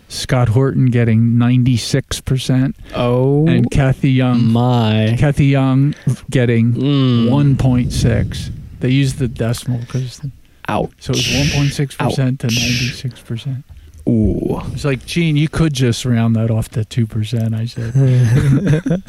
Scott 0.09 0.49
Horton 0.51 0.87
getting 0.87 1.37
ninety 1.39 1.77
six 1.77 2.21
percent 2.21 2.77
Oh 2.95 3.47
and 3.47 3.71
Cathy 3.71 4.11
Young 4.13 4.45
my. 4.45 5.17
Cathy 5.19 5.47
Young 5.47 5.95
getting 6.31 6.73
Mm. 6.75 7.31
one 7.31 7.57
point 7.57 7.93
six. 7.93 8.51
They 8.81 8.91
used 8.91 9.19
the 9.19 9.29
decimal 9.29 9.81
because 9.81 10.21
out. 10.69 10.91
so 10.99 11.13
it 11.13 11.17
was 11.17 11.35
one 11.35 11.49
point 11.61 11.73
six 11.73 11.95
percent 11.97 12.41
to 12.41 12.47
ninety 12.49 12.89
six 12.89 13.21
percent. 13.21 13.65
Ooh. 14.07 14.61
It's 14.73 14.85
like, 14.85 15.07
Gene, 15.07 15.35
you 15.35 15.49
could 15.49 15.73
just 15.73 16.05
round 16.05 16.37
that 16.37 16.51
off 16.51 16.69
to 16.71 16.85
two 16.85 17.07
percent. 17.07 17.55
I 17.55 17.65
said. 17.65 17.95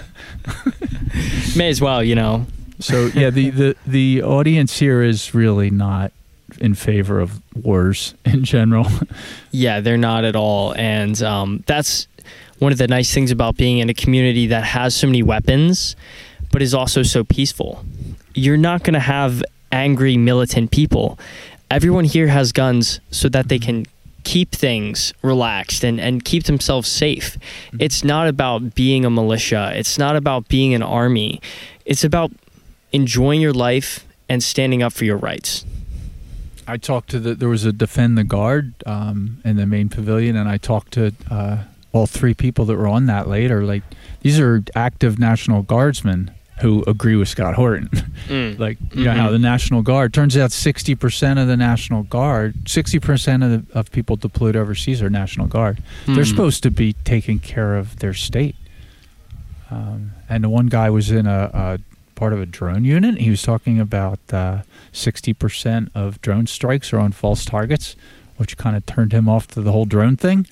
May 1.58 1.70
as 1.70 1.82
well, 1.82 2.04
you 2.04 2.16
know. 2.16 2.46
So 2.80 3.08
yeah, 3.08 3.30
the, 3.30 3.50
the 3.62 3.76
the 3.86 4.24
audience 4.24 4.80
here 4.80 5.02
is 5.02 5.34
really 5.34 5.70
not 5.70 6.12
in 6.60 6.76
favor 6.76 7.20
of 7.20 7.42
wars 7.56 8.14
in 8.26 8.44
general. 8.44 8.88
Yeah, 9.52 9.82
they're 9.82 9.98
not 9.98 10.26
at 10.26 10.36
all. 10.36 10.74
And 10.76 11.22
um, 11.24 11.64
that's 11.68 12.08
one 12.60 12.72
of 12.72 12.78
the 12.78 12.88
nice 12.88 13.14
things 13.14 13.32
about 13.32 13.58
being 13.58 13.80
in 13.80 13.90
a 13.90 13.94
community 13.94 14.48
that 14.48 14.64
has 14.64 14.96
so 14.96 15.08
many 15.08 15.24
weapons, 15.24 15.96
but 16.52 16.62
is 16.62 16.74
also 16.74 17.04
so 17.04 17.24
peaceful. 17.24 17.84
You're 18.34 18.58
not 18.58 18.84
going 18.84 18.94
to 18.94 19.00
have 19.00 19.44
angry, 19.72 20.18
militant 20.18 20.72
people. 20.72 21.20
Everyone 21.70 22.06
here 22.06 22.28
has 22.28 22.52
guns 22.52 23.00
so 23.12 23.28
that 23.30 23.50
they 23.50 23.60
can 23.60 23.86
keep 24.24 24.52
things 24.52 25.14
relaxed 25.22 25.84
and, 25.84 26.00
and 26.00 26.26
keep 26.26 26.44
themselves 26.44 26.88
safe. 26.90 27.38
It's 27.80 28.04
not 28.04 28.28
about 28.28 28.74
being 28.74 29.06
a 29.06 29.10
militia, 29.10 29.72
it's 29.76 29.98
not 29.98 30.16
about 30.16 30.48
being 30.48 30.74
an 30.74 30.82
army. 30.82 31.42
It's 31.86 32.04
about 32.04 32.32
enjoying 32.96 33.42
your 33.42 33.54
life 33.54 34.06
and 34.30 34.42
standing 34.42 34.82
up 34.82 34.94
for 34.94 35.06
your 35.06 35.18
rights. 35.18 35.66
I 36.68 36.78
talked 36.78 37.10
to 37.12 37.20
the 37.20 37.36
there 37.36 37.50
was 37.50 37.64
a 37.66 37.72
defend 37.72 38.18
the 38.18 38.24
guard 38.24 38.74
um, 38.88 39.38
in 39.46 39.58
the 39.58 39.66
main 39.68 39.90
pavilion, 39.90 40.36
and 40.36 40.50
I 40.50 40.58
talked 40.58 40.94
to 40.94 41.14
uh, 41.30 41.58
all 41.92 42.08
three 42.08 42.34
people 42.34 42.66
that 42.66 42.76
were 42.76 42.88
on 42.88 43.06
that 43.06 43.28
later. 43.28 43.64
Like 43.64 43.84
these 44.22 44.40
are 44.40 44.64
active 44.74 45.20
National 45.20 45.62
Guardsmen, 45.62 46.32
who 46.62 46.84
agree 46.88 47.16
with 47.16 47.28
Scott 47.30 47.54
Horton. 47.54 47.90
Mm. 48.28 48.58
like 48.66 48.80
you 48.96 49.04
know 49.06 49.12
how 49.14 49.30
the 49.30 49.38
National 49.38 49.84
Guard 49.84 50.12
turns 50.12 50.36
out 50.38 50.52
sixty 50.52 50.96
percent 50.96 51.38
of 51.38 51.48
the 51.48 51.56
National 51.58 52.02
Guard, 52.02 52.68
sixty 52.68 52.98
percent 53.00 53.44
of 53.44 53.50
the, 53.52 53.78
of 53.78 53.92
people 53.92 54.16
deployed 54.16 54.56
overseas 54.56 55.04
are 55.04 55.10
National 55.12 55.46
Guard. 55.46 55.84
They're 56.08 56.24
Mm. 56.24 56.30
supposed 56.30 56.64
to 56.64 56.72
be 56.72 56.94
taking 57.04 57.38
care 57.38 57.76
of 57.76 58.00
their 58.00 58.16
state. 58.16 58.56
Um, 59.70 60.12
and 60.30 60.44
the 60.44 60.50
one 60.50 60.68
guy 60.68 60.90
was 60.90 61.12
in 61.12 61.28
a, 61.28 61.50
a 61.54 61.80
part 62.16 62.34
of 62.34 62.42
a 62.42 62.46
drone 62.46 62.86
unit. 62.86 63.20
He 63.20 63.30
was 63.30 63.42
talking 63.42 63.80
about 63.80 64.20
uh, 64.32 64.62
sixty 64.92 65.34
percent 65.34 65.92
of 65.94 66.22
drone 66.22 66.48
strikes 66.48 66.94
are 66.94 67.00
on 67.00 67.12
false 67.12 67.46
targets, 67.46 67.96
which 68.38 68.58
kind 68.58 68.76
of 68.76 68.86
turned 68.86 69.12
him 69.12 69.30
off 69.30 69.48
to 69.48 69.62
the 69.62 69.72
whole 69.72 69.86
drone 69.86 70.18
thing. 70.18 70.48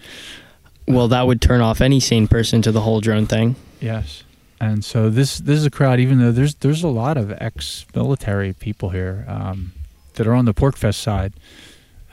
Well, 0.87 1.07
that 1.07 1.25
would 1.27 1.41
turn 1.41 1.61
off 1.61 1.81
any 1.81 1.99
sane 1.99 2.27
person 2.27 2.61
to 2.63 2.71
the 2.71 2.81
whole 2.81 2.99
drone 2.99 3.25
thing. 3.25 3.55
Yes. 3.79 4.23
And 4.59 4.83
so 4.83 5.09
this 5.09 5.39
this 5.39 5.57
is 5.57 5.65
a 5.65 5.71
crowd. 5.71 5.99
Even 5.99 6.19
though 6.19 6.31
there's 6.31 6.55
there's 6.55 6.83
a 6.83 6.89
lot 6.89 7.17
of 7.17 7.31
ex-military 7.41 8.53
people 8.53 8.89
here 8.89 9.25
um, 9.27 9.71
that 10.13 10.27
are 10.27 10.33
on 10.33 10.45
the 10.45 10.53
PorcFest 10.53 10.95
side. 10.95 11.33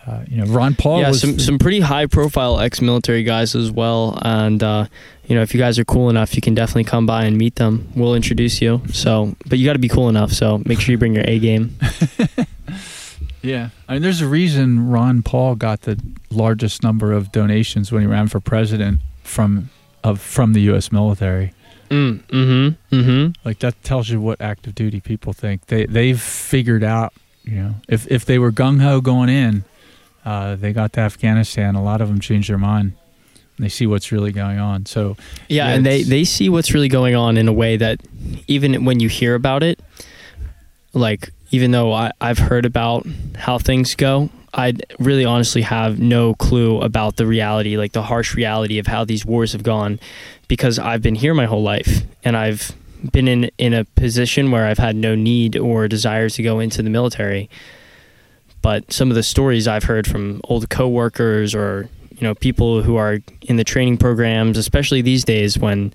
Uh, 0.06 0.24
you 0.28 0.38
know, 0.38 0.50
Ron 0.50 0.74
Paul 0.74 1.00
yeah, 1.00 1.08
was 1.08 1.20
some 1.20 1.38
some 1.38 1.58
pretty 1.58 1.80
high 1.80 2.06
profile 2.06 2.58
ex 2.58 2.80
military 2.80 3.22
guys 3.22 3.54
as 3.54 3.70
well. 3.70 4.18
And 4.22 4.62
uh, 4.62 4.86
you 5.26 5.36
know, 5.36 5.42
if 5.42 5.54
you 5.54 5.60
guys 5.60 5.78
are 5.78 5.84
cool 5.84 6.08
enough, 6.08 6.34
you 6.34 6.40
can 6.40 6.54
definitely 6.54 6.84
come 6.84 7.06
by 7.06 7.24
and 7.24 7.36
meet 7.36 7.56
them. 7.56 7.88
We'll 7.94 8.14
introduce 8.14 8.62
you. 8.62 8.82
So, 8.92 9.36
but 9.46 9.58
you 9.58 9.66
got 9.66 9.74
to 9.74 9.78
be 9.78 9.88
cool 9.88 10.08
enough. 10.08 10.32
So 10.32 10.62
make 10.64 10.80
sure 10.80 10.92
you 10.92 10.98
bring 10.98 11.14
your 11.14 11.24
A 11.26 11.38
game. 11.38 11.76
yeah. 13.42 13.70
I 13.88 13.94
mean, 13.94 14.02
there's 14.02 14.22
a 14.22 14.26
reason 14.26 14.88
Ron 14.88 15.22
Paul 15.22 15.54
got 15.54 15.82
the 15.82 16.00
largest 16.30 16.82
number 16.82 17.12
of 17.12 17.30
donations 17.30 17.92
when 17.92 18.02
he 18.02 18.08
ran 18.08 18.28
for 18.28 18.40
president 18.40 19.00
from 19.22 19.70
of 20.02 20.20
from 20.20 20.54
the 20.54 20.62
U.S. 20.62 20.90
military. 20.90 21.52
Mm, 21.90 22.22
mm-hmm. 22.22 22.96
Mm-hmm. 22.96 23.32
Like 23.44 23.58
that 23.58 23.82
tells 23.82 24.08
you 24.08 24.20
what 24.20 24.40
active 24.40 24.74
duty 24.74 25.00
people 25.00 25.32
think. 25.32 25.66
They 25.66 25.86
they've 25.86 26.20
figured 26.20 26.84
out. 26.84 27.12
You 27.44 27.56
know, 27.56 27.74
if 27.88 28.06
if 28.10 28.24
they 28.24 28.38
were 28.38 28.52
gung 28.52 28.80
ho 28.80 29.00
going 29.00 29.28
in, 29.28 29.64
uh, 30.30 30.54
they 30.54 30.72
got 30.72 30.92
to 30.92 31.00
Afghanistan. 31.00 31.74
A 31.74 31.82
lot 31.82 32.00
of 32.00 32.08
them 32.08 32.20
changed 32.20 32.48
their 32.48 32.58
mind. 32.58 32.92
They 33.58 33.68
see 33.68 33.86
what's 33.86 34.12
really 34.12 34.30
going 34.30 34.58
on. 34.58 34.86
So 34.86 35.16
Yeah, 35.48 35.66
Yeah, 35.66 35.74
and 35.74 35.84
they 35.84 36.02
they 36.04 36.24
see 36.24 36.48
what's 36.48 36.72
really 36.72 36.88
going 36.88 37.16
on 37.16 37.36
in 37.36 37.48
a 37.48 37.52
way 37.52 37.76
that 37.76 38.00
even 38.46 38.84
when 38.84 39.00
you 39.00 39.08
hear 39.08 39.34
about 39.34 39.62
it, 39.62 39.80
like 40.92 41.30
even 41.50 41.72
though 41.72 41.92
I, 41.92 42.12
I've 42.20 42.38
heard 42.38 42.64
about 42.64 43.06
how 43.34 43.58
things 43.58 43.96
go, 43.96 44.30
I 44.54 44.74
really 45.00 45.24
honestly 45.24 45.62
have 45.62 45.98
no 45.98 46.34
clue 46.34 46.80
about 46.80 47.16
the 47.16 47.26
reality, 47.26 47.76
like 47.76 47.92
the 47.92 48.02
harsh 48.02 48.36
reality 48.36 48.78
of 48.78 48.86
how 48.86 49.04
these 49.04 49.26
wars 49.26 49.52
have 49.52 49.64
gone, 49.64 49.98
because 50.46 50.78
I've 50.78 51.02
been 51.02 51.16
here 51.16 51.34
my 51.34 51.46
whole 51.46 51.64
life 51.64 52.02
and 52.22 52.36
I've 52.36 52.72
been 53.12 53.26
in 53.26 53.50
in 53.58 53.74
a 53.74 53.84
position 53.84 54.52
where 54.52 54.66
I've 54.66 54.78
had 54.78 54.94
no 54.94 55.16
need 55.16 55.56
or 55.56 55.88
desire 55.88 56.28
to 56.30 56.42
go 56.42 56.60
into 56.60 56.82
the 56.82 56.90
military. 56.90 57.50
But 58.62 58.92
some 58.92 59.10
of 59.10 59.14
the 59.16 59.22
stories 59.22 59.66
I've 59.66 59.84
heard 59.84 60.06
from 60.06 60.40
old 60.44 60.68
coworkers 60.68 61.54
or 61.54 61.88
you 62.10 62.22
know 62.22 62.34
people 62.34 62.82
who 62.82 62.96
are 62.96 63.18
in 63.42 63.56
the 63.56 63.64
training 63.64 63.96
programs, 63.96 64.58
especially 64.58 65.00
these 65.02 65.24
days 65.24 65.58
when 65.58 65.92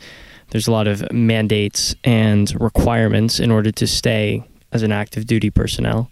there's 0.49 0.67
a 0.67 0.71
lot 0.71 0.87
of 0.87 1.11
mandates 1.11 1.95
and 2.03 2.51
requirements 2.61 3.39
in 3.39 3.51
order 3.51 3.71
to 3.71 3.85
stay 3.87 4.43
as 4.71 4.83
an 4.83 4.91
active 4.91 5.25
duty 5.25 5.49
personnel. 5.49 6.09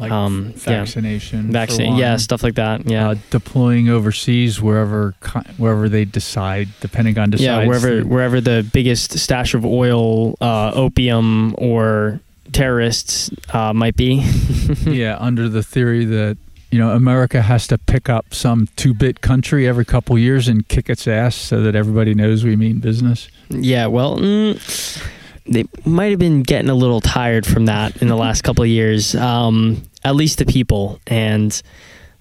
like 0.00 0.10
Um, 0.10 0.52
yeah. 0.54 0.78
vaccination, 0.80 1.52
Vaccine, 1.52 1.96
yeah, 1.96 2.16
stuff 2.16 2.42
like 2.42 2.54
that. 2.54 2.88
Yeah, 2.88 3.10
uh, 3.10 3.14
deploying 3.30 3.88
overseas 3.90 4.60
wherever 4.62 5.14
wherever 5.58 5.88
they 5.88 6.04
decide 6.06 6.68
the 6.80 6.88
Pentagon 6.88 7.30
decides. 7.30 7.44
yeah, 7.44 7.66
wherever 7.66 8.00
wherever 8.02 8.40
the 8.40 8.66
biggest 8.72 9.18
stash 9.18 9.54
of 9.54 9.66
oil, 9.66 10.36
uh, 10.40 10.72
opium, 10.74 11.54
or 11.58 12.20
terrorists 12.52 13.30
uh, 13.52 13.72
might 13.72 13.96
be. 13.96 14.14
yeah, 14.86 15.16
under 15.18 15.48
the 15.48 15.62
theory 15.62 16.04
that 16.04 16.38
you 16.70 16.78
know 16.78 16.90
America 16.90 17.42
has 17.42 17.66
to 17.68 17.78
pick 17.78 18.08
up 18.08 18.32
some 18.32 18.68
two-bit 18.76 19.20
country 19.20 19.66
every 19.66 19.84
couple 19.84 20.18
years 20.18 20.48
and 20.48 20.66
kick 20.68 20.88
its 20.88 21.06
ass 21.06 21.34
so 21.34 21.62
that 21.62 21.74
everybody 21.74 22.14
knows 22.14 22.44
we 22.44 22.56
mean 22.56 22.78
business. 22.78 23.28
Yeah, 23.50 23.86
well, 23.86 24.18
mm, 24.18 25.02
they 25.46 25.64
might 25.84 26.10
have 26.10 26.18
been 26.18 26.42
getting 26.42 26.70
a 26.70 26.74
little 26.74 27.00
tired 27.00 27.46
from 27.46 27.66
that 27.66 28.00
in 28.00 28.08
the 28.08 28.16
last 28.16 28.42
couple 28.42 28.62
of 28.62 28.70
years. 28.70 29.14
Um, 29.14 29.82
at 30.04 30.14
least 30.14 30.38
the 30.38 30.46
people, 30.46 31.00
and 31.06 31.60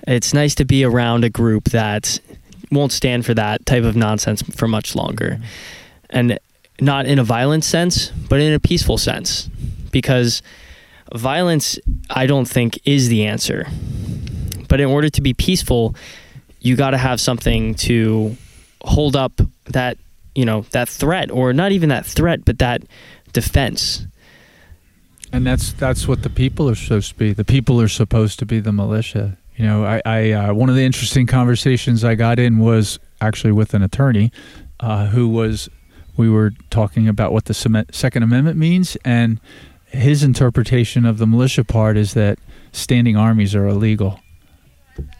it's 0.07 0.33
nice 0.33 0.55
to 0.55 0.65
be 0.65 0.83
around 0.83 1.23
a 1.23 1.29
group 1.29 1.65
that 1.65 2.19
won't 2.71 2.91
stand 2.91 3.25
for 3.25 3.33
that 3.33 3.65
type 3.65 3.83
of 3.83 3.95
nonsense 3.95 4.41
for 4.41 4.67
much 4.67 4.95
longer, 4.95 5.39
and 6.09 6.37
not 6.79 7.05
in 7.05 7.19
a 7.19 7.23
violent 7.23 7.63
sense, 7.63 8.09
but 8.09 8.39
in 8.39 8.53
a 8.53 8.59
peaceful 8.59 8.97
sense, 8.97 9.49
because 9.91 10.41
violence, 11.13 11.79
I 12.09 12.25
don't 12.25 12.47
think, 12.47 12.79
is 12.85 13.09
the 13.09 13.25
answer. 13.25 13.67
But 14.67 14.79
in 14.79 14.87
order 14.87 15.09
to 15.09 15.21
be 15.21 15.33
peaceful, 15.33 15.95
you 16.59 16.75
got 16.75 16.91
to 16.91 16.97
have 16.97 17.19
something 17.19 17.75
to 17.75 18.37
hold 18.83 19.15
up 19.15 19.33
that 19.65 19.97
you 20.33 20.45
know 20.45 20.61
that 20.71 20.89
threat 20.89 21.29
or 21.29 21.53
not 21.53 21.71
even 21.71 21.89
that 21.89 22.05
threat 22.05 22.43
but 22.45 22.57
that 22.59 22.81
defense 23.33 24.07
And 25.31 25.45
that's 25.45 25.73
that's 25.73 26.07
what 26.07 26.23
the 26.23 26.29
people 26.29 26.69
are 26.69 26.75
supposed 26.75 27.09
to 27.09 27.15
be. 27.15 27.33
The 27.33 27.45
people 27.45 27.79
are 27.79 27.87
supposed 27.87 28.39
to 28.39 28.45
be 28.45 28.59
the 28.59 28.71
militia. 28.71 29.37
You 29.55 29.65
know, 29.65 29.85
I, 29.85 30.01
I 30.05 30.31
uh, 30.31 30.53
one 30.53 30.69
of 30.69 30.75
the 30.75 30.83
interesting 30.83 31.27
conversations 31.27 32.03
I 32.03 32.15
got 32.15 32.39
in 32.39 32.57
was 32.57 32.99
actually 33.21 33.53
with 33.53 33.73
an 33.73 33.83
attorney 33.83 34.31
uh, 34.79 35.07
who 35.07 35.29
was 35.29 35.69
we 36.17 36.29
were 36.29 36.51
talking 36.69 37.07
about 37.07 37.31
what 37.31 37.45
the 37.45 37.53
Second 37.53 38.23
Amendment 38.23 38.57
means, 38.57 38.97
and 39.05 39.39
his 39.91 40.23
interpretation 40.23 41.05
of 41.05 41.17
the 41.17 41.27
militia 41.27 41.63
part 41.63 41.97
is 41.97 42.13
that 42.13 42.39
standing 42.71 43.15
armies 43.17 43.53
are 43.55 43.67
illegal. 43.67 44.19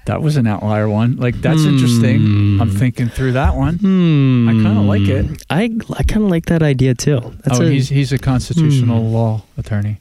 That 0.05 0.21
was 0.21 0.35
an 0.37 0.47
outlier 0.47 0.87
one. 0.89 1.15
Like 1.17 1.35
that's 1.41 1.63
interesting. 1.63 2.59
I'm 2.61 2.69
Hmm. 2.69 2.77
thinking 2.77 3.09
through 3.09 3.31
that 3.33 3.55
one. 3.55 3.75
Hmm. 3.77 4.49
I 4.49 4.51
kinda 4.53 4.81
like 4.81 5.07
it. 5.07 5.43
I 5.49 5.63
I 5.97 6.03
kind 6.03 6.23
of 6.25 6.29
like 6.29 6.45
that 6.47 6.61
idea 6.61 6.93
too. 6.93 7.33
That's 7.43 7.59
oh, 7.59 7.65
a, 7.65 7.69
he's 7.69 7.89
he's 7.89 8.11
a 8.11 8.17
constitutional 8.19 9.01
Hmm. 9.07 9.13
law 9.13 9.41
attorney. 9.57 9.97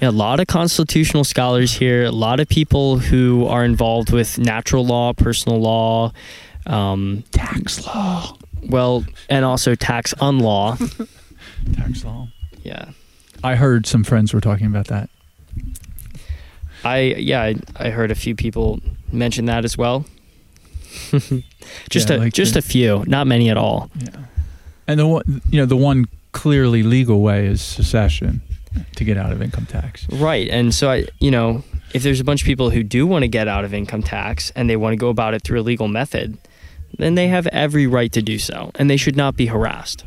yeah, 0.00 0.08
a 0.08 0.10
lot 0.10 0.40
of 0.40 0.46
constitutional 0.46 1.24
scholars 1.24 1.72
here. 1.74 2.04
A 2.04 2.10
lot 2.12 2.40
of 2.40 2.48
people 2.48 2.98
who 2.98 3.46
are 3.46 3.64
involved 3.64 4.10
with 4.12 4.38
natural 4.38 4.86
law, 4.86 5.12
personal 5.12 5.60
law, 5.60 6.12
um, 6.66 7.22
Tax 7.32 7.84
law. 7.86 8.36
well, 8.68 9.04
and 9.28 9.44
also 9.44 9.74
tax 9.74 10.14
unlaw. 10.20 10.78
Tax 11.74 12.04
law. 12.04 12.28
yeah, 12.62 12.86
I 13.42 13.54
heard 13.56 13.86
some 13.86 14.04
friends 14.04 14.32
were 14.34 14.40
talking 14.40 14.66
about 14.66 14.86
that. 14.88 15.08
I 16.84 16.98
yeah 17.18 17.42
I, 17.42 17.54
I 17.76 17.90
heard 17.90 18.10
a 18.10 18.14
few 18.14 18.34
people 18.34 18.80
mention 19.12 19.46
that 19.46 19.64
as 19.64 19.76
well. 19.76 20.04
just 21.90 22.08
Yeah, 22.10 22.16
a 22.16 22.18
like 22.18 22.32
just 22.32 22.54
the- 22.54 22.58
a 22.60 22.62
few, 22.62 23.04
not 23.06 23.26
many 23.26 23.50
at 23.50 23.56
all. 23.56 23.90
Yeah. 23.98 24.24
And 24.86 24.98
the 24.98 25.06
one, 25.06 25.40
you 25.50 25.60
know, 25.60 25.66
the 25.66 25.76
one 25.76 26.06
clearly 26.32 26.82
legal 26.82 27.20
way 27.22 27.46
is 27.46 27.60
secession 27.60 28.40
to 28.96 29.04
get 29.04 29.16
out 29.16 29.30
of 29.32 29.40
income 29.42 29.66
tax. 29.66 30.08
Right. 30.10 30.48
And 30.48 30.74
so 30.74 30.90
I, 30.90 31.06
you 31.20 31.30
know, 31.30 31.62
if 31.94 32.02
there's 32.02 32.18
a 32.20 32.24
bunch 32.24 32.42
of 32.42 32.46
people 32.46 32.70
who 32.70 32.82
do 32.82 33.06
want 33.06 33.22
to 33.22 33.28
get 33.28 33.46
out 33.46 33.64
of 33.64 33.72
income 33.74 34.02
tax 34.02 34.50
and 34.56 34.68
they 34.70 34.76
want 34.76 34.92
to 34.92 34.96
go 34.96 35.08
about 35.08 35.34
it 35.34 35.42
through 35.42 35.60
a 35.60 35.62
legal 35.62 35.86
method, 35.88 36.38
then 36.98 37.14
they 37.14 37.28
have 37.28 37.46
every 37.48 37.86
right 37.86 38.10
to 38.12 38.22
do 38.22 38.38
so 38.38 38.70
and 38.76 38.88
they 38.90 38.96
should 38.96 39.16
not 39.16 39.36
be 39.36 39.46
harassed. 39.46 40.04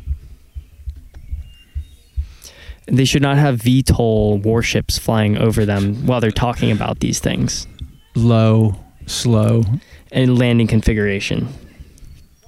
They 2.86 3.04
should 3.04 3.22
not 3.22 3.38
have 3.38 3.60
VTOL 3.60 4.42
warships 4.42 4.98
flying 4.98 5.38
over 5.38 5.64
them 5.64 6.06
while 6.06 6.20
they're 6.20 6.30
talking 6.30 6.70
about 6.70 7.00
these 7.00 7.18
things 7.18 7.66
Low, 8.14 8.76
slow. 9.06 9.64
and 10.12 10.38
landing 10.38 10.66
configuration. 10.66 11.48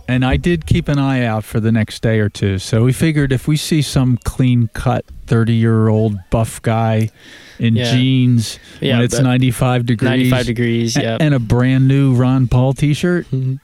And 0.08 0.24
I 0.24 0.36
did 0.36 0.66
keep 0.66 0.86
an 0.88 0.98
eye 1.00 1.24
out 1.24 1.42
for 1.42 1.58
the 1.58 1.72
next 1.72 2.00
day 2.00 2.20
or 2.20 2.28
two. 2.28 2.58
So 2.58 2.84
we 2.84 2.92
figured 2.92 3.32
if 3.32 3.48
we 3.48 3.56
see 3.56 3.82
some 3.82 4.18
clean 4.24 4.68
cut 4.72 5.04
30 5.26 5.54
year 5.54 5.88
old 5.88 6.16
buff 6.30 6.62
guy 6.62 7.10
in 7.58 7.74
Yeah. 7.74 7.90
jeans 7.92 8.60
Yeah, 8.80 8.96
when 8.96 9.04
it's 9.04 9.18
95 9.18 9.84
degrees 9.86 10.08
95 10.08 10.46
degrees. 10.46 10.96
Yeah. 10.96 11.16
and 11.18 11.34
a 11.34 11.40
brand 11.40 11.88
new 11.88 12.14
Ron 12.14 12.46
Paul 12.46 12.72
t 12.72 12.94
shirt, 12.94 13.26
mm-hmm. 13.32 13.54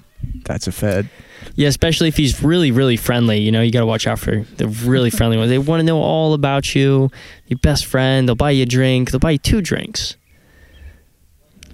that's 0.45 0.67
a 0.67 0.73
Fed. 0.73 1.09
Yeah, 1.55 1.69
especially 1.69 2.09
if 2.09 2.17
he's 2.17 2.43
really, 2.43 2.71
really 2.71 2.97
friendly. 2.97 3.39
You 3.39 3.53
know, 3.53 3.63
you 3.63 3.71
got 3.71 3.81
to 3.81 3.87
watch 3.87 4.07
out 4.07 4.19
for 4.19 4.45
the 4.57 4.69
really 4.69 5.11
friendly 5.19 5.37
ones. 5.37 5.51
They 5.51 5.59
want 5.59 5.81
to 5.81 5.85
know 5.85 6.01
all 6.01 6.35
about 6.35 6.75
you, 6.75 7.11
your 7.47 7.59
best 7.59 7.87
friend. 7.87 8.29
They'll 8.29 8.35
buy 8.35 8.53
you 8.53 8.65
a 8.65 8.67
drink. 8.67 9.11
They'll 9.11 9.21
buy 9.21 9.33
you 9.33 9.39
two 9.39 9.61
drinks. 9.61 10.17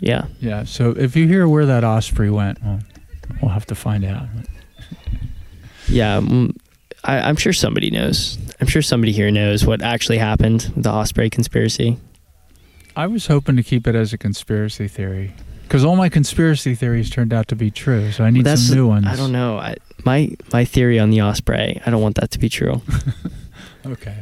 Yeah. 0.00 0.26
Yeah. 0.40 0.64
So 0.64 0.90
if 0.90 1.16
you 1.16 1.26
hear 1.26 1.48
where 1.48 1.66
that 1.66 1.84
Osprey 1.84 2.30
went, 2.30 2.62
well, 2.62 2.80
we'll 3.42 3.50
have 3.50 3.66
to 3.66 3.74
find 3.74 4.04
out. 4.04 4.26
Yeah. 5.88 6.20
mm, 6.20 6.56
I, 7.04 7.20
I'm 7.20 7.36
sure 7.36 7.52
somebody 7.52 7.90
knows. 7.90 8.38
I'm 8.60 8.66
sure 8.66 8.82
somebody 8.82 9.12
here 9.12 9.30
knows 9.30 9.64
what 9.64 9.82
actually 9.82 10.18
happened 10.18 10.70
with 10.74 10.84
the 10.84 10.90
Osprey 10.90 11.30
conspiracy. 11.30 11.98
I 12.96 13.06
was 13.06 13.26
hoping 13.26 13.56
to 13.56 13.62
keep 13.62 13.86
it 13.86 13.94
as 13.94 14.12
a 14.12 14.18
conspiracy 14.18 14.88
theory 14.88 15.32
because 15.68 15.84
all 15.84 15.96
my 15.96 16.08
conspiracy 16.08 16.74
theories 16.74 17.10
turned 17.10 17.32
out 17.32 17.46
to 17.48 17.56
be 17.56 17.70
true. 17.70 18.10
So 18.10 18.24
I 18.24 18.30
need 18.30 18.44
That's 18.44 18.62
some 18.62 18.76
new 18.76 18.88
ones. 18.88 19.06
I 19.06 19.16
don't 19.16 19.32
know. 19.32 19.58
I, 19.58 19.76
my 20.04 20.30
my 20.52 20.64
theory 20.64 20.98
on 20.98 21.10
the 21.10 21.20
Osprey. 21.20 21.80
I 21.84 21.90
don't 21.90 22.00
want 22.00 22.16
that 22.16 22.30
to 22.32 22.38
be 22.38 22.48
true. 22.48 22.80
Okay. 23.86 24.16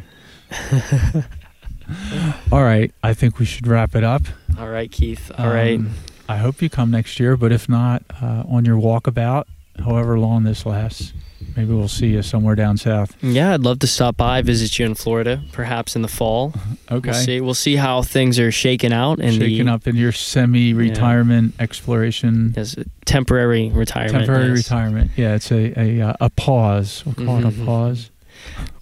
All 2.53 2.63
right, 2.63 2.93
I 3.03 3.15
think 3.15 3.39
we 3.39 3.45
should 3.45 3.67
wrap 3.67 3.97
it 3.97 4.05
up. 4.05 4.23
All 4.59 4.69
right, 4.69 4.91
Keith. 4.91 5.33
All 5.37 5.49
right. 5.49 5.79
Um, 5.79 5.91
I 6.29 6.37
hope 6.37 6.61
you 6.63 6.69
come 6.69 6.91
next 6.91 7.19
year, 7.19 7.37
but 7.37 7.53
if 7.53 7.69
not, 7.69 8.03
uh, 8.21 8.45
on 8.49 8.65
your 8.65 8.77
walkabout, 8.77 9.45
however 9.79 10.19
long 10.19 10.45
this 10.45 10.67
lasts, 10.67 11.13
maybe 11.57 11.73
we'll 11.73 11.89
see 11.89 12.09
you 12.09 12.23
somewhere 12.23 12.55
down 12.55 12.77
south. 12.77 13.17
Yeah, 13.23 13.55
I'd 13.55 13.61
love 13.63 13.79
to 13.81 13.87
stop 13.87 14.17
by, 14.17 14.43
visit 14.43 14.79
you 14.79 14.87
in 14.87 14.95
Florida, 14.95 15.43
perhaps 15.53 15.97
in 15.97 16.03
the 16.03 16.09
fall. 16.09 16.53
Okay. 16.89 17.11
We'll 17.11 17.15
see. 17.21 17.41
We'll 17.41 17.55
see 17.55 17.75
how 17.75 18.03
things 18.03 18.39
are 18.39 18.53
shaking 18.53 18.93
out 18.93 19.19
and 19.19 19.35
Shaking 19.35 19.67
the 19.67 19.73
up 19.73 19.89
in 19.89 19.97
your 19.97 20.13
semi-retirement 20.13 21.55
exploration, 21.59 22.55
yes, 22.57 22.77
temporary 23.05 23.71
retirement. 23.71 24.19
temporary 24.27 24.49
yes. 24.51 24.59
retirement. 24.59 25.11
Yeah, 25.17 25.35
it's 25.35 25.51
a 25.51 25.79
a, 25.79 26.01
uh, 26.01 26.15
a 26.21 26.31
pause. 26.31 27.03
We'll 27.05 27.15
call 27.27 27.39
it 27.39 27.45
a 27.45 27.49
Mhm. 27.51 27.65
pause. 27.67 28.11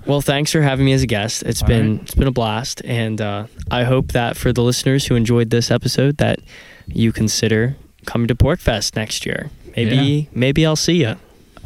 Well, 0.07 0.21
thanks 0.21 0.53
for 0.53 0.61
having 0.61 0.85
me 0.85 0.93
as 0.93 1.03
a 1.03 1.07
guest. 1.07 1.43
It's 1.45 1.63
All 1.63 1.69
been 1.69 1.93
right. 1.93 2.03
it's 2.03 2.15
been 2.15 2.29
a 2.29 2.31
blast, 2.33 2.83
and 2.85 3.21
uh, 3.21 3.47
I 3.71 3.85
hope 3.85 4.13
that 4.13 4.37
for 4.37 4.53
the 4.53 4.63
listeners 4.63 5.07
who 5.07 5.15
enjoyed 5.15 5.49
this 5.51 5.71
episode, 5.71 6.19
that 6.19 6.41
you 6.87 7.11
consider 7.11 7.77
coming 8.05 8.29
to 8.29 8.35
PorcFest 8.35 8.97
next 8.97 9.25
year. 9.25 9.49
Maybe 9.77 10.29
maybe 10.35 10.67
I'll 10.67 10.77
see 10.77 11.01
you. 11.01 11.17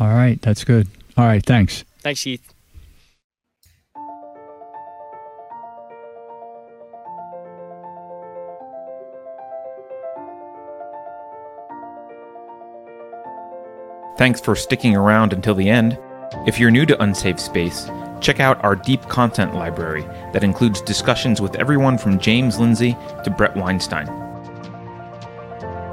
All 0.00 0.08
right, 0.08 0.40
that's 0.42 0.64
good. 0.64 0.86
All 1.16 1.26
right, 1.26 1.44
thanks. 1.44 1.84
Thanks, 2.00 2.22
Keith. 2.22 2.54
Thanks 14.16 14.40
for 14.40 14.56
sticking 14.56 14.96
around 14.96 15.32
until 15.32 15.54
the 15.54 15.68
end. 15.68 15.96
If 16.46 16.58
you're 16.58 16.72
new 16.72 16.84
to 16.86 17.00
Unsafe 17.02 17.38
Space, 17.38 17.88
check 18.20 18.40
out 18.40 18.62
our 18.64 18.74
deep 18.74 19.02
content 19.02 19.54
library 19.54 20.02
that 20.32 20.42
includes 20.42 20.80
discussions 20.80 21.40
with 21.40 21.54
everyone 21.54 21.98
from 21.98 22.18
James 22.18 22.58
Lindsay 22.58 22.96
to 23.22 23.30
Bret 23.30 23.56
Weinstein. 23.56 24.27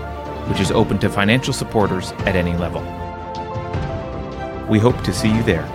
which 0.49 0.59
is 0.59 0.71
open 0.71 0.97
to 0.97 1.09
financial 1.09 1.53
supporters 1.53 2.11
at 2.25 2.35
any 2.35 2.57
level. 2.57 2.81
We 4.67 4.79
hope 4.79 4.99
to 5.03 5.13
see 5.13 5.29
you 5.29 5.43
there. 5.43 5.65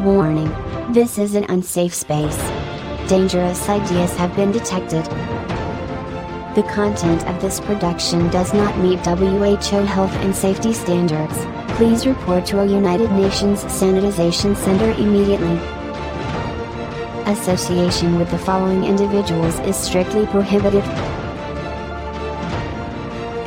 Warning. 0.00 0.52
This 0.92 1.18
is 1.18 1.36
an 1.36 1.44
unsafe 1.48 1.94
space. 1.94 2.55
Dangerous 3.08 3.68
ideas 3.68 4.16
have 4.16 4.34
been 4.34 4.50
detected. 4.50 5.04
The 6.56 6.66
content 6.68 7.24
of 7.28 7.40
this 7.40 7.60
production 7.60 8.28
does 8.30 8.52
not 8.52 8.76
meet 8.78 8.98
WHO 9.06 9.84
health 9.84 10.10
and 10.24 10.34
safety 10.34 10.72
standards. 10.72 11.34
Please 11.76 12.04
report 12.04 12.44
to 12.46 12.58
a 12.62 12.66
United 12.66 13.12
Nations 13.12 13.62
Sanitization 13.62 14.56
Center 14.56 14.90
immediately. 15.00 15.56
Association 17.30 18.18
with 18.18 18.28
the 18.32 18.38
following 18.38 18.82
individuals 18.82 19.60
is 19.60 19.76
strictly 19.76 20.26
prohibited. 20.26 20.82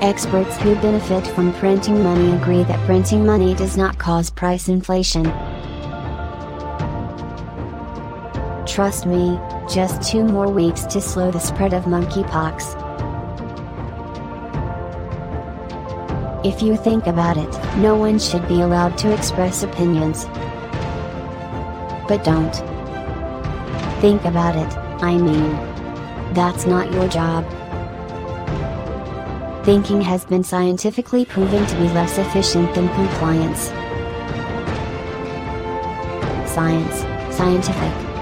Experts 0.01 0.55
who 0.59 0.73
benefit 0.75 1.27
from 1.35 1.51
printing 1.55 2.01
money 2.01 2.31
agree 2.31 2.63
that 2.63 2.85
printing 2.85 3.25
money 3.25 3.53
does 3.55 3.75
not 3.75 3.97
cause 3.97 4.29
price 4.29 4.69
inflation. 4.69 5.25
Trust 8.79 9.05
me, 9.05 9.37
just 9.69 10.09
two 10.09 10.23
more 10.23 10.49
weeks 10.49 10.83
to 10.83 11.01
slow 11.01 11.31
the 11.31 11.39
spread 11.39 11.73
of 11.73 11.83
monkeypox. 11.83 12.63
If 16.45 16.61
you 16.61 16.77
think 16.77 17.05
about 17.05 17.35
it, 17.35 17.49
no 17.79 17.97
one 17.97 18.19
should 18.19 18.47
be 18.47 18.61
allowed 18.61 18.97
to 18.99 19.13
express 19.13 19.63
opinions. 19.63 20.23
But 22.07 22.23
don't. 22.23 22.55
Think 23.99 24.23
about 24.23 24.55
it, 24.55 24.73
I 25.03 25.17
mean. 25.17 25.51
That's 26.33 26.65
not 26.65 26.89
your 26.93 27.09
job. 27.09 27.43
Thinking 29.65 29.99
has 29.99 30.23
been 30.23 30.45
scientifically 30.45 31.25
proven 31.25 31.65
to 31.65 31.75
be 31.75 31.89
less 31.89 32.17
efficient 32.17 32.73
than 32.75 32.87
compliance. 32.95 33.63
Science, 36.49 37.35
scientific, 37.35 38.08